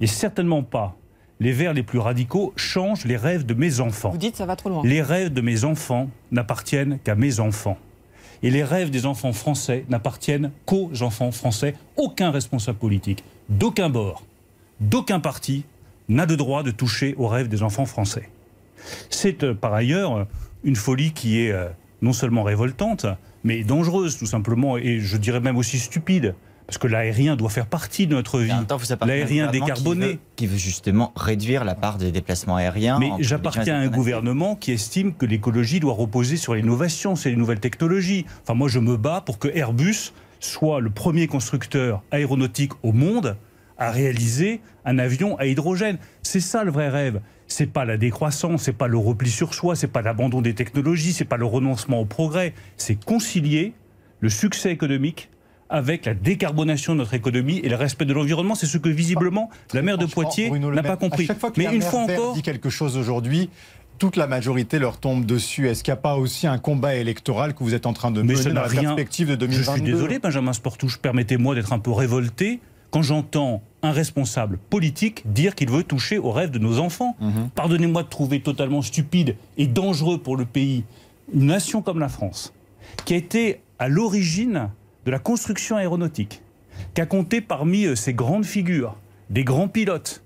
et 0.00 0.06
certainement 0.06 0.62
pas 0.62 0.96
les 1.40 1.52
Verts 1.52 1.72
les 1.72 1.82
plus 1.82 1.98
radicaux, 1.98 2.52
changent 2.54 3.04
les 3.04 3.16
rêves 3.16 3.44
de 3.44 3.54
mes 3.54 3.80
enfants. 3.80 4.10
Vous 4.10 4.18
dites 4.18 4.36
ça 4.36 4.46
va 4.46 4.54
trop 4.54 4.68
loin. 4.68 4.82
Les 4.84 5.02
rêves 5.02 5.32
de 5.32 5.40
mes 5.40 5.64
enfants 5.64 6.08
n'appartiennent 6.30 7.00
qu'à 7.02 7.16
mes 7.16 7.40
enfants. 7.40 7.78
Et 8.44 8.50
les 8.50 8.62
rêves 8.62 8.90
des 8.90 9.06
enfants 9.06 9.32
français 9.32 9.84
n'appartiennent 9.88 10.52
qu'aux 10.66 10.90
enfants 11.02 11.32
français. 11.32 11.74
Aucun 11.96 12.30
responsable 12.30 12.78
politique, 12.78 13.24
d'aucun 13.48 13.88
bord, 13.88 14.24
d'aucun 14.80 15.18
parti 15.18 15.64
n'a 16.08 16.26
de 16.26 16.34
droit 16.34 16.62
de 16.62 16.70
toucher 16.70 17.14
aux 17.18 17.28
rêves 17.28 17.48
des 17.48 17.62
enfants 17.62 17.86
français. 17.86 18.28
C'est 19.10 19.44
euh, 19.44 19.54
par 19.54 19.74
ailleurs 19.74 20.26
une 20.64 20.76
folie 20.76 21.12
qui 21.12 21.40
est 21.40 21.52
euh, 21.52 21.68
non 22.00 22.12
seulement 22.12 22.42
révoltante, 22.42 23.06
mais 23.44 23.64
dangereuse 23.64 24.18
tout 24.18 24.26
simplement, 24.26 24.76
et 24.76 25.00
je 25.00 25.16
dirais 25.16 25.40
même 25.40 25.56
aussi 25.56 25.78
stupide. 25.78 26.34
Parce 26.66 26.78
que 26.78 26.86
l'aérien 26.86 27.36
doit 27.36 27.50
faire 27.50 27.66
partie 27.66 28.06
de 28.06 28.14
notre 28.14 28.38
vie. 28.38 28.52
L'aérien 29.04 29.50
décarboné. 29.50 30.20
Qui 30.36 30.46
veut, 30.46 30.56
justement 30.56 31.12
réduire 31.16 31.64
la 31.64 31.74
part 31.74 31.98
des 31.98 32.12
déplacements 32.12 32.56
aériens. 32.56 32.98
Mais 32.98 33.10
j'appartiens 33.18 33.74
à 33.74 33.78
un 33.78 33.88
gouvernement 33.88 34.56
qui 34.56 34.72
estime 34.72 35.12
que 35.12 35.26
l'écologie 35.26 35.80
doit 35.80 35.92
reposer 35.92 36.36
sur 36.36 36.54
l'innovation, 36.54 37.14
c'est 37.16 37.30
les 37.30 37.36
nouvelles 37.36 37.60
technologies. 37.60 38.24
Enfin, 38.42 38.54
moi, 38.54 38.68
je 38.68 38.78
me 38.78 38.96
bats 38.96 39.20
pour 39.20 39.38
que 39.38 39.48
Airbus 39.48 40.12
soit 40.40 40.80
le 40.80 40.88
premier 40.88 41.26
constructeur 41.26 42.02
aéronautique 42.10 42.72
au 42.82 42.92
monde 42.92 43.36
à 43.82 43.90
réaliser 43.90 44.60
un 44.84 44.98
avion 44.98 45.36
à 45.38 45.46
hydrogène. 45.46 45.98
C'est 46.22 46.40
ça 46.40 46.64
le 46.64 46.70
vrai 46.70 46.88
rêve. 46.88 47.20
c'est 47.48 47.66
pas 47.66 47.84
la 47.84 47.98
décroissance, 47.98 48.62
c'est 48.62 48.72
pas 48.72 48.88
le 48.88 48.96
repli 48.96 49.30
sur 49.30 49.52
soi, 49.52 49.76
c'est 49.76 49.86
pas 49.86 50.00
l'abandon 50.00 50.40
des 50.40 50.54
technologies, 50.54 51.12
c'est 51.12 51.26
pas 51.26 51.36
le 51.36 51.44
renoncement 51.44 52.00
au 52.00 52.06
progrès, 52.06 52.54
c'est 52.78 53.02
concilier 53.04 53.74
le 54.20 54.30
succès 54.30 54.70
économique 54.70 55.28
avec 55.68 56.06
la 56.06 56.14
décarbonation 56.14 56.94
de 56.94 56.98
notre 56.98 57.14
économie 57.14 57.58
et 57.58 57.68
le 57.68 57.76
respect 57.76 58.04
de 58.04 58.12
l'environnement. 58.12 58.54
C'est 58.54 58.66
ce 58.66 58.78
que 58.78 58.88
visiblement 58.88 59.50
la 59.72 59.82
maire 59.82 59.98
de 59.98 60.06
Poitiers 60.06 60.50
n'a 60.50 60.82
pas 60.82 60.96
compris. 60.96 61.26
chaque 61.26 61.40
fois 61.40 61.52
Mais 61.56 61.74
une 61.74 61.82
fois 61.82 62.00
encore, 62.00 62.34
dit 62.34 62.42
quelque 62.42 62.70
chose 62.70 62.96
aujourd'hui, 62.96 63.50
toute 63.98 64.16
la 64.16 64.26
majorité 64.26 64.78
leur 64.78 64.98
tombe 64.98 65.24
dessus. 65.24 65.68
Est-ce 65.68 65.82
qu'il 65.82 65.92
n'y 65.92 65.98
a 65.98 66.02
pas 66.02 66.16
aussi 66.16 66.46
un 66.46 66.58
combat 66.58 66.94
électoral 66.94 67.54
que 67.54 67.64
vous 67.64 67.74
êtes 67.74 67.86
en 67.86 67.92
train 67.92 68.10
de 68.10 68.22
mener 68.22 68.52
dans 68.52 68.62
la 68.62 68.68
perspective 68.68 69.28
de 69.28 69.34
2022 69.34 69.64
Je 69.64 69.70
suis 69.72 69.82
désolé, 69.82 70.18
Benjamin 70.18 70.52
Sportouche, 70.52 70.98
permettez-moi 70.98 71.54
d'être 71.54 71.72
un 71.72 71.78
peu 71.78 71.90
révolté 71.90 72.60
quand 72.90 73.02
j'entends 73.02 73.62
un 73.82 73.92
responsable 73.92 74.58
politique 74.70 75.22
dire 75.26 75.54
qu'il 75.54 75.70
veut 75.70 75.82
toucher 75.82 76.18
aux 76.18 76.30
rêves 76.30 76.50
de 76.50 76.58
nos 76.58 76.78
enfants. 76.78 77.16
Mhm. 77.20 77.50
Pardonnez-moi 77.54 78.04
de 78.04 78.08
trouver 78.08 78.40
totalement 78.40 78.82
stupide 78.82 79.36
et 79.56 79.66
dangereux 79.66 80.18
pour 80.18 80.36
le 80.36 80.44
pays 80.44 80.84
une 81.34 81.46
nation 81.46 81.82
comme 81.82 81.98
la 81.98 82.08
France, 82.08 82.52
qui 83.04 83.14
a 83.14 83.16
été 83.16 83.60
à 83.78 83.88
l'origine 83.88 84.68
de 85.06 85.10
la 85.10 85.18
construction 85.18 85.76
aéronautique, 85.76 86.42
qui 86.94 87.00
a 87.00 87.06
compté 87.06 87.40
parmi 87.40 87.86
euh, 87.86 87.96
ses 87.96 88.12
grandes 88.12 88.44
figures 88.44 88.96
des 89.30 89.44
grands 89.44 89.68
pilotes, 89.68 90.22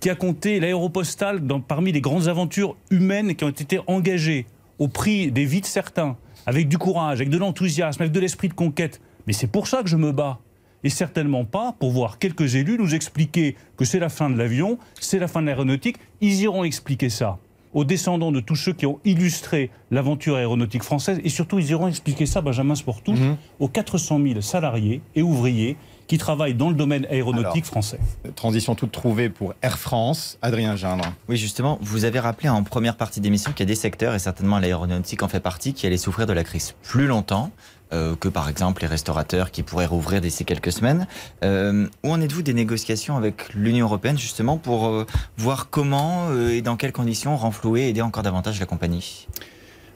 qui 0.00 0.08
a 0.08 0.14
compté 0.14 0.60
l'aéropostale 0.60 1.42
parmi 1.66 1.90
les 1.90 2.00
grandes 2.00 2.28
aventures 2.28 2.76
humaines 2.90 3.34
qui 3.34 3.44
ont 3.44 3.50
été 3.50 3.80
engagées 3.86 4.46
au 4.78 4.88
prix 4.88 5.32
des 5.32 5.44
vies 5.44 5.62
de 5.62 5.66
certains, 5.66 6.16
avec 6.46 6.68
du 6.68 6.78
courage, 6.78 7.18
avec 7.18 7.30
de 7.30 7.38
l'enthousiasme, 7.38 8.02
avec 8.02 8.12
de 8.12 8.20
l'esprit 8.20 8.48
de 8.48 8.54
conquête. 8.54 9.00
Mais 9.26 9.32
c'est 9.32 9.46
pour 9.46 9.66
ça 9.66 9.82
que 9.82 9.88
je 9.88 9.96
me 9.96 10.12
bats 10.12 10.38
et 10.84 10.90
certainement 10.90 11.44
pas 11.44 11.74
pour 11.78 11.90
voir 11.90 12.18
quelques 12.18 12.54
élus 12.54 12.78
nous 12.78 12.94
expliquer 12.94 13.56
que 13.76 13.84
c'est 13.84 13.98
la 13.98 14.08
fin 14.08 14.30
de 14.30 14.36
l'avion, 14.36 14.78
c'est 15.00 15.18
la 15.18 15.28
fin 15.28 15.40
de 15.42 15.46
l'aéronautique. 15.46 15.96
Ils 16.20 16.40
iront 16.42 16.64
expliquer 16.64 17.08
ça 17.08 17.38
aux 17.76 17.84
descendants 17.84 18.32
de 18.32 18.40
tous 18.40 18.56
ceux 18.56 18.72
qui 18.72 18.86
ont 18.86 19.00
illustré 19.04 19.70
l'aventure 19.90 20.36
aéronautique 20.36 20.82
française 20.82 21.20
et 21.22 21.28
surtout 21.28 21.58
ils 21.58 21.70
iront 21.70 21.88
expliquer 21.88 22.24
ça, 22.24 22.40
Benjamin 22.40 22.74
Sportouche, 22.74 23.18
mhm. 23.18 23.36
aux 23.60 23.68
400 23.68 24.18
000 24.22 24.40
salariés 24.40 25.02
et 25.14 25.20
ouvriers 25.20 25.76
qui 26.06 26.18
travaillent 26.18 26.54
dans 26.54 26.70
le 26.70 26.74
domaine 26.74 27.06
aéronautique 27.10 27.64
français. 27.64 27.98
Transition 28.34 28.74
toute 28.74 28.92
trouvée 28.92 29.28
pour 29.28 29.54
Air 29.60 29.78
France. 29.78 30.38
Adrien 30.40 30.76
Gindre. 30.76 31.12
Oui, 31.28 31.36
justement, 31.36 31.78
vous 31.82 32.04
avez 32.04 32.20
rappelé 32.20 32.48
en 32.48 32.62
première 32.62 32.96
partie 32.96 33.20
d'émission 33.20 33.52
qu'il 33.52 33.60
y 33.60 33.62
a 33.64 33.66
des 33.66 33.74
secteurs, 33.74 34.14
et 34.14 34.18
certainement 34.18 34.58
l'aéronautique 34.58 35.22
en 35.22 35.28
fait 35.28 35.40
partie, 35.40 35.74
qui 35.74 35.86
allaient 35.86 35.96
souffrir 35.96 36.26
de 36.26 36.32
la 36.32 36.44
crise 36.44 36.74
plus 36.82 37.06
longtemps. 37.06 37.50
Euh, 37.92 38.16
que 38.16 38.28
par 38.28 38.48
exemple 38.48 38.82
les 38.82 38.88
restaurateurs 38.88 39.52
qui 39.52 39.62
pourraient 39.62 39.86
rouvrir 39.86 40.20
d'ici 40.20 40.44
quelques 40.44 40.72
semaines. 40.72 41.06
Euh, 41.44 41.86
où 42.02 42.10
en 42.10 42.20
êtes-vous 42.20 42.42
des 42.42 42.52
négociations 42.52 43.16
avec 43.16 43.54
l'Union 43.54 43.86
européenne 43.86 44.18
justement 44.18 44.58
pour 44.58 44.88
euh, 44.88 45.06
voir 45.38 45.70
comment 45.70 46.34
et 46.34 46.62
dans 46.62 46.76
quelles 46.76 46.90
conditions 46.90 47.36
renflouer 47.36 47.82
et 47.82 47.88
aider 47.90 48.00
encore 48.00 48.24
davantage 48.24 48.58
la 48.58 48.66
compagnie? 48.66 49.28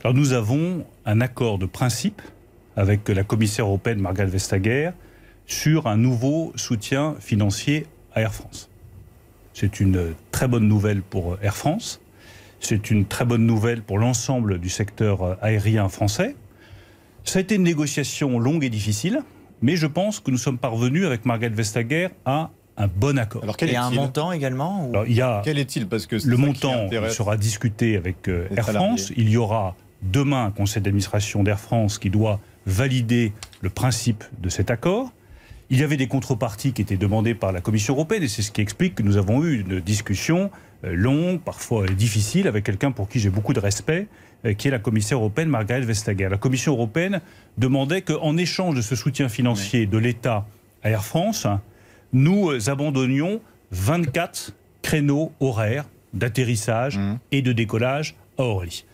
Alors 0.05 0.15
nous 0.15 0.35
avons 0.35 0.87
un 1.05 1.21
accord 1.21 1.59
de 1.59 1.67
principe 1.67 2.23
avec 2.77 3.09
la 3.09 3.25
commissaire 3.25 3.67
européenne 3.67 3.99
Margrethe 3.99 4.31
Vestager 4.31 4.93
sur 5.49 5.89
un 5.89 5.97
nouveau 5.97 6.53
soutien 6.55 7.17
financier 7.19 7.89
à 8.15 8.21
Air 8.21 8.33
France. 8.33 8.71
C'est 9.53 9.81
une 9.81 10.15
très 10.31 10.47
bonne 10.47 10.69
nouvelle 10.69 11.03
pour 11.03 11.39
Air 11.43 11.57
France. 11.57 12.01
C'est 12.61 12.93
une 12.93 13.05
très 13.05 13.25
bonne 13.25 13.47
nouvelle 13.47 13.83
pour 13.83 13.99
l'ensemble 13.99 14.61
du 14.61 14.69
secteur 14.69 15.37
aérien 15.43 15.89
français 15.89 16.37
ça 17.25 17.39
a 17.39 17.43
été 17.43 17.55
une 17.55 17.63
négociation 17.63 18.39
longue 18.39 18.65
et 18.65 18.71
difficile, 18.71 19.23
mais 19.63 19.77
je 19.77 19.87
pense 19.87 20.21
que 20.21 20.31
nous 20.31 20.39
sommes 20.39 20.59
parvenus 20.59 21.07
avec 21.07 21.25
Margaret 21.25 21.51
Vestager 21.51 22.09
à 22.25 22.51
un 22.77 22.89
bon 22.89 23.19
accord. 23.19 23.43
Alors, 23.43 23.57
quel 23.57 23.71
et 23.71 23.77
un 23.77 23.91
montant 23.91 24.33
également 24.33 24.91
il 25.07 25.15
y 25.15 25.21
a 25.21 25.43
Quel 25.45 25.59
est-il? 25.59 25.87
Parce 25.87 26.07
que 26.07 26.17
le 26.25 26.37
montant 26.37 26.89
sera 27.11 27.37
discuté 27.37 27.97
avec 27.97 28.29
euh, 28.29 28.49
Air 28.57 28.69
France. 28.71 29.13
Il 29.17 29.29
y 29.29 29.37
aura 29.37 29.77
demain 30.03 30.47
un 30.47 30.51
conseil 30.51 30.83
d'administration 30.83 31.43
d'Air 31.43 31.61
France 31.61 31.99
qui 31.99 32.09
doit 32.09 32.41
valider 32.67 33.33
le 33.61 33.71
principe 33.71 34.25
de 34.41 34.49
cet 34.49 34.71
accord. 34.71 35.13
Il 35.69 35.79
y 35.79 35.85
avait 35.85 35.99
des 35.99 36.09
contreparties 36.09 36.73
qui 36.73 36.83
étaient 36.83 36.97
demandées 36.97 37.35
par 37.35 37.53
la 37.53 37.61
Commission 37.61 37.95
européenne 37.95 38.23
et 38.23 38.29
c'est 38.29 38.43
ce 38.43 38.51
qui 38.51 38.61
explique 38.61 38.97
que 38.97 39.03
nous 39.03 39.19
avons 39.19 39.45
eu 39.45 39.61
une 39.61 39.81
discussion 39.81 40.51
euh, 40.85 40.95
longue, 40.95 41.41
parfois 41.41 41.87
difficile, 41.87 42.49
avec 42.49 42.65
quelqu'un 42.65 42.91
pour 42.91 43.09
qui 43.09 43.21
j'ai 43.21 43.31
beaucoup 43.31 43.53
de 43.53 43.61
respect 43.61 44.09
qui 44.57 44.69
est 44.69 44.71
la 44.71 44.79
commissaire 44.79 45.19
européenne 45.19 45.49
Margaret 45.49 45.83
Vestager. 45.83 46.29
La 46.29 46.39
Commission 46.39 46.73
européenne 46.73 47.21
demandait 47.59 48.03
qu'en 48.03 48.37
échange 48.37 48.75
de 48.75 48.81
ce 48.81 48.97
soutien 48.97 49.29
financier 49.29 49.87
de 49.87 49.99
l'État 49.99 50.47
à 50.83 50.91
Air 50.91 51.05
France, 51.05 51.47
nous 52.13 52.51
euh, 52.51 52.71
abandonnions 52.71 53.41
24 53.73 54.55
créneaux 54.83 55.33
horaires 55.41 55.85
d'atterrissage 56.15 56.99
mmh. 56.99 57.19
et 57.33 57.43
de 57.43 57.53
décollage 57.53 58.15
à 58.39 58.43
Orly. 58.43 58.85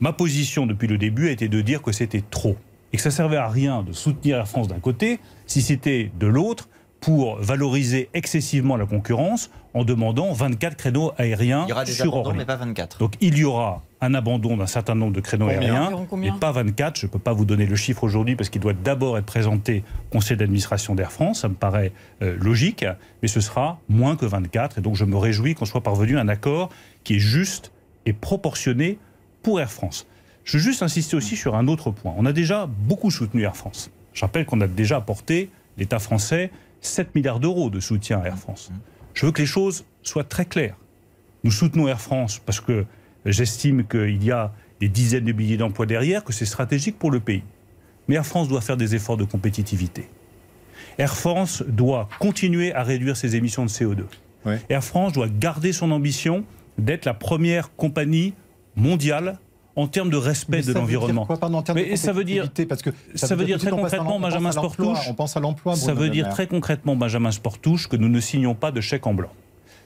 Ma 0.00 0.12
position 0.12 0.66
depuis 0.66 0.86
le 0.86 0.98
début 0.98 1.28
a 1.28 1.30
été 1.30 1.48
de 1.48 1.60
dire 1.60 1.82
que 1.82 1.92
c'était 1.92 2.22
trop 2.30 2.56
et 2.92 2.96
que 2.96 3.02
ça 3.02 3.10
servait 3.10 3.36
à 3.36 3.48
rien 3.48 3.82
de 3.82 3.92
soutenir 3.92 4.38
Air 4.38 4.48
France 4.48 4.68
d'un 4.68 4.80
côté 4.80 5.18
si 5.46 5.62
c'était 5.62 6.10
de 6.18 6.26
l'autre 6.26 6.68
pour 7.00 7.36
valoriser 7.36 8.08
excessivement 8.14 8.76
la 8.76 8.86
concurrence 8.86 9.50
en 9.74 9.84
demandant 9.84 10.32
24 10.32 10.76
créneaux 10.76 11.12
aériens 11.16 11.64
il 11.66 11.70
y 11.70 11.72
aura 11.72 11.84
des 11.84 11.92
sur 11.92 12.14
Orly. 12.14 12.38
mais 12.38 12.44
pas 12.44 12.56
24. 12.56 12.98
Donc 12.98 13.14
il 13.20 13.38
y 13.38 13.44
aura 13.44 13.82
un 14.00 14.14
abandon 14.14 14.56
d'un 14.56 14.66
certain 14.66 14.94
nombre 14.94 15.12
de 15.12 15.20
créneaux 15.20 15.48
aériens, 15.48 15.90
mais 16.16 16.32
pas 16.40 16.52
24. 16.52 16.98
Je 16.98 17.06
ne 17.06 17.10
peux 17.10 17.18
pas 17.18 17.32
vous 17.32 17.44
donner 17.44 17.66
le 17.66 17.76
chiffre 17.76 18.04
aujourd'hui 18.04 18.36
parce 18.36 18.48
qu'il 18.48 18.60
doit 18.60 18.72
d'abord 18.72 19.18
être 19.18 19.26
présenté 19.26 19.84
au 20.06 20.12
conseil 20.14 20.36
d'administration 20.36 20.94
d'Air 20.94 21.12
France. 21.12 21.40
Ça 21.42 21.48
me 21.48 21.54
paraît 21.54 21.92
euh, 22.22 22.36
logique, 22.40 22.84
mais 23.22 23.28
ce 23.28 23.40
sera 23.40 23.80
moins 23.88 24.16
que 24.16 24.26
24. 24.26 24.78
Et 24.78 24.80
donc 24.80 24.96
je 24.96 25.04
me 25.04 25.16
réjouis 25.16 25.54
qu'on 25.54 25.66
soit 25.66 25.82
parvenu 25.82 26.18
à 26.18 26.20
un 26.20 26.28
accord 26.28 26.70
qui 27.04 27.16
est 27.16 27.20
juste 27.20 27.72
et 28.06 28.12
proportionné 28.12 28.98
pour 29.42 29.60
Air 29.60 29.70
France. 29.70 30.06
Je 30.44 30.56
veux 30.56 30.62
juste 30.62 30.82
insister 30.82 31.14
aussi 31.16 31.36
sur 31.36 31.56
un 31.56 31.68
autre 31.68 31.90
point. 31.90 32.14
On 32.16 32.24
a 32.24 32.32
déjà 32.32 32.66
beaucoup 32.66 33.10
soutenu 33.10 33.42
Air 33.42 33.56
France. 33.56 33.90
Je 34.14 34.22
rappelle 34.22 34.46
qu'on 34.46 34.60
a 34.60 34.66
déjà 34.66 34.96
apporté, 34.96 35.50
l'État 35.76 35.98
français, 35.98 36.50
7 36.80 37.14
milliards 37.14 37.40
d'euros 37.40 37.70
de 37.70 37.80
soutien 37.80 38.20
à 38.20 38.26
Air 38.26 38.38
France. 38.38 38.70
Je 39.14 39.26
veux 39.26 39.32
que 39.32 39.40
les 39.40 39.46
choses 39.46 39.84
soient 40.02 40.24
très 40.24 40.44
claires. 40.44 40.76
Nous 41.44 41.50
soutenons 41.50 41.88
Air 41.88 42.00
France 42.00 42.40
parce 42.44 42.60
que 42.60 42.84
j'estime 43.24 43.86
qu'il 43.86 44.22
y 44.22 44.30
a 44.30 44.52
des 44.80 44.88
dizaines 44.88 45.24
de 45.24 45.32
milliers 45.32 45.56
d'emplois 45.56 45.86
derrière, 45.86 46.24
que 46.24 46.32
c'est 46.32 46.46
stratégique 46.46 46.98
pour 46.98 47.10
le 47.10 47.20
pays. 47.20 47.42
Mais 48.06 48.14
Air 48.14 48.26
France 48.26 48.48
doit 48.48 48.60
faire 48.60 48.76
des 48.76 48.94
efforts 48.94 49.16
de 49.16 49.24
compétitivité. 49.24 50.08
Air 50.98 51.16
France 51.16 51.62
doit 51.66 52.08
continuer 52.18 52.72
à 52.74 52.82
réduire 52.82 53.16
ses 53.16 53.36
émissions 53.36 53.64
de 53.64 53.70
CO2. 53.70 54.04
Air 54.68 54.82
France 54.82 55.12
doit 55.12 55.28
garder 55.28 55.72
son 55.72 55.90
ambition 55.90 56.44
d'être 56.78 57.04
la 57.04 57.14
première 57.14 57.74
compagnie 57.76 58.34
mondiale 58.76 59.38
en 59.78 59.86
termes 59.86 60.10
de 60.10 60.16
respect 60.16 60.62
de 60.62 60.72
l'environnement. 60.72 61.28
Mais 61.74 61.94
ça 61.94 62.12
veut 62.12 62.24
dire 62.24 62.50
parce 62.68 62.82
que 62.82 62.90
ça, 63.14 63.36
veut 63.36 63.44
dire 63.44 63.58
très 63.58 63.70
concrètement 63.70 64.18
Benjamin 64.18 64.50
Sportouche. 64.50 64.98
On 65.08 65.14
pense 65.14 65.36
à 65.36 65.40
l'emploi. 65.40 65.76
Ça 65.76 65.94
veut 65.94 66.08
dire 66.08 66.28
très 66.30 66.48
concrètement 66.48 66.96
Benjamin 66.96 67.30
Sportouche 67.30 67.86
que 67.88 67.96
nous 67.96 68.08
ne 68.08 68.18
signons 68.18 68.56
pas 68.56 68.72
de 68.72 68.80
chèque 68.80 69.06
en 69.06 69.14
blanc. 69.14 69.30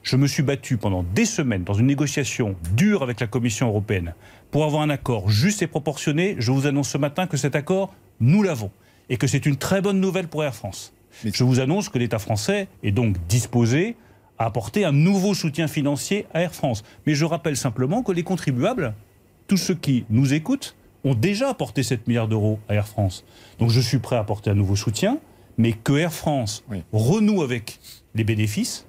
Je 0.03 0.17
me 0.17 0.27
suis 0.27 0.43
battu 0.43 0.79
pendant 0.79 1.05
des 1.15 1.27
semaines 1.27 1.63
dans 1.63 1.75
une 1.75 1.87
négociation 1.87 2.57
dure 2.75 3.03
avec 3.03 3.21
la 3.21 3.27
Commission 3.27 3.69
européenne 3.69 4.15
pour 4.51 4.65
avoir 4.65 4.83
un 4.83 4.89
accord 4.89 5.29
juste 5.29 5.61
et 5.61 5.67
proportionné. 5.67 6.37
Je 6.39 6.53
vous 6.53 6.67
annonce 6.67 6.89
ce 6.89 6.99
matin 6.99 7.27
que 7.27 7.37
cet 7.37 7.55
accord, 7.55 7.93
nous 8.19 8.43
l'avons 8.43 8.71
et 9.11 9.19
que 9.19 9.27
c'est 9.27 9.45
une 9.45 9.57
très 9.57 9.83
bonne 9.83 10.01
nouvelle 10.01 10.27
pour 10.27 10.43
Air 10.43 10.55
France. 10.55 10.95
Je 11.23 11.45
vous 11.45 11.61
annonce 11.61 11.91
que 11.91 11.99
l'État 11.99 12.19
français 12.19 12.67
est 12.83 12.93
donc 12.93 13.17
disposé 13.29 13.95
à 14.39 14.47
apporter 14.47 14.87
un 14.87 14.93
nouveau 14.93 15.35
soutien 15.35 15.69
financier 15.69 16.25
à 16.33 16.41
Air 16.41 16.55
France. 16.55 16.83
Mais 17.07 17.15
je 17.15 17.27
rappelle 17.27 17.59
simplement 17.59 18.03
que 18.03 18.13
les 18.13 18.23
contribuables 18.23 18.95
tous 19.47 19.57
ceux 19.57 19.75
qui 19.75 20.05
nous 20.11 20.35
écoutent 20.35 20.77
ont 21.05 21.15
déjà 21.15 21.49
apporté 21.49 21.83
7 21.83 22.07
milliards 22.07 22.29
d'euros 22.29 22.61
à 22.69 22.75
Air 22.75 22.87
France. 22.87 23.25
Donc 23.59 23.71
je 23.71 23.81
suis 23.81 23.99
prêt 23.99 24.17
à 24.17 24.21
apporter 24.21 24.51
un 24.51 24.55
nouveau 24.55 24.77
soutien, 24.77 25.19
mais 25.59 25.73
que 25.73 25.95
Air 25.95 26.13
France 26.13 26.65
renoue 26.93 27.43
avec 27.43 27.79
les 28.15 28.25
bénéfices, 28.25 28.87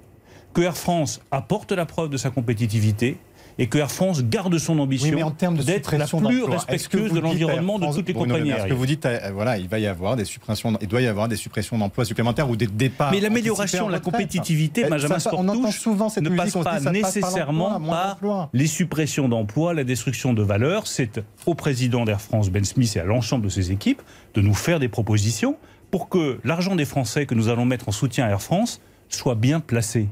que 0.53 0.61
Air 0.61 0.77
France 0.77 1.21
apporte 1.31 1.71
la 1.71 1.85
preuve 1.85 2.09
de 2.09 2.17
sa 2.17 2.29
compétitivité, 2.29 3.17
et 3.57 3.67
que 3.67 3.77
Air 3.77 3.91
France 3.91 4.23
garde 4.23 4.57
son 4.57 4.79
ambition 4.79 5.33
d'être 5.65 5.95
la 5.95 6.07
plus 6.07 6.43
respectueuse 6.43 7.11
de 7.13 7.19
l'environnement 7.19 7.79
de 7.79 7.93
toutes 7.93 8.07
les 8.07 8.13
compagnies 8.13 8.51
aériennes. 8.51 8.69
que 8.69 8.73
vous 8.73 8.85
dites, 8.85 9.07
voilà, 9.33 9.57
il 9.57 9.67
va 9.67 9.79
y 9.79 9.87
avoir 9.87 10.15
des 10.15 10.25
suppressions, 10.25 10.77
il 10.81 10.87
doit 10.87 11.01
y 11.01 11.07
avoir 11.07 11.27
des 11.27 11.35
suppressions 11.35 11.77
d'emplois 11.77 12.05
supplémentaires 12.05 12.49
ou 12.49 12.55
des 12.55 12.67
départs. 12.67 13.11
Mais 13.11 13.19
l'amélioration 13.19 13.87
de 13.87 13.91
la 13.91 13.99
compétitivité, 13.99 14.85
Benjamin 14.85 15.19
Sportouche, 15.19 15.87
ne 16.21 16.29
passe 16.29 16.53
pas 16.53 16.79
nécessairement 16.79 17.79
par 17.79 18.49
les 18.53 18.67
suppressions 18.67 19.29
d'emplois, 19.29 19.73
la 19.73 19.83
destruction 19.83 20.33
de 20.33 20.41
valeurs. 20.41 20.87
C'est 20.87 21.23
au 21.45 21.55
président 21.55 22.05
d'Air 22.05 22.21
France, 22.21 22.49
Ben 22.49 22.63
Smith, 22.63 22.95
et 22.95 22.99
à 22.99 23.05
l'ensemble 23.05 23.43
de 23.45 23.49
ses 23.49 23.71
équipes 23.71 24.01
de 24.33 24.41
nous 24.41 24.53
faire 24.53 24.79
des 24.79 24.89
propositions 24.89 25.57
pour 25.91 26.09
que 26.09 26.39
l'argent 26.43 26.75
des 26.75 26.85
Français 26.85 27.25
que 27.25 27.35
nous 27.35 27.49
allons 27.49 27.65
mettre 27.65 27.89
en 27.89 27.91
soutien 27.91 28.25
à 28.25 28.29
Air 28.29 28.41
France 28.41 28.81
soit 29.09 29.35
bien 29.35 29.59
placé 29.59 30.07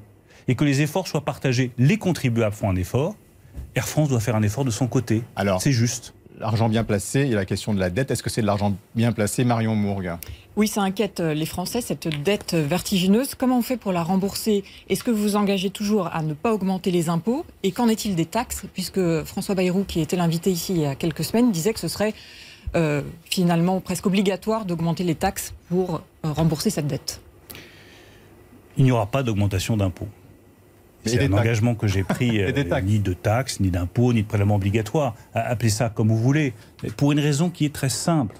et 0.48 0.56
que 0.56 0.64
les 0.64 0.82
efforts 0.82 1.08
soient 1.08 1.26
partagés. 1.26 1.72
Les 1.78 1.98
contribuables 1.98 2.56
font 2.56 2.70
un 2.70 2.76
effort, 2.76 3.16
Air 3.76 3.88
France 3.88 4.10
doit 4.10 4.20
faire 4.20 4.36
un 4.36 4.43
effort 4.43 4.66
de 4.66 4.72
son 4.72 4.88
côté. 4.88 5.24
Alors, 5.36 5.62
c'est 5.62 5.72
juste. 5.72 6.14
l'argent 6.39 6.70
bien 6.70 6.84
placé 6.84 7.20
et 7.20 7.32
la 7.32 7.45
question 7.45 7.74
de 7.74 7.80
la 7.80 7.89
dette. 7.89 8.12
Est-ce 8.12 8.24
que 8.24 8.30
c'est 8.30 8.41
de 8.41 8.47
l'argent 8.47 8.76
bien 8.95 9.12
placé, 9.12 9.43
Marion 9.43 9.76
Mourgue 9.76 10.12
Oui, 10.56 10.68
ça 10.68 10.82
inquiète 10.82 11.20
euh, 11.20 11.34
les 11.34 11.45
Français, 11.45 11.82
cette 11.82 12.08
dette 12.24 12.54
vertigineuse. 12.54 13.36
Comment 13.36 13.60
on 13.60 13.62
fait 13.62 13.78
pour 13.78 13.91
la 13.93 14.04
rembourser? 14.04 14.64
Est-ce 14.89 15.04
que 15.04 15.12
vous 15.12 15.22
vous 15.22 15.36
engagez 15.36 15.70
toujours 15.70 16.08
à 16.08 16.22
ne 16.24 16.34
pas 16.34 16.54
augmenter 16.54 16.91
les 16.91 17.10
impôts? 17.10 17.45
Et 17.64 17.72
qu'en 17.72 17.88
est-il 17.88 18.16
des 18.16 18.26
taxes? 18.26 18.64
Puisque 18.74 19.24
François 19.24 19.56
Bayrou, 19.56 19.84
qui 19.84 20.02
était 20.02 20.18
l'invité 20.18 20.52
ici 20.52 20.74
il 20.74 20.82
y 20.82 20.86
a 20.86 20.95
quelques 20.95 21.24
semaines, 21.24 21.52
disait 21.52 21.74
que 21.74 21.80
ce 21.80 21.88
serait 21.88 22.14
euh, 22.76 23.02
finalement 23.26 23.80
presque 23.82 24.06
obligatoire 24.06 24.66
d'augmenter 24.66 25.04
les 25.04 25.16
taxes 25.16 25.54
pour 25.70 25.95
euh, 26.26 26.32
rembourser 26.32 26.70
cette 26.70 26.88
dette. 26.88 27.22
Il 28.78 28.86
n'y 28.86 28.91
aura 28.91 29.06
pas 29.06 29.24
d'augmentation 29.24 29.78
d'impôts. 29.78 30.08
C'est 31.06 31.24
un 31.24 31.34
engagement 31.34 31.76
que 31.76 31.88
j'ai 31.88 32.04
pris, 32.04 32.41
euh, 32.43 32.82
ni 32.84 32.99
de 32.99 33.14
taxes, 33.14 33.60
ni 33.60 33.70
d'impôts, 33.70 34.14
ni 34.14 34.24
de 34.24 34.28
prélèvements 34.28 34.56
obligatoires. 34.56 35.16
Appelez 35.34 35.70
ça 35.70 35.89
comme 35.89 36.10
vous 36.10 36.18
voulez. 36.18 36.54
pour 36.97 37.12
une 37.12 37.20
raison 37.20 37.49
qui 37.49 37.66
est 37.66 37.74
très 37.74 37.89
simple. 37.89 38.36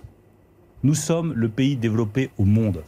Nous 0.84 0.96
sommes 0.96 1.34
le 1.36 1.50
pays 1.50 1.76
développé 1.76 2.32
au 2.38 2.46
monde 2.46 2.84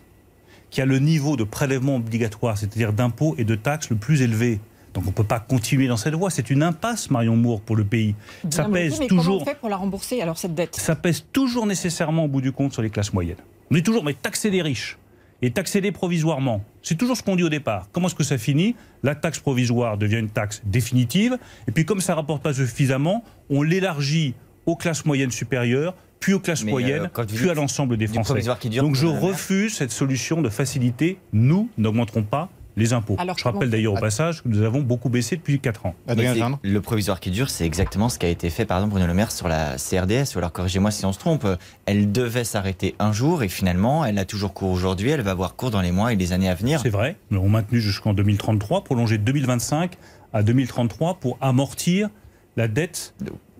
qui 0.72 0.82
a 0.82 0.86
le 0.86 0.98
niveau 0.98 1.38
de 1.38 1.44
prélèvement 1.44 1.98
obligatoire, 1.98 2.58
c'est-à-dire 2.58 2.94
d'impôts 2.94 3.36
et 3.38 3.44
de 3.44 3.54
taxes 3.54 3.92
le 3.92 3.96
plus 3.96 4.24
élevé. 4.24 4.60
Donc 4.96 5.04
on 5.06 5.10
ne 5.10 5.14
peut 5.14 5.24
pas 5.24 5.40
continuer 5.40 5.88
dans 5.88 5.98
cette 5.98 6.16
voie. 6.16 6.32
C'est 6.32 6.50
une 6.50 6.64
impasse, 6.64 7.12
Marion 7.12 7.36
Moore, 7.36 7.62
pour 7.62 7.76
le 7.76 7.84
pays. 7.84 8.16
ça 8.50 8.66
pèse 8.66 9.00
mais 9.00 9.08
toujours. 9.08 9.40
Comment 9.40 9.42
on 9.42 9.46
fait 9.46 9.60
pour 9.60 9.70
la 9.70 9.78
rembourser 9.78 10.22
alors 10.22 10.38
cette 10.38 10.56
dette? 10.56 10.76
Ça 10.76 10.96
pèse 10.96 11.26
toujours 11.32 11.68
nécessairement 11.68 12.26
au 12.26 12.28
bout 12.28 12.42
du 12.42 12.52
compte 12.52 12.74
sur 12.74 12.82
les 12.82 12.90
classes 12.90 13.14
moyennes. 13.14 13.38
On 13.70 13.76
dit 13.76 13.84
toujours 13.84 14.04
mais 14.04 14.14
taxer 14.14 14.50
les 14.50 14.64
riches 14.64 14.98
et 15.44 15.52
taxer 15.52 15.82
les 15.82 15.92
provisoirement. 15.92 16.64
C'est 16.82 16.98
toujours 16.98 17.18
ce 17.18 17.22
qu'on 17.22 17.36
dit 17.36 17.44
au 17.44 17.50
départ. 17.50 17.90
Comment 17.92 18.08
est-ce 18.08 18.16
que 18.16 18.24
ça 18.24 18.38
finit? 18.38 18.76
La 19.04 19.14
taxe 19.14 19.40
provisoire 19.40 19.98
devient 19.98 20.20
une 20.20 20.30
taxe 20.30 20.62
définitive. 20.66 21.38
Et 21.68 21.72
puis 21.72 21.84
comme 21.84 22.00
ça 22.00 22.14
ne 22.14 22.18
rapporte 22.18 22.42
pas 22.42 22.54
suffisamment, 22.54 23.26
on 23.50 23.62
l'élargit 23.62 24.36
aux 24.66 24.78
classes 24.78 25.06
moyennes 25.06 25.32
supérieures, 25.32 25.96
puis 26.22 26.34
aux 26.34 26.40
classes 26.40 26.64
euh, 26.64 26.70
moyennes, 26.70 27.10
puis 27.28 27.50
à 27.50 27.54
l'ensemble 27.54 27.98
des 27.98 28.08
Français. 28.08 28.42
Donc 28.78 28.96
je 28.96 29.06
refuse 29.06 29.76
cette 29.76 29.92
solution 29.92 30.42
de 30.42 30.48
facilité. 30.48 31.18
Nous 31.34 31.70
n'augmenterons 31.78 32.24
pas 32.24 32.50
les 32.76 32.94
impôts. 32.94 33.18
je 33.38 33.44
rappelle 33.44 33.70
d'ailleurs 33.70 33.94
au 33.94 33.98
passage 33.98 34.44
que 34.44 34.48
nous 34.48 34.62
avons 34.62 34.82
beaucoup 34.82 35.10
baissé 35.10 35.36
depuis 35.36 35.60
4 35.60 35.86
ans. 35.86 35.96
le 36.08 36.80
provisoire 36.80 37.20
qui 37.20 37.32
dure, 37.32 37.50
c'est 37.50 37.66
exactement 37.66 38.10
ce 38.10 38.20
qui 38.20 38.26
a 38.26 38.30
été 38.30 38.50
fait 38.50 38.66
par 38.66 38.78
exemple 38.78 38.92
Bruno 38.92 39.08
Le 39.08 39.14
Maire 39.14 39.32
sur 39.32 39.48
la 39.48 39.76
CRDS, 39.78 40.36
ou 40.36 40.40
alors 40.40 40.52
corrigez-moi 40.52 40.92
si 40.92 41.06
on 41.06 41.14
se 41.14 41.20
trompe, 41.20 41.48
elle 41.86 42.12
devait 42.12 42.44
s'arrêter 42.44 42.96
un 43.00 43.12
jour 43.12 43.44
et 43.44 43.50
finalement 43.50 44.06
elle 44.06 44.18
a 44.18 44.26
toujours 44.26 44.54
cours 44.54 44.72
aujourd'hui, 44.72 45.10
elle 45.10 45.22
va 45.22 45.32
avoir 45.32 45.56
cours 45.56 45.72
dans 45.72 45.82
les 45.82 45.92
mois 45.92 46.14
et 46.14 46.16
les 46.16 46.34
années 46.34 46.50
à 46.50 46.56
venir. 46.56 46.80
C'est 46.82 46.90
vrai, 46.90 47.16
nous 47.30 47.38
l'avons 47.38 47.50
maintenu 47.50 47.80
jusqu'en 47.80 48.14
2033, 48.14 48.84
prolongé 48.84 49.18
de 49.18 49.24
2025 49.24 49.98
à 50.34 50.44
2033 50.44 51.16
pour 51.16 51.38
amortir 51.42 52.10
la 52.58 52.68
dette 52.68 53.14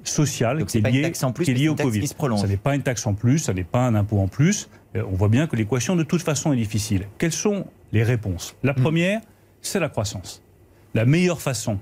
sociale 0.04 0.66
qui 0.66 0.80
est, 0.80 0.82
liée, 0.82 1.12
qui 1.12 1.52
est 1.52 1.54
liée 1.54 1.70
au 1.70 1.76
Covid. 1.76 2.08
Ce 2.08 2.46
n'est 2.46 2.58
pas 2.58 2.76
une 2.76 2.82
taxe 2.82 3.08
en 3.08 3.14
plus, 3.14 3.40
ce 3.40 3.52
n'est 3.52 3.64
pas 3.64 3.86
un 3.86 3.96
impôt 3.96 4.20
en 4.20 4.28
plus. 4.28 4.70
Euh, 4.96 5.04
on 5.10 5.16
voit 5.16 5.30
bien 5.30 5.48
que 5.48 5.56
l'équation 5.56 5.96
de 5.96 6.04
toute 6.04 6.22
façon 6.22 6.54
est 6.54 6.58
difficile. 6.58 7.08
Quelles 7.18 7.32
sont 7.32 7.66
les 7.94 8.04
réponses. 8.04 8.56
La 8.64 8.74
hmm. 8.74 8.82
première, 8.82 9.22
c'est 9.62 9.80
la 9.80 9.88
croissance. 9.88 10.44
La 10.94 11.06
meilleure 11.06 11.42
façon 11.42 11.80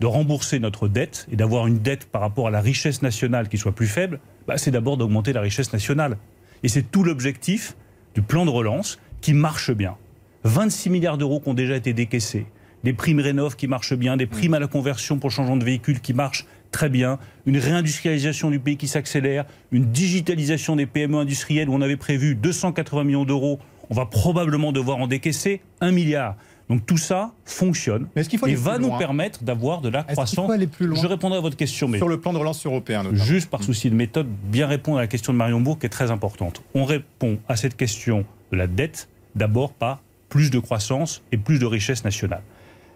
de 0.00 0.06
rembourser 0.06 0.58
notre 0.58 0.88
dette 0.88 1.26
et 1.30 1.36
d'avoir 1.36 1.66
une 1.66 1.78
dette 1.78 2.06
par 2.06 2.20
rapport 2.20 2.48
à 2.48 2.50
la 2.50 2.60
richesse 2.60 3.00
nationale 3.00 3.48
qui 3.48 3.56
soit 3.56 3.74
plus 3.74 3.86
faible, 3.86 4.20
bah, 4.46 4.58
c'est 4.58 4.70
d'abord 4.70 4.96
d'augmenter 4.96 5.32
la 5.32 5.40
richesse 5.40 5.72
nationale. 5.72 6.18
Et 6.62 6.68
c'est 6.68 6.82
tout 6.82 7.04
l'objectif 7.04 7.76
du 8.14 8.22
plan 8.22 8.44
de 8.44 8.50
relance 8.50 8.98
qui 9.20 9.32
marche 9.32 9.70
bien. 9.72 9.96
26 10.44 10.90
milliards 10.90 11.18
d'euros 11.18 11.40
qui 11.40 11.48
ont 11.48 11.54
déjà 11.54 11.76
été 11.76 11.92
décaissés, 11.92 12.46
des 12.82 12.92
primes 12.92 13.20
rénov 13.20 13.56
qui 13.56 13.66
marchent 13.66 13.94
bien, 13.94 14.16
des 14.16 14.26
primes 14.26 14.54
à 14.54 14.58
la 14.58 14.66
conversion 14.66 15.18
pour 15.18 15.30
changement 15.30 15.56
de 15.56 15.64
véhicule 15.64 16.00
qui 16.00 16.12
marchent 16.12 16.46
très 16.70 16.88
bien, 16.88 17.18
une 17.46 17.56
réindustrialisation 17.56 18.50
du 18.50 18.58
pays 18.58 18.76
qui 18.76 18.88
s'accélère, 18.88 19.44
une 19.72 19.86
digitalisation 19.86 20.76
des 20.76 20.86
PME 20.86 21.18
industrielles 21.18 21.68
où 21.68 21.74
on 21.74 21.80
avait 21.80 21.96
prévu 21.96 22.34
280 22.34 23.04
millions 23.04 23.24
d'euros 23.24 23.58
on 23.90 23.94
va 23.94 24.06
probablement 24.06 24.72
devoir 24.72 24.98
en 24.98 25.06
décaisser 25.06 25.60
un 25.80 25.92
milliard. 25.92 26.36
Donc 26.70 26.86
tout 26.86 26.96
ça 26.96 27.32
fonctionne 27.44 28.06
et 28.16 28.54
va 28.54 28.78
nous 28.78 28.96
permettre 28.96 29.44
d'avoir 29.44 29.82
de 29.82 29.90
la 29.90 30.02
croissance. 30.02 30.50
Aller 30.50 30.66
plus 30.66 30.86
loin 30.86 30.98
je 31.00 31.06
répondrai 31.06 31.38
à 31.38 31.40
votre 31.42 31.56
question, 31.56 31.88
mais 31.88 31.98
sur 31.98 32.08
le 32.08 32.18
plan 32.18 32.32
de 32.32 32.38
relance 32.38 32.64
européen, 32.64 33.04
juste 33.12 33.50
par 33.50 33.62
souci 33.62 33.90
de 33.90 33.94
méthode, 33.94 34.26
bien 34.26 34.66
répondre 34.66 34.98
à 34.98 35.02
la 35.02 35.06
question 35.06 35.32
de 35.32 35.38
Marion 35.38 35.60
Bourg 35.60 35.78
qui 35.78 35.86
est 35.86 35.90
très 35.90 36.10
importante. 36.10 36.62
On 36.74 36.84
répond 36.84 37.38
à 37.48 37.56
cette 37.56 37.76
question 37.76 38.24
de 38.50 38.56
la 38.56 38.66
dette 38.66 39.08
d'abord 39.34 39.72
par 39.72 40.00
plus 40.30 40.50
de 40.50 40.58
croissance 40.58 41.22
et 41.32 41.36
plus 41.36 41.58
de 41.58 41.66
richesse 41.66 42.02
nationale. 42.02 42.42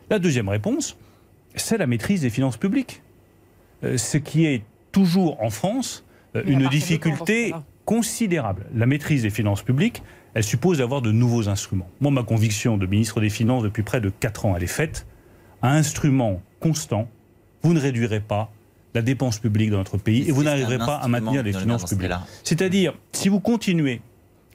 La 0.09 0.19
deuxième 0.19 0.49
réponse, 0.49 0.97
c'est 1.55 1.77
la 1.77 1.87
maîtrise 1.87 2.23
des 2.23 2.31
finances 2.31 2.57
publiques, 2.57 3.03
euh, 3.85 3.99
ce 3.99 4.17
qui 4.17 4.47
est 4.47 4.63
toujours 4.93 5.43
en 5.43 5.51
France 5.51 6.05
euh, 6.37 6.43
une 6.47 6.69
difficulté 6.69 7.55
considérable. 7.85 8.67
La 8.75 8.87
maîtrise 8.87 9.23
des 9.23 9.31
finances 9.31 9.63
publiques, 9.63 10.03
elle 10.35 10.45
suppose 10.45 10.79
d'avoir 10.79 11.03
de 11.03 11.11
nouveaux 11.11 11.49
instruments. 11.49 11.89
Moi, 12.01 12.11
ma 12.11 12.23
conviction 12.23 12.77
de 12.77 12.87
ministre 12.87 13.21
des 13.21 13.31
Finances 13.31 13.63
depuis 13.63 13.83
près 13.83 14.01
de 14.01 14.11
4 14.11 14.47
ans, 14.47 14.57
elle 14.57 14.63
est 14.63 14.67
faite. 14.67 15.07
Un 15.63 15.75
instrument 15.75 16.43
constant, 16.61 17.09
vous 17.63 17.73
ne 17.73 17.81
réduirez 17.81 18.21
pas 18.21 18.51
la 18.95 19.03
dépense 19.03 19.39
publique 19.39 19.71
dans 19.71 19.79
notre 19.79 19.99
pays 19.99 20.29
et 20.29 20.33
vous 20.33 20.45
n'arriverez 20.45 20.79
pas 20.79 20.97
à 20.97 21.09
maintenir 21.09 21.43
les 21.43 21.53
finances 21.53 21.85
publiques. 21.85 22.13
C'est-à-dire, 22.45 22.95
si 23.13 23.29
vous 23.29 23.41
continuez 23.41 24.01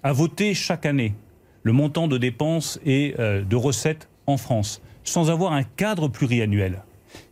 à 0.01 0.11
voter 0.11 0.53
chaque 0.53 0.85
année 0.85 1.15
le 1.63 1.71
montant 1.71 2.07
de 2.07 2.17
dépenses 2.17 2.79
et 2.85 3.15
euh, 3.19 3.41
de 3.43 3.55
recettes 3.55 4.09
en 4.27 4.37
France, 4.37 4.81
sans 5.03 5.29
avoir 5.29 5.53
un 5.53 5.63
cadre 5.63 6.07
pluriannuel 6.07 6.83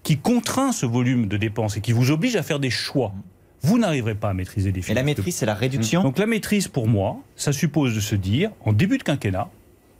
qui 0.04 0.18
contraint 0.18 0.72
ce 0.72 0.86
volume 0.86 1.28
de 1.28 1.38
dépenses 1.38 1.78
et 1.78 1.82
qui 1.82 1.92
vous 1.92 2.12
oblige 2.12 2.36
à 2.36 2.44
faire 2.44 2.60
des 2.60 2.70
choix, 2.70 3.14
vous 3.62 3.78
n'arriverez 3.78 4.16
pas 4.16 4.30
à 4.30 4.34
maîtriser 4.34 4.72
les 4.72 4.82
finances. 4.82 4.91
Et 4.91 4.93
la 4.95 5.03
maîtrise, 5.03 5.36
c'est 5.36 5.45
la 5.45 5.53
réduction 5.53 6.03
Donc 6.03 6.18
la 6.18 6.26
maîtrise, 6.26 6.68
pour 6.68 6.88
moi, 6.88 7.20
ça 7.36 7.51
suppose 7.51 7.93
de 7.95 7.99
se 7.99 8.16
dire, 8.16 8.51
en 8.66 8.74
début 8.74 8.97
de 8.97 9.03
quinquennat, 9.03 9.49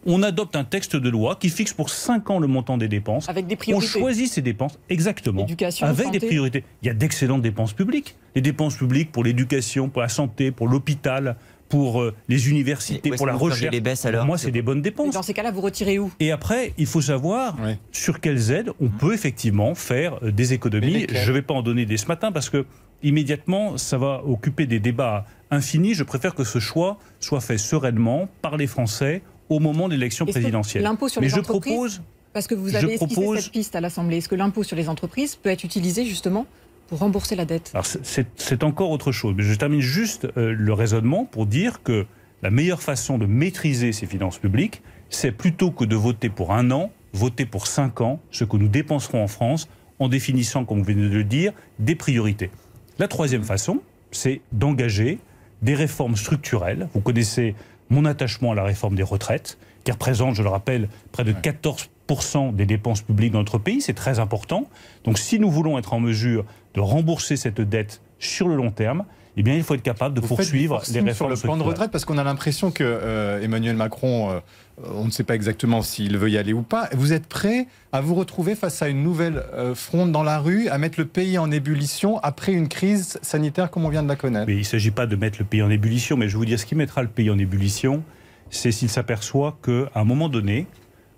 on 0.06 0.24
adopte 0.24 0.56
un 0.56 0.64
texte 0.64 0.96
de 0.96 1.10
loi 1.10 1.38
qui 1.40 1.50
fixe 1.50 1.74
pour 1.74 1.90
5 1.90 2.30
ans 2.32 2.40
le 2.40 2.48
montant 2.48 2.78
des 2.78 2.88
dépenses. 2.88 3.30
Avec 3.30 3.46
des 3.46 3.56
priorités. 3.56 3.86
On 3.86 4.00
choisit 4.00 4.32
ces 4.32 4.42
dépenses, 4.42 4.80
exactement. 4.90 5.46
avec 5.82 6.12
des 6.12 6.20
priorités. 6.20 6.64
Il 6.82 6.88
y 6.88 6.90
a 6.90 6.94
d'excellentes 6.94 7.44
dépenses 7.44 7.74
publiques. 7.74 8.16
Les 8.36 8.42
dépenses 8.42 8.76
publiques 8.76 9.12
pour 9.12 9.24
l'éducation, 9.24 9.90
pour 9.90 10.02
la 10.02 10.10
santé, 10.10 10.52
pour 10.52 10.68
l'hôpital, 10.68 11.36
pour 11.70 12.02
euh, 12.02 12.14
les 12.28 12.50
universités, 12.50 13.12
pour 13.12 13.28
la 13.28 13.34
recherche. 13.34 13.72
Les 13.72 13.80
baisses 13.80 14.06
alors 14.06 14.26
moi, 14.26 14.38
c'est 14.38 14.52
des 14.52 14.62
bonnes 14.62 14.82
dépenses. 14.82 15.14
dans 15.14 15.22
ces 15.22 15.34
cas-là, 15.34 15.52
vous 15.52 15.62
retirez 15.62 16.00
où? 16.00 16.12
Et 16.20 16.32
après, 16.32 16.74
il 16.78 16.86
faut 16.86 17.02
savoir 17.02 17.58
sur 17.92 18.20
quelles 18.20 18.52
aides 18.52 18.72
on 18.82 18.90
peut 18.90 19.14
effectivement 19.14 19.76
faire 19.76 20.18
euh, 20.24 20.32
des 20.32 20.54
économies. 20.54 21.06
Je 21.10 21.30
ne 21.30 21.34
vais 21.34 21.42
pas 21.42 21.54
en 21.54 21.62
donner 21.62 21.86
des 21.86 21.98
ce 21.98 22.08
matin 22.08 22.32
parce 22.32 22.50
que 22.50 22.66
immédiatement, 23.04 23.78
ça 23.78 23.98
va 23.98 24.24
occuper 24.26 24.66
des 24.66 24.80
débats 24.80 25.26
infinis. 25.50 25.94
Je 25.94 26.04
préfère 26.04 26.36
que 26.36 26.44
ce 26.44 26.60
choix 26.60 26.98
soit 27.20 27.42
fait 27.42 27.58
sereinement 27.58 28.30
par 28.42 28.58
les 28.58 28.68
Français 28.68 29.22
au 29.50 29.60
moment 29.60 29.88
de 29.88 29.94
l'élection 29.94 30.26
présidentielle. 30.26 30.84
L'impôt 30.84 31.10
sur 31.10 31.22
les 31.22 31.34
entreprises, 31.36 32.02
parce 32.34 32.48
que 32.48 32.56
vous 32.56 32.76
avez 32.76 32.94
esquissé 32.94 33.36
cette 33.36 33.52
piste 33.52 33.76
à 33.76 33.82
l'Assemblée, 33.82 34.18
est-ce 34.18 34.30
que 34.30 34.36
l'impôt 34.36 34.64
sur 34.64 34.78
les 34.78 34.88
entreprises 34.90 35.36
peut 35.36 35.50
être 35.50 35.64
utilisé 35.64 36.06
justement 36.06 36.46
pour 36.88 37.00
rembourser 37.00 37.36
la 37.36 37.46
dette? 37.46 37.74
C'est 38.04 38.64
encore 38.64 38.92
autre 38.92 39.12
chose. 39.12 39.34
Mais 39.36 39.44
je 39.44 39.54
termine 39.56 39.82
juste 39.82 40.28
euh, 40.38 40.54
le 40.58 40.74
raisonnement 40.74 41.26
pour 41.26 41.46
dire 41.46 41.84
que 41.84 42.06
la 42.42 42.50
meilleure 42.50 42.82
façon 42.82 43.18
de 43.18 43.26
maîtriser 43.26 43.92
ces 43.92 44.08
finances 44.08 44.38
publiques, 44.38 44.82
c'est 45.10 45.32
plutôt 45.32 45.72
que 45.72 45.84
de 45.86 45.96
voter 45.96 46.30
pour 46.30 46.54
un 46.54 46.72
an, 46.72 46.92
voter 47.14 47.46
pour 47.46 47.68
cinq 47.68 48.02
ans, 48.02 48.20
ce 48.32 48.46
que 48.46 48.58
nous 48.58 48.70
dépenserons 48.70 49.24
en 49.24 49.28
France, 49.28 49.68
en 50.00 50.08
définissant, 50.08 50.66
comme 50.66 50.80
vous 50.80 50.86
venez 50.86 51.10
de 51.10 51.16
le 51.16 51.24
dire, 51.24 51.54
des 51.78 51.96
priorités. 51.96 52.50
La 53.02 53.08
troisième 53.08 53.44
façon, 53.44 53.80
c'est 54.12 54.42
d'engager 54.52 55.18
des 55.64 55.74
réformes 55.74 56.16
structurelles. 56.16 56.88
Vous 56.94 57.02
connaissez 57.02 57.56
mon 57.90 58.06
attachement 58.06 58.52
à 58.52 58.56
la 58.56 58.64
réforme 58.64 58.94
des 58.94 59.02
retraites, 59.02 59.58
qui 59.84 59.92
représente, 59.92 60.36
je 60.36 60.44
le 60.44 60.50
rappelle, 60.50 60.88
près 61.12 61.24
de 61.24 61.34
14% 61.34 62.54
des 62.54 62.68
dépenses 62.68 63.02
publiques 63.02 63.32
dans 63.32 63.40
notre 63.40 63.58
pays. 63.58 63.82
C'est 63.82 63.96
très 63.96 64.20
important. 64.20 64.70
Donc 65.04 65.18
si 65.18 65.40
nous 65.40 65.50
voulons 65.50 65.80
être 65.80 65.94
en 65.96 66.00
mesure 66.00 66.46
de 66.76 66.80
rembourser 66.80 67.38
cette 67.38 67.60
dette 67.60 68.04
sur 68.20 68.48
le 68.48 68.56
long 68.56 68.70
terme, 68.70 69.06
eh 69.38 69.44
bien, 69.44 69.56
il 69.56 69.64
faut 69.64 69.76
être 69.76 69.82
capable 69.82 70.16
de 70.16 70.22
poursuivre 70.22 70.82
les 70.92 71.00
réformes 71.00 71.36
sur 71.36 71.48
le 71.48 71.56
plan 71.56 71.58
de 71.58 71.64
retraite 71.64 71.92
parce 71.92 72.04
qu'on 72.04 72.18
a 72.18 72.24
l'impression 72.24 72.72
que 72.72 72.84
euh, 72.84 73.42
Emmanuel 73.42 73.78
Macron, 73.78 74.30
euh, 74.30 74.40
on 74.94 75.06
ne 75.06 75.10
sait 75.12 75.24
pas 75.24 75.36
exactement 75.36 75.82
s'il 75.82 76.18
veut 76.18 76.30
y 76.30 76.38
aller 76.38 76.52
ou 76.52 76.64
pas. 76.64 76.90
Vous 76.94 77.14
êtes 77.14 77.28
prêt 77.28 77.68
à 77.94 78.02
vous 78.02 78.14
retrouver 78.14 78.56
face 78.56 78.82
à 78.82 78.90
une 78.90 79.04
nouvelle 79.04 79.44
euh, 79.54 79.74
fronde 79.74 80.12
dans 80.12 80.24
la 80.24 80.40
rue, 80.40 80.68
à 80.68 80.78
mettre 80.78 81.00
le 81.00 81.06
pays 81.06 81.38
en 81.38 81.50
ébullition 81.50 82.20
après 82.20 82.52
une 82.52 82.68
crise 82.68 83.20
sanitaire 83.22 83.72
comme 83.72 83.86
on 83.86 83.90
vient 83.90 84.04
de 84.04 84.10
la 84.10 84.18
connaître? 84.18 84.48
Mais 84.48 84.56
Il 84.56 84.60
ne 84.60 84.64
s'agit 84.64 84.92
pas 84.92 85.06
de 85.06 85.16
mettre 85.16 85.40
le 85.40 85.46
pays 85.46 85.62
en 85.62 85.70
ébullition, 85.70 86.18
mais 86.18 86.28
je 86.28 86.34
vais 86.34 86.40
vous 86.40 86.46
dire 86.46 86.60
ce 86.60 86.66
qui 86.66 86.76
mettra 86.76 87.02
le 87.02 87.08
pays 87.08 87.30
en 87.30 87.38
ébullition, 87.38 88.04
c'est 88.50 88.74
s'il 88.74 88.90
s'aperçoit 88.90 89.58
qu'à 89.64 89.90
un 89.96 90.04
moment 90.04 90.28
donné, 90.28 90.68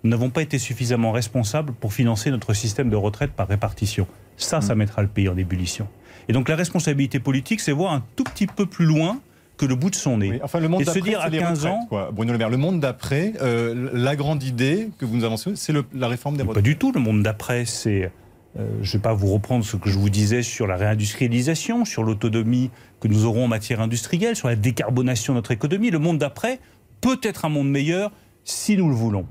nous 0.04 0.10
n'avons 0.10 0.30
pas 0.30 0.42
été 0.42 0.58
suffisamment 0.58 1.10
responsables 1.10 1.72
pour 1.72 1.92
financer 1.92 2.30
notre 2.30 2.54
système 2.54 2.90
de 2.90 2.96
retraite 2.96 3.32
par 3.32 3.48
répartition. 3.48 4.06
Ça, 4.36 4.60
ça 4.60 4.74
hmm. 4.74 4.78
mettra 4.78 5.02
le 5.02 5.08
pays 5.08 5.28
en 5.28 5.36
ébullition. 5.36 5.88
Et 6.28 6.32
donc 6.32 6.48
la 6.48 6.56
responsabilité 6.56 7.20
politique, 7.20 7.60
c'est 7.60 7.72
voir 7.72 7.92
un 7.92 8.02
tout 8.16 8.24
petit 8.24 8.46
peu 8.46 8.66
plus 8.66 8.86
loin 8.86 9.20
que 9.56 9.66
le 9.66 9.76
bout 9.76 9.90
de 9.90 9.94
son 9.94 10.18
nez. 10.18 10.40
enfin, 10.42 10.58
le 10.58 10.68
monde 10.68 10.82
et 10.82 10.84
se 10.84 10.98
dire 10.98 11.20
à 11.20 11.30
15 11.30 11.66
ans. 11.66 11.88
Bruno 12.12 12.32
Le 12.32 12.38
Maire, 12.38 12.50
le 12.50 12.56
monde 12.56 12.80
d'après, 12.80 13.34
euh, 13.40 13.90
la 13.92 14.16
grande 14.16 14.42
idée 14.42 14.90
que 14.98 15.04
vous 15.04 15.16
nous 15.16 15.24
avancez, 15.24 15.52
c'est 15.54 15.72
la 15.92 16.08
réforme 16.08 16.36
des 16.36 16.42
retraites. 16.42 16.56
Pas 16.56 16.68
du 16.68 16.76
tout. 16.76 16.90
Le 16.90 17.00
monde 17.00 17.22
d'après, 17.22 17.64
c'est 17.64 18.10
Euh, 18.56 18.68
je 18.82 18.88
ne 18.88 18.92
vais 18.98 19.02
pas 19.02 19.14
vous 19.14 19.32
reprendre 19.32 19.64
ce 19.64 19.76
que 19.76 19.90
je 19.90 19.98
vous 19.98 20.10
disais 20.10 20.42
sur 20.42 20.66
la 20.66 20.76
réindustrialisation, 20.76 21.84
sur 21.84 22.04
l'autonomie 22.04 22.70
que 23.00 23.08
nous 23.08 23.24
aurons 23.24 23.46
en 23.46 23.48
matière 23.48 23.80
industrielle, 23.80 24.36
sur 24.36 24.48
la 24.48 24.56
décarbonation 24.56 25.32
de 25.32 25.38
notre 25.38 25.50
économie. 25.50 25.90
Le 25.90 25.98
monde 25.98 26.18
d'après 26.18 26.60
peut 27.00 27.18
être 27.22 27.44
un 27.44 27.48
monde 27.48 27.68
meilleur 27.68 28.12
si 28.44 28.76
nous 28.76 28.88
le 28.88 28.94
voulons. 28.94 29.26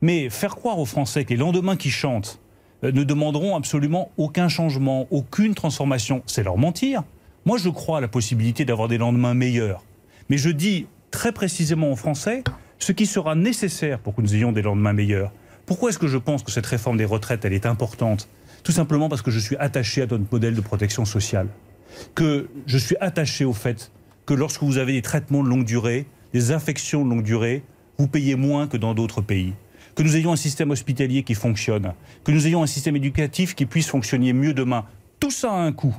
Mais 0.00 0.30
faire 0.30 0.56
croire 0.56 0.78
aux 0.78 0.86
Français 0.86 1.24
que 1.24 1.30
les 1.30 1.36
lendemains 1.36 1.76
qui 1.76 1.90
chantent 1.90 2.40
ne 2.92 3.04
demanderont 3.04 3.56
absolument 3.56 4.10
aucun 4.16 4.48
changement, 4.48 5.06
aucune 5.10 5.54
transformation, 5.54 6.22
c'est 6.26 6.42
leur 6.42 6.56
mentir. 6.56 7.02
Moi, 7.44 7.58
je 7.58 7.68
crois 7.68 7.98
à 7.98 8.00
la 8.00 8.08
possibilité 8.08 8.64
d'avoir 8.64 8.88
des 8.88 8.98
lendemains 8.98 9.34
meilleurs. 9.34 9.84
Mais 10.30 10.38
je 10.38 10.50
dis 10.50 10.86
très 11.10 11.32
précisément 11.32 11.90
aux 11.92 11.96
Français 11.96 12.42
ce 12.78 12.92
qui 12.92 13.06
sera 13.06 13.34
nécessaire 13.34 13.98
pour 13.98 14.14
que 14.14 14.20
nous 14.20 14.34
ayons 14.34 14.52
des 14.52 14.62
lendemains 14.62 14.92
meilleurs. 14.92 15.32
Pourquoi 15.66 15.90
est-ce 15.90 15.98
que 15.98 16.06
je 16.06 16.18
pense 16.18 16.42
que 16.42 16.50
cette 16.50 16.66
réforme 16.66 16.96
des 16.96 17.04
retraites, 17.04 17.44
est 17.44 17.66
importante? 17.66 18.28
Tout 18.62 18.72
simplement 18.72 19.08
parce 19.08 19.22
que 19.22 19.30
je 19.30 19.38
suis 19.38 19.56
attaché 19.56 20.02
à 20.02 20.06
notre 20.06 20.24
modèle 20.30 20.54
de 20.54 20.60
protection 20.60 21.04
sociale. 21.04 21.48
Que 22.14 22.48
je 22.66 22.78
suis 22.78 22.96
attaché 23.00 23.44
au 23.44 23.52
fait 23.52 23.90
que 24.26 24.34
lorsque 24.34 24.62
vous 24.62 24.78
avez 24.78 24.92
des 24.92 25.02
traitements 25.02 25.42
de 25.42 25.48
longue 25.48 25.64
durée, 25.64 26.06
des 26.32 26.50
infections 26.50 27.04
de 27.04 27.10
longue 27.10 27.22
durée, 27.22 27.62
vous 27.98 28.08
payez 28.08 28.34
moins 28.34 28.66
que 28.66 28.76
dans 28.76 28.94
d'autres 28.94 29.20
pays. 29.20 29.54
Que 29.94 30.02
nous 30.02 30.16
ayons 30.16 30.32
un 30.32 30.36
système 30.36 30.70
hospitalier 30.70 31.22
qui 31.22 31.34
fonctionne, 31.34 31.92
que 32.24 32.32
nous 32.32 32.46
ayons 32.46 32.62
un 32.62 32.66
système 32.66 32.96
éducatif 32.96 33.54
qui 33.54 33.66
puisse 33.66 33.88
fonctionner 33.88 34.32
mieux 34.32 34.54
demain. 34.54 34.86
Tout 35.20 35.30
ça 35.30 35.52
a 35.52 35.56
un 35.56 35.72
coût. 35.72 35.96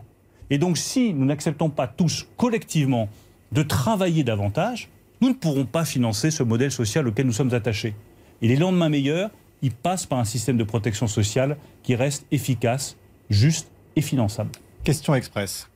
Et 0.49 0.57
donc 0.57 0.77
si 0.77 1.13
nous 1.13 1.25
n'acceptons 1.25 1.69
pas 1.69 1.87
tous 1.87 2.27
collectivement 2.37 3.09
de 3.51 3.63
travailler 3.63 4.23
davantage, 4.23 4.89
nous 5.21 5.29
ne 5.29 5.33
pourrons 5.33 5.65
pas 5.65 5.85
financer 5.85 6.29
ce 6.29 6.43
modèle 6.43 6.71
social 6.71 7.07
auquel 7.07 7.25
nous 7.25 7.33
sommes 7.33 7.53
attachés. 7.53 7.95
Et 8.41 8.47
les 8.47 8.57
lendemains 8.57 8.89
meilleurs, 8.89 9.31
ils 9.61 9.71
passent 9.71 10.05
par 10.05 10.19
un 10.19 10.25
système 10.25 10.57
de 10.57 10.63
protection 10.63 11.07
sociale 11.07 11.57
qui 11.81 11.95
reste 11.95 12.25
efficace, 12.31 12.97
juste 13.29 13.71
et 13.95 14.01
finançable. 14.01 14.51
Question 14.83 15.15
express. 15.15 15.69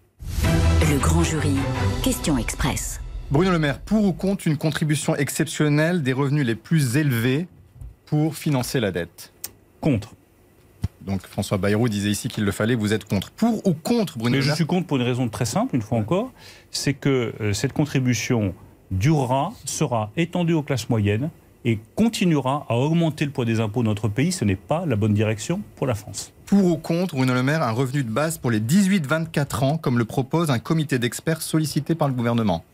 Le 0.82 1.00
grand 1.00 1.24
jury, 1.24 1.56
question 2.04 2.38
express. 2.38 3.00
Bruno 3.32 3.52
Le 3.52 3.60
Maire, 3.60 3.80
pour 3.80 4.06
ou 4.06 4.14
contre 4.14 4.48
une 4.48 4.58
contribution 4.58 5.16
exceptionnelle 5.16 6.04
des 6.04 6.14
revenus 6.14 6.46
les 6.46 6.56
plus 6.56 6.98
élevés 6.98 7.48
pour 8.10 8.36
financer 8.36 8.80
la 8.80 8.92
dette 8.92 9.32
Contre. 9.82 10.16
Donc 11.02 11.26
François 11.28 11.58
Bayrou 11.58 11.88
disait 11.88 12.10
ici 12.10 12.28
qu'il 12.28 12.44
le 12.44 12.52
fallait, 12.52 12.76
vous 12.76 12.92
êtes 12.92 13.06
contre. 13.06 13.32
Pour 13.32 13.66
ou 13.66 13.74
contre 13.74 14.18
Bruno 14.18 14.32
Mais 14.32 14.38
Le 14.38 14.42
je 14.42 14.48
Maire 14.48 14.56
suis 14.56 14.66
contre 14.66 14.88
pour 14.88 14.98
une 14.98 15.04
raison 15.04 15.30
très 15.30 15.46
simple, 15.46 15.76
une 15.76 15.82
fois 15.82 15.98
encore, 15.98 16.34
c'est 16.72 16.94
que 16.94 17.34
euh, 17.40 17.54
cette 17.54 17.72
contribution 17.72 18.54
durera, 18.92 19.54
sera 19.64 20.12
étendue 20.18 20.54
aux 20.54 20.64
classes 20.64 20.90
moyennes 20.90 21.30
et 21.66 21.80
continuera 21.96 22.66
à 22.68 22.76
augmenter 22.76 23.26
le 23.26 23.32
poids 23.32 23.46
des 23.46 23.60
impôts 23.60 23.84
de 23.84 23.88
notre 23.88 24.08
pays. 24.08 24.32
Ce 24.32 24.44
n'est 24.44 24.56
pas 24.56 24.86
la 24.86 24.96
bonne 24.96 25.14
direction 25.14 25.62
pour 25.76 25.88
la 25.88 25.96
France. 25.96 26.34
Pour 26.46 26.66
ou 26.66 26.78
contre, 26.78 27.16
Bruno 27.16 27.34
Le 27.34 27.44
Maire, 27.44 27.62
un 27.62 27.72
revenu 27.72 28.04
de 28.04 28.10
base 28.10 28.38
pour 28.38 28.50
les 28.50 28.60
18-24 28.60 29.64
ans, 29.64 29.78
comme 29.78 29.98
le 29.98 30.06
propose 30.06 30.50
un 30.50 30.60
comité 30.60 31.00
d'experts 31.00 31.42
sollicité 31.42 31.96
par 31.96 32.08
le 32.08 32.16
gouvernement 32.16 32.66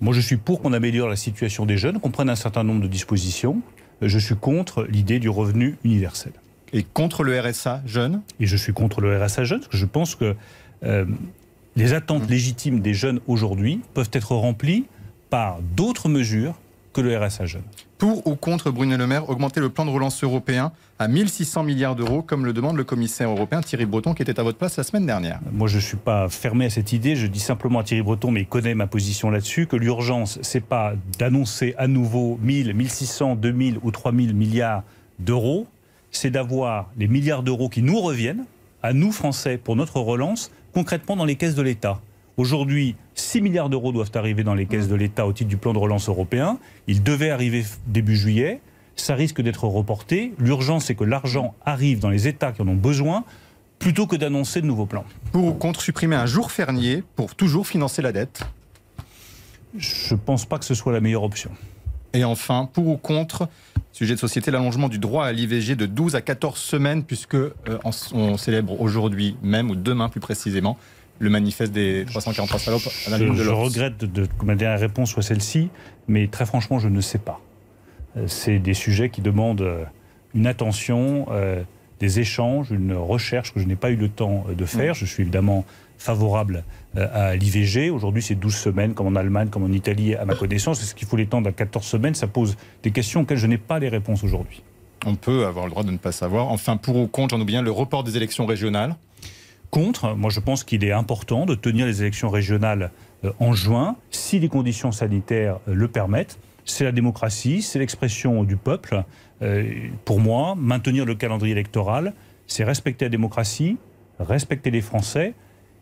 Moi, 0.00 0.14
je 0.14 0.20
suis 0.20 0.36
pour 0.36 0.62
qu'on 0.62 0.72
améliore 0.72 1.08
la 1.08 1.16
situation 1.16 1.66
des 1.66 1.76
jeunes, 1.76 1.98
qu'on 1.98 2.10
prenne 2.10 2.30
un 2.30 2.36
certain 2.36 2.62
nombre 2.62 2.82
de 2.82 2.88
dispositions. 2.88 3.60
Je 4.02 4.18
suis 4.18 4.36
contre 4.36 4.84
l'idée 4.84 5.18
du 5.18 5.28
revenu 5.28 5.76
universel. 5.84 6.32
Et 6.72 6.82
contre 6.82 7.22
le 7.22 7.38
RSA 7.40 7.82
jeune? 7.86 8.22
Et 8.40 8.46
je 8.46 8.56
suis 8.56 8.72
contre 8.72 9.00
le 9.00 9.16
RSA 9.16 9.44
jeune, 9.44 9.60
parce 9.60 9.70
que 9.70 9.76
je 9.76 9.86
pense 9.86 10.14
que 10.14 10.34
euh, 10.84 11.04
les 11.76 11.92
attentes 11.92 12.28
légitimes 12.28 12.80
des 12.80 12.94
jeunes 12.94 13.20
aujourd'hui 13.26 13.80
peuvent 13.94 14.10
être 14.12 14.34
remplies 14.34 14.84
par 15.30 15.60
d'autres 15.76 16.08
mesures 16.08 16.54
que 16.92 17.00
le 17.00 17.16
RSA 17.16 17.46
jeune. 17.46 17.62
Pour 17.98 18.26
ou 18.26 18.34
contre 18.34 18.70
Bruno 18.70 18.96
Le 18.96 19.06
Maire, 19.06 19.30
augmenter 19.30 19.60
le 19.60 19.68
plan 19.68 19.84
de 19.84 19.90
relance 19.90 20.22
européen 20.24 20.72
à 20.98 21.06
1600 21.06 21.62
milliards 21.62 21.94
d'euros, 21.94 22.22
comme 22.22 22.44
le 22.44 22.52
demande 22.52 22.76
le 22.76 22.82
commissaire 22.82 23.30
européen 23.30 23.60
Thierry 23.60 23.86
Breton, 23.86 24.14
qui 24.14 24.22
était 24.22 24.40
à 24.40 24.42
votre 24.42 24.58
place 24.58 24.76
la 24.76 24.82
semaine 24.82 25.06
dernière 25.06 25.40
Moi, 25.52 25.68
je 25.68 25.76
ne 25.76 25.80
suis 25.80 25.96
pas 25.96 26.28
fermé 26.28 26.64
à 26.64 26.70
cette 26.70 26.92
idée. 26.92 27.14
Je 27.14 27.28
dis 27.28 27.38
simplement 27.38 27.78
à 27.78 27.84
Thierry 27.84 28.02
Breton, 28.02 28.32
mais 28.32 28.40
il 28.40 28.46
connaît 28.46 28.74
ma 28.74 28.88
position 28.88 29.30
là-dessus, 29.30 29.68
que 29.68 29.76
l'urgence, 29.76 30.40
c'est 30.42 30.64
pas 30.64 30.94
d'annoncer 31.18 31.74
à 31.78 31.86
nouveau 31.86 32.38
1000, 32.42 32.74
1600, 32.74 33.36
2000 33.36 33.78
ou 33.82 33.90
3000 33.92 34.34
milliards 34.34 34.82
d'euros. 35.20 35.68
C'est 36.10 36.30
d'avoir 36.30 36.90
les 36.98 37.06
milliards 37.06 37.44
d'euros 37.44 37.68
qui 37.68 37.82
nous 37.82 38.00
reviennent, 38.00 38.44
à 38.82 38.92
nous 38.92 39.12
Français, 39.12 39.56
pour 39.56 39.76
notre 39.76 40.00
relance, 40.00 40.50
concrètement 40.72 41.14
dans 41.14 41.24
les 41.24 41.36
caisses 41.36 41.54
de 41.54 41.62
l'État. 41.62 42.00
Aujourd'hui, 42.36 42.96
6 43.14 43.42
milliards 43.42 43.68
d'euros 43.68 43.92
doivent 43.92 44.10
arriver 44.14 44.42
dans 44.42 44.54
les 44.54 44.66
caisses 44.66 44.88
de 44.88 44.96
l'État 44.96 45.26
au 45.26 45.32
titre 45.32 45.48
du 45.48 45.56
plan 45.56 45.72
de 45.72 45.78
relance 45.78 46.08
européen. 46.08 46.58
Ils 46.88 47.02
devaient 47.02 47.30
arriver 47.30 47.64
début 47.86 48.16
juillet. 48.16 48.60
Ça 48.96 49.14
risque 49.14 49.40
d'être 49.40 49.64
reporté. 49.64 50.34
L'urgence, 50.38 50.86
c'est 50.86 50.96
que 50.96 51.04
l'argent 51.04 51.54
arrive 51.64 52.00
dans 52.00 52.10
les 52.10 52.26
États 52.26 52.52
qui 52.52 52.62
en 52.62 52.68
ont 52.68 52.74
besoin 52.74 53.24
plutôt 53.78 54.06
que 54.06 54.16
d'annoncer 54.16 54.60
de 54.60 54.66
nouveaux 54.66 54.86
plans. 54.86 55.04
Pour 55.30 55.44
ou 55.44 55.52
contre 55.52 55.80
supprimer 55.80 56.16
un 56.16 56.26
jour 56.26 56.50
fernier 56.50 57.04
pour 57.14 57.34
toujours 57.34 57.66
financer 57.66 58.02
la 58.02 58.12
dette? 58.12 58.42
Je 59.76 60.14
ne 60.14 60.18
pense 60.18 60.44
pas 60.44 60.58
que 60.58 60.64
ce 60.64 60.74
soit 60.74 60.92
la 60.92 61.00
meilleure 61.00 61.24
option. 61.24 61.50
Et 62.14 62.24
enfin, 62.24 62.68
pour 62.72 62.86
ou 62.86 62.96
contre, 62.96 63.48
sujet 63.92 64.14
de 64.14 64.20
société, 64.20 64.50
l'allongement 64.50 64.88
du 64.88 64.98
droit 64.98 65.26
à 65.26 65.32
l'IVG 65.32 65.74
de 65.74 65.86
12 65.86 66.14
à 66.14 66.20
14 66.20 66.58
semaines, 66.58 67.02
puisque 67.04 67.34
euh, 67.34 67.50
on, 67.84 67.90
on 68.12 68.36
célèbre 68.36 68.80
aujourd'hui 68.80 69.36
même, 69.42 69.70
ou 69.70 69.76
demain 69.76 70.08
plus 70.08 70.20
précisément, 70.20 70.78
le 71.18 71.30
manifeste 71.30 71.72
des 71.72 72.04
343 72.06 72.58
salopes 72.58 72.88
à 73.06 73.10
la 73.10 73.18
Je, 73.18 73.24
de 73.24 73.34
je 73.34 73.50
regrette 73.50 73.98
de- 74.04 74.26
que 74.26 74.44
ma 74.44 74.54
dernière 74.54 74.80
réponse 74.80 75.10
soit 75.10 75.22
celle-ci, 75.22 75.68
mais 76.08 76.26
très 76.28 76.46
franchement, 76.46 76.78
je 76.78 76.88
ne 76.88 77.00
sais 77.00 77.18
pas. 77.18 77.40
Euh, 78.16 78.24
C'est 78.26 78.58
des 78.58 78.74
sujets 78.74 79.10
qui 79.10 79.20
demandent 79.20 79.60
euh, 79.62 79.84
une 80.34 80.46
attention, 80.46 81.26
euh, 81.30 81.62
des 82.00 82.18
échanges, 82.20 82.70
une 82.72 82.92
recherche 82.94 83.54
que 83.54 83.60
je 83.60 83.66
n'ai 83.66 83.76
pas 83.76 83.90
eu 83.90 83.96
le 83.96 84.08
temps 84.08 84.44
de 84.56 84.64
faire. 84.64 84.94
Je 84.94 85.06
suis 85.06 85.22
évidemment 85.22 85.64
favorable 85.96 86.64
à 86.96 87.34
l'IVG. 87.36 87.88
Aujourd'hui, 87.90 88.20
c'est 88.20 88.34
12 88.34 88.54
semaines, 88.54 88.94
comme 88.94 89.06
en 89.06 89.14
Allemagne, 89.16 89.48
comme 89.48 89.62
en 89.62 89.72
Italie, 89.72 90.14
à 90.16 90.24
ma 90.24 90.34
connaissance. 90.34 90.82
Est-ce 90.82 90.94
qu'il 90.94 91.06
faut 91.08 91.16
l'étendre 91.16 91.48
à 91.48 91.52
14 91.52 91.84
semaines? 91.86 92.14
Ça 92.14 92.26
pose 92.26 92.56
des 92.82 92.90
questions 92.90 93.20
auxquelles 93.20 93.38
je 93.38 93.46
n'ai 93.46 93.58
pas 93.58 93.78
les 93.78 93.88
réponses 93.88 94.22
aujourd'hui. 94.24 94.62
On 95.06 95.14
peut 95.14 95.46
avoir 95.46 95.64
le 95.66 95.70
droit 95.70 95.84
de 95.84 95.92
ne 95.92 95.96
pas 95.96 96.12
savoir. 96.12 96.48
Enfin, 96.48 96.76
pour 96.76 96.96
ou 96.96 97.06
contre, 97.06 97.36
j'en 97.36 97.40
oublie 97.40 97.56
un, 97.56 97.62
le 97.62 97.70
report 97.70 98.02
des 98.04 98.16
élections 98.16 98.44
régionales. 98.44 98.96
Contre, 99.74 100.14
moi 100.14 100.30
je 100.30 100.38
pense 100.38 100.62
qu'il 100.62 100.84
est 100.84 100.92
important 100.92 101.46
de 101.46 101.56
tenir 101.56 101.84
les 101.84 102.00
élections 102.00 102.30
régionales 102.30 102.92
euh, 103.24 103.32
en 103.40 103.54
juin, 103.54 103.96
si 104.12 104.38
les 104.38 104.48
conditions 104.48 104.92
sanitaires 104.92 105.58
euh, 105.66 105.74
le 105.74 105.88
permettent. 105.88 106.38
C'est 106.64 106.84
la 106.84 106.92
démocratie, 106.92 107.60
c'est 107.60 107.80
l'expression 107.80 108.44
du 108.44 108.56
peuple. 108.56 109.02
Euh, 109.42 109.64
Pour 110.04 110.20
moi, 110.20 110.54
maintenir 110.56 111.04
le 111.04 111.16
calendrier 111.16 111.50
électoral, 111.50 112.14
c'est 112.46 112.62
respecter 112.62 113.06
la 113.06 113.08
démocratie, 113.08 113.76
respecter 114.20 114.70
les 114.70 114.80
Français, 114.80 115.34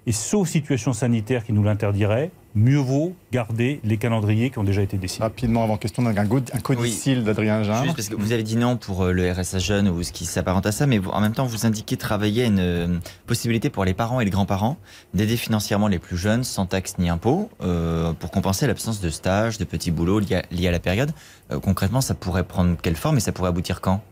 et 0.07 0.13
sauf 0.13 0.49
situation 0.49 0.95
sanitaire 0.95 1.45
qui 1.45 1.53
nous 1.53 1.63
l'interdirait, 1.63 2.31
mieux 2.55 2.77
vaut 2.79 3.15
garder 3.33 3.81
les 3.83 3.97
calendriers 3.97 4.51
qui 4.51 4.59
ont 4.59 4.65
déjà 4.65 4.83
été 4.83 4.99
décidés. 4.99 5.23
Rapidement, 5.23 5.65
avant 5.65 5.77
question 5.79 6.03
d'un 6.03 6.25
go- 6.25 6.41
un 6.53 6.61
codicile 6.61 7.25
d'Adrien 7.25 7.63
Gindre. 7.63 7.85
Juste 7.85 7.97
parce 7.97 8.09
que 8.09 8.15
vous 8.15 8.33
avez 8.33 8.43
dit 8.43 8.57
non 8.57 8.77
pour 8.77 9.05
euh, 9.05 9.13
le 9.13 9.31
RSA 9.33 9.59
jeune 9.59 9.89
ou 9.89 10.03
ce 10.03 10.13
qui 10.13 10.27
s'apparente 10.27 10.67
à 10.67 10.73
ça, 10.73 10.87
mais 10.87 11.01
en 11.11 11.21
même 11.21 11.33
temps, 11.33 11.47
vous 11.47 11.65
indiquez 11.67 11.97
travailler 11.97 12.43
à 12.45 12.47
une 12.47 12.59
euh, 12.61 12.99
possibilité 13.27 13.71
pour 13.71 13.85
les 13.85 13.95
parents 13.95 14.21
et 14.21 14.25
les 14.25 14.31
grands-parents 14.31 14.77
d'aider 15.15 15.37
financièrement 15.37 15.89
les 15.89 15.99
plus 15.99 16.17
jeunes 16.17 16.45
sans 16.45 16.67
taxe 16.67 16.99
ni 16.99 17.09
impôt 17.09 17.49
euh, 17.63 18.13
pour 18.13 18.31
compenser 18.31 18.67
l'absence 18.67 19.01
de 19.01 19.09
stage, 19.09 19.57
de 19.59 19.65
petits 19.65 19.91
boulots 19.91 20.19
liés 20.21 20.37
à, 20.37 20.43
liés 20.55 20.69
à 20.69 20.73
la 20.73 20.81
période. 20.81 21.13
Euh, 21.53 21.59
concrètement, 21.59 22.01
ça 22.03 22.15
pourrait 22.15 22.45
prendre 22.45 22.77
quelle 22.83 22.97
forme 22.97 23.17
et 23.17 23.21
ça 23.21 23.33
pourrait 23.33 23.49
aboutir 23.49 23.81
quand? 23.81 24.03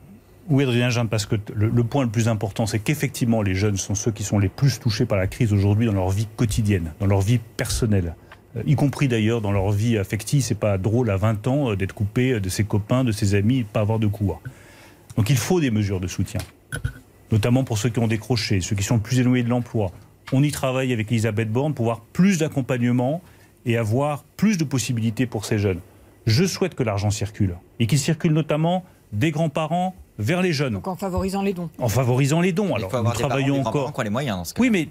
Oui, 0.49 0.65
Adrien 0.65 0.89
Gindre, 0.91 1.11
parce 1.11 1.27
que 1.27 1.37
le 1.55 1.85
point 1.85 2.03
le 2.03 2.11
plus 2.11 2.27
important, 2.27 2.67
c'est 2.67 2.81
qu'effectivement, 2.81 3.41
les 3.43 3.55
jeunes 3.55 3.77
sont 3.77 3.95
ceux 3.95 4.11
qui 4.11 4.25
sont 4.25 4.39
les 4.41 4.49
plus 4.49 4.81
touchés 4.81 5.05
par 5.07 5.17
la 5.17 5.29
crise 5.29 5.53
aujourd'hui 5.53 5.87
dans 5.87 5.93
leur 5.93 6.09
vie 6.11 6.27
quotidienne, 6.37 6.93
dans 6.99 7.07
leur 7.07 7.21
vie 7.21 7.39
personnelle. 7.57 8.15
Y 8.67 8.75
compris 8.75 9.07
d'ailleurs 9.09 9.41
dans 9.41 9.53
leur 9.53 9.71
vie 9.71 9.97
affective. 9.99 10.43
C'est 10.43 10.55
pas 10.59 10.77
drôle 10.79 11.11
à 11.11 11.17
20 11.17 11.47
ans 11.47 11.71
euh, 11.71 11.77
d'être 11.77 11.93
coupé 11.95 12.33
euh, 12.33 12.41
de 12.41 12.49
ses 12.49 12.65
copains, 12.65 13.05
de 13.05 13.13
ses 13.13 13.35
amis, 13.35 13.59
et 13.59 13.65
pas 13.65 13.81
avoir 13.81 13.99
de 13.99 14.07
coups. 14.09 14.35
Donc 15.17 15.31
il 15.31 15.37
faut 15.37 15.61
des 15.61 15.71
mesures 15.71 16.01
de 16.01 16.07
soutien, 16.07 16.41
notamment 17.33 17.65
pour 17.65 17.79
ceux 17.79 17.89
qui 17.91 17.99
ont 17.99 18.07
décroché, 18.09 18.61
ceux 18.61 18.77
qui 18.77 18.83
sont 18.83 18.97
le 18.97 19.01
plus 19.01 19.19
éloignés 19.21 19.43
de 19.43 19.49
l'emploi. 19.49 19.91
On 20.33 20.43
y 20.43 20.51
travaille 20.51 20.93
avec 20.93 21.11
Elisabeth 21.11 21.51
Borne 21.51 21.75
pour 21.75 21.87
avoir 21.87 22.01
plus 22.01 22.39
d'accompagnement 22.39 23.21
et 23.67 23.77
avoir 23.77 24.23
plus 24.37 24.57
de 24.59 24.65
possibilités 24.65 25.27
pour 25.27 25.45
ces 25.45 25.59
jeunes. 25.59 25.81
Je 26.27 26.45
souhaite 26.45 26.75
que 26.75 26.83
l'argent 26.83 27.11
circule 27.11 27.57
et 27.79 27.87
qu'il 27.87 27.99
circule 27.99 28.33
notamment 28.33 28.85
des 29.13 29.31
grands-parents 29.33 29.95
vers 30.19 30.43
les 30.43 30.53
jeunes 30.53 30.75
Donc 30.75 30.87
en 30.87 30.97
favorisant 30.97 31.43
les 31.43 31.53
dons. 31.55 31.71
en 31.79 31.89
favorisant 31.89 32.41
les 32.41 32.53
dons. 32.53 32.69
Il 32.71 32.75
Alors, 32.77 32.91
faut 32.91 32.97
nous 32.97 33.01
avoir 33.01 33.15
des 33.17 33.21
parents, 33.23 33.29
travaillons 33.29 33.55
des 33.57 33.61
grands-parents 33.63 33.85
encore. 33.87 33.95
qui 33.95 34.01
ont 34.01 34.05
les 34.05 34.11
moyens 34.11 34.37
dans 34.39 34.45
ce 34.45 34.55
cas. 34.55 34.61
Oui, 34.61 34.71
mais 34.71 34.89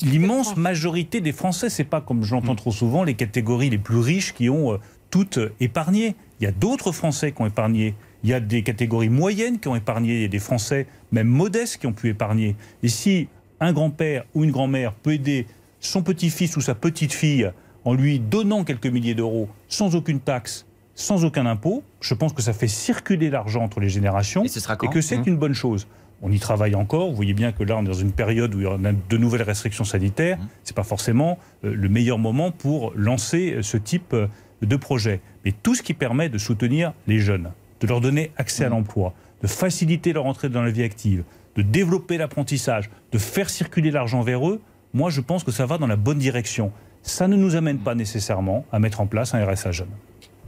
l'immense 0.00 0.56
majorité 0.56 1.20
des 1.20 1.32
Français, 1.32 1.70
c'est 1.70 1.84
pas 1.84 2.00
comme 2.00 2.22
je 2.22 2.34
l'entends 2.34 2.54
trop 2.54 2.72
souvent 2.72 3.04
les 3.04 3.14
catégories 3.14 3.70
les 3.70 3.78
plus 3.78 3.98
riches 3.98 4.32
qui 4.34 4.48
ont 4.48 4.74
euh, 4.74 4.78
toutes 5.10 5.38
euh, 5.38 5.52
épargné. 5.60 6.16
Il 6.40 6.44
y 6.44 6.46
a 6.46 6.52
d'autres 6.52 6.92
Français 6.92 7.32
qui 7.32 7.42
ont 7.42 7.46
épargné. 7.46 7.94
Il 8.24 8.30
y 8.30 8.34
a 8.34 8.40
des 8.40 8.62
catégories 8.62 9.08
moyennes 9.08 9.58
qui 9.58 9.68
ont 9.68 9.76
épargné. 9.76 10.14
Il 10.14 10.22
y 10.22 10.24
a 10.24 10.28
des 10.28 10.38
Français, 10.38 10.86
même 11.10 11.28
modestes, 11.28 11.78
qui 11.78 11.86
ont 11.86 11.92
pu 11.92 12.08
épargner. 12.08 12.56
Et 12.82 12.88
si 12.88 13.28
un 13.60 13.72
grand-père 13.72 14.24
ou 14.34 14.44
une 14.44 14.50
grand-mère 14.50 14.92
peut 14.94 15.12
aider 15.12 15.46
son 15.80 16.02
petit-fils 16.02 16.56
ou 16.56 16.60
sa 16.60 16.74
petite-fille 16.74 17.50
en 17.84 17.94
lui 17.94 18.18
donnant 18.20 18.64
quelques 18.64 18.86
milliers 18.86 19.14
d'euros 19.14 19.48
sans 19.68 19.94
aucune 19.94 20.20
taxe, 20.20 20.66
sans 20.94 21.24
aucun 21.24 21.46
impôt, 21.46 21.82
je 22.00 22.14
pense 22.14 22.32
que 22.32 22.42
ça 22.42 22.52
fait 22.52 22.68
circuler 22.68 23.30
l'argent 23.30 23.62
entre 23.62 23.80
les 23.80 23.88
générations 23.88 24.44
Et 24.44 24.48
ce 24.48 24.60
sera 24.60 24.76
quand 24.76 24.88
que 24.88 25.00
c'est 25.00 25.18
Mmh. 25.18 25.24
une 25.26 25.36
bonne 25.36 25.54
chose. 25.54 25.86
On 26.22 26.30
y 26.30 26.38
travaille 26.38 26.74
encore. 26.74 27.10
Vous 27.10 27.16
voyez 27.16 27.34
bien 27.34 27.52
que 27.52 27.64
là, 27.64 27.76
on 27.76 27.82
est 27.82 27.88
dans 27.88 27.92
une 27.92 28.12
période 28.12 28.54
où 28.54 28.60
il 28.60 28.64
y 28.64 28.66
a 28.66 28.78
de 28.78 29.16
nouvelles 29.16 29.42
restrictions 29.42 29.84
sanitaires. 29.84 30.38
Mmh. 30.38 30.48
Ce 30.64 30.70
n'est 30.70 30.74
pas 30.74 30.84
forcément 30.84 31.38
euh, 31.64 31.74
le 31.74 31.88
meilleur 31.88 32.18
moment 32.18 32.52
pour 32.52 32.92
lancer 32.94 33.58
ce 33.62 33.76
type 33.76 34.14
euh, 34.14 34.28
de 34.62 34.76
projet. 34.76 35.20
Mais 35.44 35.52
tout 35.52 35.74
ce 35.74 35.82
qui 35.82 35.94
permet 35.94 36.28
de 36.28 36.38
soutenir 36.38 36.92
les 37.08 37.18
jeunes, 37.18 37.50
de 37.80 37.86
leur 37.86 38.00
donner 38.00 38.30
accès 38.36 38.64
à 38.64 38.68
mmh. 38.68 38.72
l'emploi, 38.72 39.14
de 39.42 39.48
faciliter 39.48 40.12
leur 40.12 40.26
entrée 40.26 40.48
dans 40.48 40.62
la 40.62 40.70
vie 40.70 40.84
active, 40.84 41.24
de 41.56 41.62
développer 41.62 42.16
l'apprentissage, 42.16 42.90
de 43.10 43.18
faire 43.18 43.50
circuler 43.50 43.90
l'argent 43.90 44.22
vers 44.22 44.48
eux, 44.48 44.60
moi 44.94 45.10
je 45.10 45.20
pense 45.20 45.44
que 45.44 45.50
ça 45.50 45.66
va 45.66 45.78
dans 45.78 45.86
la 45.86 45.96
bonne 45.96 46.18
direction. 46.18 46.72
Ça 47.02 47.26
ne 47.28 47.36
nous 47.36 47.56
amène 47.56 47.78
pas 47.78 47.94
nécessairement 47.94 48.64
à 48.72 48.78
mettre 48.78 49.00
en 49.00 49.06
place 49.06 49.34
un 49.34 49.44
RSA 49.44 49.72
jeune. 49.72 49.90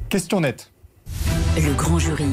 Question 0.09 0.41
nette. 0.41 0.74
Le 1.57 1.73
grand 1.73 2.01
jury. 2.01 2.25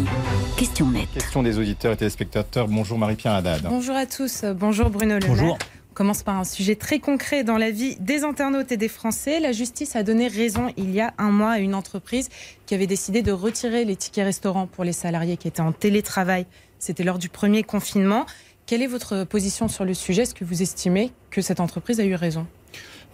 Question 0.58 0.90
nette. 0.90 1.12
Question 1.14 1.44
des 1.44 1.60
auditeurs 1.60 1.94
et 1.94 1.98
téléspectateurs. 1.98 2.68
Bonjour 2.68 2.98
Marie-Pierre 2.98 3.34
Haddad. 3.34 3.62
Bonjour 3.70 3.96
à 3.96 4.08
tous. 4.08 4.44
Bonjour 4.56 4.90
Bruno 4.90 5.20
Le 5.20 5.28
Bonjour. 5.28 5.60
On 5.92 5.94
commence 5.94 6.24
par 6.24 6.38
un 6.38 6.44
sujet 6.44 6.76
très 6.76 6.98
concret 6.98 7.44
dans 7.44 7.58
la 7.58 7.70
vie 7.70 7.98
des 8.00 8.24
internautes 8.24 8.72
et 8.72 8.78
des 8.78 8.88
Français. 8.88 9.40
La 9.40 9.52
justice 9.52 9.96
a 9.96 10.02
donné 10.02 10.28
raison 10.28 10.74
il 10.76 10.90
y 10.90 11.02
a 11.02 11.14
un 11.20 11.30
mois 11.30 11.52
à 11.52 11.60
une 11.60 11.76
entreprise 11.76 12.30
qui 12.66 12.74
avait 12.74 12.88
décidé 12.88 13.22
de 13.22 13.32
retirer 13.32 13.86
les 13.86 13.96
tickets 13.96 14.26
restaurants 14.26 14.66
pour 14.66 14.84
les 14.84 14.94
salariés 14.94 15.38
qui 15.38 15.48
étaient 15.48 15.62
en 15.62 15.72
télétravail. 15.72 16.48
C'était 16.80 17.04
lors 17.04 17.20
du 17.20 17.30
premier 17.30 17.62
confinement. 17.62 18.26
Quelle 18.66 18.82
est 18.82 18.88
votre 18.88 19.24
position 19.24 19.68
sur 19.68 19.86
le 19.86 19.94
sujet? 19.94 20.24
Est-ce 20.24 20.34
que 20.34 20.46
vous 20.46 20.64
estimez 20.64 21.12
que 21.30 21.44
cette 21.44 21.60
entreprise 21.60 22.00
a 22.00 22.06
eu 22.06 22.16
raison? 22.16 22.48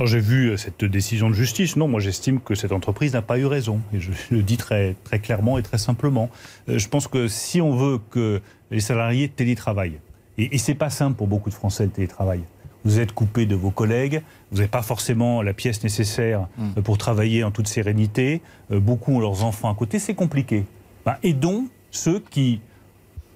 J'ai 0.05 0.19
vu 0.19 0.49
euh, 0.49 0.57
cette 0.57 0.85
décision 0.85 1.29
de 1.29 1.33
justice. 1.33 1.75
Non, 1.75 1.87
moi 1.87 1.99
j'estime 1.99 2.39
que 2.39 2.55
cette 2.55 2.71
entreprise 2.71 3.13
n'a 3.13 3.21
pas 3.21 3.37
eu 3.39 3.45
raison. 3.45 3.81
Et 3.93 3.99
je 3.99 4.11
le 4.31 4.43
dis 4.43 4.57
très, 4.57 4.95
très 5.03 5.19
clairement 5.19 5.57
et 5.57 5.63
très 5.63 5.77
simplement. 5.77 6.29
Euh, 6.69 6.77
je 6.77 6.87
pense 6.87 7.07
que 7.07 7.27
si 7.27 7.61
on 7.61 7.75
veut 7.75 7.99
que 8.11 8.41
les 8.71 8.79
salariés 8.79 9.29
télétravaillent, 9.29 9.99
et, 10.37 10.55
et 10.55 10.57
c'est 10.57 10.75
pas 10.75 10.89
simple 10.89 11.17
pour 11.17 11.27
beaucoup 11.27 11.49
de 11.49 11.55
Français 11.55 11.85
le 11.85 11.91
télétravail, 11.91 12.41
vous 12.85 12.99
êtes 12.99 13.11
coupé 13.11 13.45
de 13.45 13.55
vos 13.55 13.71
collègues, 13.71 14.21
vous 14.51 14.57
n'avez 14.57 14.69
pas 14.69 14.83
forcément 14.83 15.41
la 15.41 15.53
pièce 15.53 15.83
nécessaire 15.83 16.47
hmm. 16.57 16.69
euh, 16.77 16.81
pour 16.81 16.97
travailler 16.97 17.43
en 17.43 17.51
toute 17.51 17.67
sérénité, 17.67 18.41
beaucoup 18.69 19.15
ont 19.15 19.19
leurs 19.19 19.43
enfants 19.43 19.71
à 19.71 19.75
côté, 19.75 19.99
c'est 19.99 20.13
compliqué. 20.13 20.65
Ben, 21.05 21.15
aidons 21.23 21.65
ceux 21.91 22.19
qui 22.19 22.61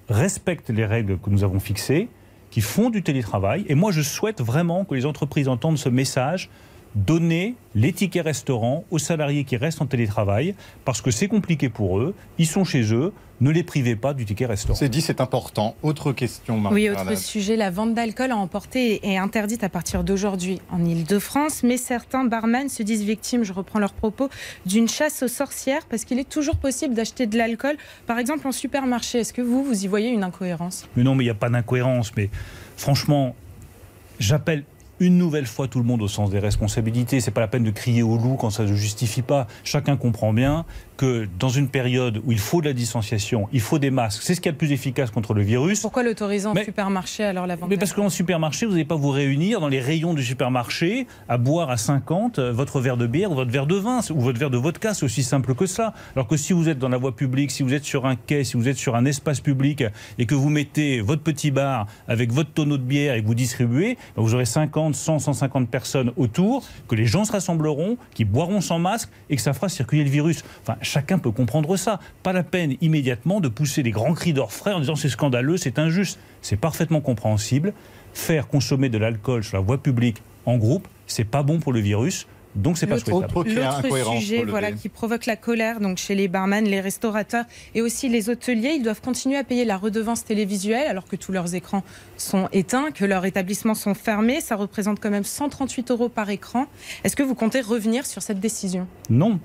respectent 0.08 0.70
les 0.70 0.86
règles 0.86 1.18
que 1.18 1.30
nous 1.30 1.42
avons 1.42 1.58
fixées 1.58 2.08
qui 2.52 2.60
font 2.60 2.90
du 2.90 3.02
télétravail. 3.02 3.64
Et 3.68 3.74
moi, 3.74 3.90
je 3.90 4.02
souhaite 4.02 4.42
vraiment 4.42 4.84
que 4.84 4.94
les 4.94 5.06
entreprises 5.06 5.48
entendent 5.48 5.78
ce 5.78 5.88
message 5.88 6.50
donner 6.94 7.54
les 7.74 7.92
tickets 7.92 8.24
restaurants 8.24 8.84
aux 8.90 8.98
salariés 8.98 9.44
qui 9.44 9.56
restent 9.56 9.80
en 9.82 9.86
télétravail, 9.86 10.54
parce 10.84 11.00
que 11.00 11.10
c'est 11.10 11.28
compliqué 11.28 11.68
pour 11.68 11.98
eux, 11.98 12.14
ils 12.38 12.46
sont 12.46 12.64
chez 12.64 12.92
eux, 12.92 13.12
ne 13.40 13.50
les 13.50 13.64
privez 13.64 13.96
pas 13.96 14.14
du 14.14 14.24
ticket 14.24 14.46
restaurant. 14.46 14.78
C'est 14.78 14.88
dit, 14.88 15.00
c'est 15.00 15.20
important. 15.20 15.74
Autre 15.82 16.12
question, 16.12 16.58
Marie 16.58 16.74
Oui, 16.74 16.90
autre 16.90 17.16
sujet, 17.16 17.56
la 17.56 17.70
vente 17.70 17.92
d'alcool 17.92 18.30
à 18.30 18.36
emporter 18.36 19.00
est 19.08 19.16
interdite 19.16 19.64
à 19.64 19.68
partir 19.68 20.04
d'aujourd'hui 20.04 20.60
en 20.70 20.84
Ile-de-France, 20.84 21.62
mais 21.64 21.76
certains 21.76 22.24
barman 22.24 22.68
se 22.68 22.82
disent 22.82 23.02
victimes, 23.02 23.42
je 23.42 23.52
reprends 23.52 23.80
leurs 23.80 23.94
propos, 23.94 24.28
d'une 24.64 24.88
chasse 24.88 25.22
aux 25.24 25.28
sorcières, 25.28 25.86
parce 25.86 26.04
qu'il 26.04 26.20
est 26.20 26.28
toujours 26.28 26.56
possible 26.56 26.94
d'acheter 26.94 27.26
de 27.26 27.36
l'alcool, 27.36 27.76
par 28.06 28.18
exemple 28.18 28.46
en 28.46 28.52
supermarché. 28.52 29.18
Est-ce 29.20 29.32
que 29.32 29.42
vous, 29.42 29.64
vous 29.64 29.84
y 29.84 29.88
voyez 29.88 30.10
une 30.10 30.22
incohérence? 30.22 30.86
Mais 30.94 31.02
Non, 31.02 31.16
mais 31.16 31.24
il 31.24 31.26
n'y 31.26 31.30
a 31.30 31.34
pas 31.34 31.50
d'incohérence, 31.50 32.12
mais 32.16 32.30
franchement, 32.76 33.34
j'appelle 34.20 34.62
une 35.02 35.18
nouvelle 35.18 35.46
fois 35.46 35.66
tout 35.66 35.80
le 35.80 35.84
monde 35.84 36.00
au 36.00 36.08
sens 36.08 36.30
des 36.30 36.38
responsabilités. 36.38 37.20
C'est 37.20 37.32
pas 37.32 37.40
la 37.40 37.48
peine 37.48 37.64
de 37.64 37.70
crier 37.70 38.04
au 38.04 38.16
loup 38.16 38.36
quand 38.38 38.50
ça 38.50 38.62
ne 38.62 38.72
justifie 38.72 39.22
pas. 39.22 39.48
Chacun 39.64 39.96
comprend 39.96 40.32
bien 40.32 40.64
que 41.02 41.26
dans 41.36 41.48
une 41.48 41.66
période 41.66 42.22
où 42.24 42.30
il 42.30 42.38
faut 42.38 42.60
de 42.60 42.66
la 42.66 42.72
distanciation, 42.72 43.48
il 43.52 43.60
faut 43.60 43.80
des 43.80 43.90
masques, 43.90 44.22
c'est 44.22 44.36
ce 44.36 44.40
qui 44.40 44.48
est 44.48 44.52
le 44.52 44.56
plus 44.56 44.70
efficace 44.70 45.10
contre 45.10 45.34
le 45.34 45.42
virus. 45.42 45.80
Pourquoi 45.80 46.04
l'autoriser 46.04 46.46
en 46.46 46.54
supermarché 46.54 47.24
alors 47.24 47.48
la 47.48 47.56
vente 47.56 47.68
Mais 47.68 47.76
parce 47.76 47.92
qu'en 47.92 48.08
supermarché, 48.08 48.66
vous 48.66 48.72
n'allez 48.72 48.84
pas 48.84 48.94
vous 48.94 49.10
réunir 49.10 49.58
dans 49.58 49.66
les 49.66 49.80
rayons 49.80 50.14
du 50.14 50.22
supermarché 50.22 51.08
à 51.28 51.38
boire 51.38 51.70
à 51.70 51.76
50 51.76 52.38
euh, 52.38 52.52
votre 52.52 52.78
verre 52.78 52.96
de 52.96 53.08
bière 53.08 53.32
ou 53.32 53.34
votre 53.34 53.50
verre 53.50 53.66
de 53.66 53.74
vin 53.74 53.98
ou 54.14 54.20
votre 54.20 54.38
verre 54.38 54.50
de 54.50 54.58
vodka, 54.58 54.94
c'est 54.94 55.04
aussi 55.04 55.24
simple 55.24 55.56
que 55.56 55.66
ça. 55.66 55.92
Alors 56.14 56.28
que 56.28 56.36
si 56.36 56.52
vous 56.52 56.68
êtes 56.68 56.78
dans 56.78 56.88
la 56.88 56.98
voie 56.98 57.16
publique, 57.16 57.50
si 57.50 57.64
vous 57.64 57.74
êtes 57.74 57.82
sur 57.82 58.06
un 58.06 58.14
quai, 58.14 58.44
si 58.44 58.56
vous 58.56 58.68
êtes 58.68 58.76
sur 58.76 58.94
un 58.94 59.04
espace 59.04 59.40
public 59.40 59.82
et 60.18 60.26
que 60.26 60.36
vous 60.36 60.50
mettez 60.50 61.00
votre 61.00 61.22
petit 61.22 61.50
bar 61.50 61.88
avec 62.06 62.30
votre 62.30 62.52
tonneau 62.52 62.78
de 62.78 62.84
bière 62.84 63.16
et 63.16 63.22
que 63.22 63.26
vous 63.26 63.34
distribuez, 63.34 63.98
ben 64.14 64.22
vous 64.22 64.34
aurez 64.34 64.44
50, 64.44 64.94
100, 64.94 65.18
150 65.18 65.68
personnes 65.68 66.12
autour, 66.16 66.62
que 66.86 66.94
les 66.94 67.06
gens 67.06 67.24
se 67.24 67.32
rassembleront, 67.32 67.96
qui 68.14 68.24
boiront 68.24 68.60
sans 68.60 68.78
masque 68.78 69.08
et 69.30 69.34
que 69.34 69.42
ça 69.42 69.52
fera 69.52 69.68
circuler 69.68 70.04
le 70.04 70.10
virus. 70.10 70.44
Enfin, 70.62 70.76
chacun 70.92 71.18
peut 71.18 71.30
comprendre 71.30 71.76
ça. 71.76 72.00
Pas 72.22 72.32
la 72.32 72.42
peine 72.42 72.76
immédiatement 72.80 73.40
de 73.40 73.48
pousser 73.48 73.82
des 73.82 73.90
grands 73.90 74.14
cris 74.14 74.32
d'orfraie 74.32 74.72
en 74.72 74.80
disant 74.80 74.96
c'est 74.96 75.08
scandaleux, 75.08 75.56
c'est 75.56 75.78
injuste. 75.78 76.18
C'est 76.42 76.56
parfaitement 76.56 77.00
compréhensible. 77.00 77.72
Faire 78.12 78.46
consommer 78.46 78.90
de 78.90 78.98
l'alcool 78.98 79.42
sur 79.42 79.56
la 79.56 79.62
voie 79.62 79.82
publique 79.82 80.22
en 80.44 80.58
groupe, 80.58 80.86
c'est 81.06 81.24
pas 81.24 81.42
bon 81.42 81.60
pour 81.60 81.72
le 81.72 81.80
virus. 81.80 82.26
Donc 82.54 82.76
c'est 82.76 82.86
pas 82.86 82.98
souhaitable. 82.98 83.32
L'autre 83.34 84.18
sujet 84.18 84.44
voilà, 84.44 84.72
qui 84.72 84.90
provoque 84.90 85.24
la 85.24 85.36
colère 85.36 85.80
donc 85.80 85.96
chez 85.96 86.14
les 86.14 86.28
barman, 86.28 86.62
les 86.66 86.82
restaurateurs 86.82 87.46
et 87.74 87.80
aussi 87.80 88.10
les 88.10 88.28
hôteliers, 88.28 88.74
ils 88.76 88.82
doivent 88.82 89.00
continuer 89.00 89.38
à 89.38 89.44
payer 89.44 89.64
la 89.64 89.78
redevance 89.78 90.24
télévisuelle 90.24 90.86
alors 90.86 91.06
que 91.06 91.16
tous 91.16 91.32
leurs 91.32 91.54
écrans 91.54 91.82
sont 92.18 92.50
éteints, 92.52 92.90
que 92.90 93.06
leurs 93.06 93.24
établissements 93.24 93.74
sont 93.74 93.94
fermés. 93.94 94.42
Ça 94.42 94.56
représente 94.56 95.00
quand 95.00 95.10
même 95.10 95.24
138 95.24 95.90
euros 95.90 96.10
par 96.10 96.28
écran. 96.28 96.66
Est-ce 97.04 97.16
que 97.16 97.22
vous 97.22 97.34
comptez 97.34 97.62
revenir 97.62 98.04
sur 98.04 98.20
cette 98.20 98.40
décision? 98.40 98.86
Non, 99.08 99.40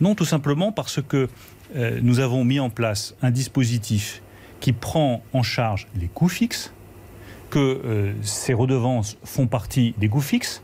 non, 0.00 0.14
tout 0.14 0.24
simplement 0.24 0.72
parce 0.72 1.00
que 1.02 1.28
euh, 1.76 2.00
nous 2.02 2.20
avons 2.20 2.44
mis 2.44 2.58
en 2.58 2.70
place 2.70 3.14
un 3.22 3.30
dispositif 3.30 4.22
qui 4.60 4.72
prend 4.72 5.22
en 5.32 5.42
charge 5.42 5.86
les 5.98 6.08
coûts 6.08 6.28
fixes, 6.28 6.72
que 7.50 7.58
euh, 7.58 8.12
ces 8.22 8.54
redevances 8.54 9.18
font 9.24 9.46
partie 9.46 9.94
des 9.98 10.08
coûts 10.08 10.20
fixes, 10.20 10.62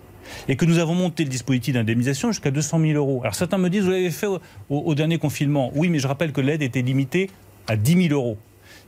et 0.49 0.57
que 0.57 0.65
nous 0.65 0.79
avons 0.79 0.95
monté 0.95 1.25
le 1.25 1.31
dispositif 1.31 1.75
d'indemnisation 1.75 2.33
jusqu'à 2.33 2.51
200 2.51 2.81
000 2.81 2.93
euros. 2.95 3.21
Alors 3.23 3.35
certains 3.35 3.59
me 3.59 3.71
disent, 3.71 3.85
vous 3.85 3.91
l'avez 3.91 4.11
fait 4.11 4.27
au, 4.69 4.95
dernier 4.95 5.19
confinement. 5.19 5.71
Oui, 5.75 5.89
mais 5.89 5.99
je 5.99 6.09
rappelle 6.09 6.33
que 6.33 6.41
l'aide 6.41 6.63
était 6.63 6.83
limitée 6.83 7.31
à 7.69 7.77
10 7.77 8.09
000 8.09 8.15
euros. 8.15 8.37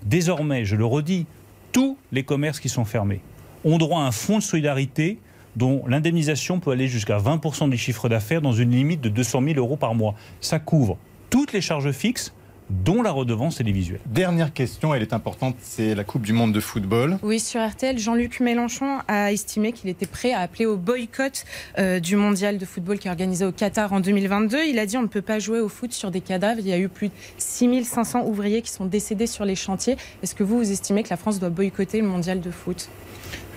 Désormais, 0.05 0.65
je 0.65 0.77
le 0.77 0.85
redis, 0.85 1.27
tous 1.73 1.97
les 2.13 2.25
commerces 2.25 2.61
qui 2.61 2.69
sont 2.69 2.85
fermés 2.85 3.21
ont 3.65 3.79
droit 3.79 4.03
à 4.03 4.07
un 4.07 4.13
fonds 4.13 4.39
de 4.39 4.43
solidarité 4.43 5.19
dont 5.59 5.83
l'indemnisation 5.89 6.61
peut 6.61 6.71
aller 6.71 6.87
jusqu'à 6.87 7.19
20% 7.19 7.69
du 7.69 7.77
chiffre 7.77 8.09
d'affaires 8.09 8.41
dans 8.41 8.53
une 8.53 8.71
limite 8.71 9.01
de 9.01 9.09
200 9.09 9.43
000 9.43 9.59
euros 9.59 9.77
par 9.77 9.95
mois. 9.95 10.15
Ça 10.41 10.61
couvre 10.61 10.97
toutes 11.31 11.53
les 11.53 11.61
charges 11.61 11.91
fixes 11.91 12.33
dont 12.71 13.03
la 13.03 13.11
redevance 13.11 13.57
télévisuelle. 13.57 14.01
Dernière 14.07 14.53
question, 14.53 14.95
elle 14.95 15.03
est 15.03 15.15
importante, 15.15 15.57
c'est 15.61 15.95
la 15.95 16.05
Coupe 16.05 16.23
du 16.23 16.33
Monde 16.33 16.53
de 16.53 16.61
football. 16.61 17.19
Oui, 17.23 17.41
sur 17.41 17.67
RTL, 17.67 17.99
Jean-Luc 17.99 18.41
Mélenchon 18.41 18.99
a 19.09 19.33
estimé 19.33 19.73
qu'il 19.73 19.89
était 19.89 20.07
prêt 20.07 20.33
à 20.33 20.41
appeler 20.41 20.67
au 20.67 20.77
boycott 20.77 21.45
euh, 21.79 21.99
du 21.99 22.17
mondial 22.17 22.59
de 22.59 22.65
football 22.67 22.99
qui 22.99 23.09
est 23.09 23.11
organisé 23.11 23.45
au 23.45 23.53
Qatar 23.53 23.93
en 23.93 24.01
2022. 24.01 24.65
Il 24.67 24.79
a 24.79 24.87
dit 24.87 24.99
on 24.99 25.03
ne 25.03 25.07
peut 25.07 25.23
pas 25.23 25.39
jouer 25.39 25.61
au 25.61 25.69
foot 25.69 25.93
sur 25.93 26.11
des 26.11 26.21
cadavres. 26.21 26.61
Il 26.61 26.69
y 26.69 26.73
a 26.73 26.79
eu 26.79 26.89
plus 26.89 27.09
de 27.09 27.15
6500 27.39 28.27
ouvriers 28.27 28.63
qui 28.63 28.71
sont 28.71 28.85
décédés 28.85 29.27
sur 29.27 29.47
les 29.47 29.57
chantiers. 29.57 29.97
Est-ce 30.23 30.35
que 30.35 30.45
vous, 30.45 30.59
vous 30.59 30.71
estimez 30.71 31.03
que 31.03 31.11
la 31.11 31.17
France 31.17 31.41
doit 31.41 31.51
boycotter 31.51 32.01
le 32.03 32.07
mondial 32.07 32.41
de 32.41 32.51
foot? 32.51 32.91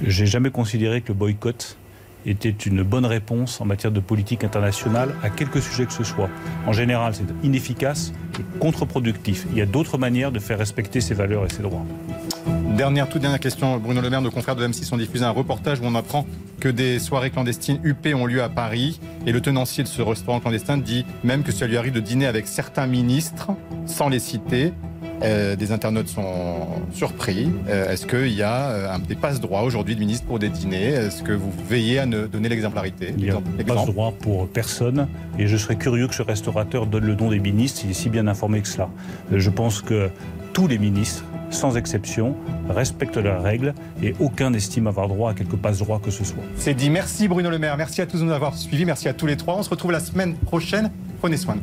J'ai 0.02 0.26
jamais 0.26 0.52
considéré 0.52 1.02
que 1.02 1.10
le 1.10 1.16
boycott 1.16 1.78
était 2.26 2.50
une 2.50 2.84
bonne 2.84 3.06
réponse 3.06 3.62
en 3.62 3.66
matière 3.66 3.92
de 3.92 4.00
politique 4.00 4.44
internationale 4.44 5.16
à 5.24 5.30
quelque 5.30 5.60
sujet 5.60 5.86
que 5.86 5.94
ce 5.94 6.04
soit. 6.04 6.30
En 6.68 6.74
général, 6.74 7.14
c'est 7.16 7.24
inefficace 7.44 8.14
et 8.40 8.60
contre-productif. 8.60 9.46
Il 9.52 9.58
y 9.58 9.62
a 9.62 9.66
d'autres 9.66 9.98
manières 9.98 10.32
de 10.32 10.40
faire 10.40 10.58
respecter 10.58 11.02
ses 11.02 11.14
valeurs 11.14 11.46
et 11.46 11.50
ses 11.50 11.64
droits. 11.64 11.86
Dernière, 12.78 13.10
toute 13.10 13.22
dernière 13.22 13.40
question. 13.40 13.78
Bruno 13.78 14.02
Le 14.02 14.10
Maire, 14.10 14.22
nos 14.22 14.32
confrères 14.32 14.56
de 14.56 14.66
M6 14.66 14.94
ont 14.94 14.98
diffusé 14.98 15.26
un 15.26 15.32
reportage 15.32 15.80
où 15.82 15.84
on 15.86 15.94
apprend 15.94 16.26
que 16.60 16.70
des 16.70 17.00
soirées 17.00 17.30
clandestines 17.30 17.80
UP 17.84 18.08
ont 18.16 18.26
lieu 18.26 18.42
à 18.42 18.50
Paris. 18.50 19.00
Et 19.26 19.32
le 19.32 19.42
tenancier 19.42 19.84
de 19.84 19.90
ce 19.90 20.02
restaurant 20.02 20.40
clandestin 20.40 20.78
dit 20.78 21.06
même 21.24 21.44
que 21.44 21.52
ça 21.52 21.68
lui 21.68 21.78
arrive 21.78 21.94
de 21.94 22.00
dîner 22.00 22.28
avec 22.28 22.48
certains 22.48 22.88
ministres, 22.88 23.52
sans 23.86 24.10
les 24.10 24.20
citer. 24.20 24.74
Euh, 25.24 25.56
des 25.56 25.72
internautes 25.72 26.08
sont 26.08 26.66
surpris. 26.94 27.52
Euh, 27.70 27.92
est-ce 27.92 28.08
qu'il 28.08 28.34
y 28.34 28.42
a 28.42 28.70
euh, 28.70 28.98
des 29.08 29.16
passe-droits 29.16 29.62
aujourd'hui 29.64 29.96
de 29.96 30.00
ministre 30.00 30.26
pour 30.26 30.40
des 30.40 30.50
dîners? 30.50 30.94
Est-ce 30.94 31.22
que 31.22 31.34
vous 31.34 31.52
veillez 31.70 32.00
à 32.00 32.06
ne 32.06 32.26
donner 32.26 32.50
l'exemplarité? 32.50 33.14
Il 33.18 33.26
n'y 33.26 33.30
a 33.30 33.42
passe-droit 33.68 34.14
pour 34.20 34.48
personne. 34.48 35.08
Et 35.38 35.46
je 35.46 35.58
serais 35.58 35.76
curieux 35.76 36.08
que 36.08 36.16
ce 36.16 36.24
restaurateur 36.24 36.88
donne 36.88 37.06
le 37.06 37.16
nom 37.16 37.30
des 37.30 37.40
ministres. 37.40 37.82
Il 37.84 37.92
est 37.92 37.94
si 37.94 38.10
bien 38.10 38.28
informé 38.28 38.62
que 38.62 38.68
cela. 38.68 38.90
Je 39.32 39.50
pense 39.50 39.82
que 39.82 40.10
tous 40.54 40.68
les 40.68 40.80
ministres 40.80 41.24
sans 41.52 41.78
exception, 41.78 42.36
respectent 42.70 43.18
leurs 43.18 43.42
règles 43.42 43.74
et 44.02 44.16
aucun 44.20 44.50
n'estime 44.50 44.88
avoir 44.88 45.08
droit 45.08 45.32
à 45.32 45.34
quelque 45.34 45.56
passe-droit 45.56 46.00
que 46.00 46.12
ce 46.12 46.24
soit. 46.24 46.44
C'est 46.56 46.74
dit. 46.74 46.90
Merci 46.90 47.28
Bruno 47.28 47.50
Le 47.50 47.60
Maire. 47.60 47.78
Merci 47.78 48.02
à 48.02 48.06
tous 48.06 48.20
de 48.20 48.24
nous 48.24 48.32
avoir 48.32 48.58
suivis. 48.58 48.86
Merci 48.86 49.08
à 49.08 49.14
tous 49.14 49.26
les 49.26 49.38
trois. 49.38 49.56
On 49.56 49.64
se 49.64 49.70
retrouve 49.70 49.92
la 49.92 50.00
semaine 50.00 50.36
prochaine. 50.36 50.92
Prenez 51.20 51.38
soin. 51.38 51.58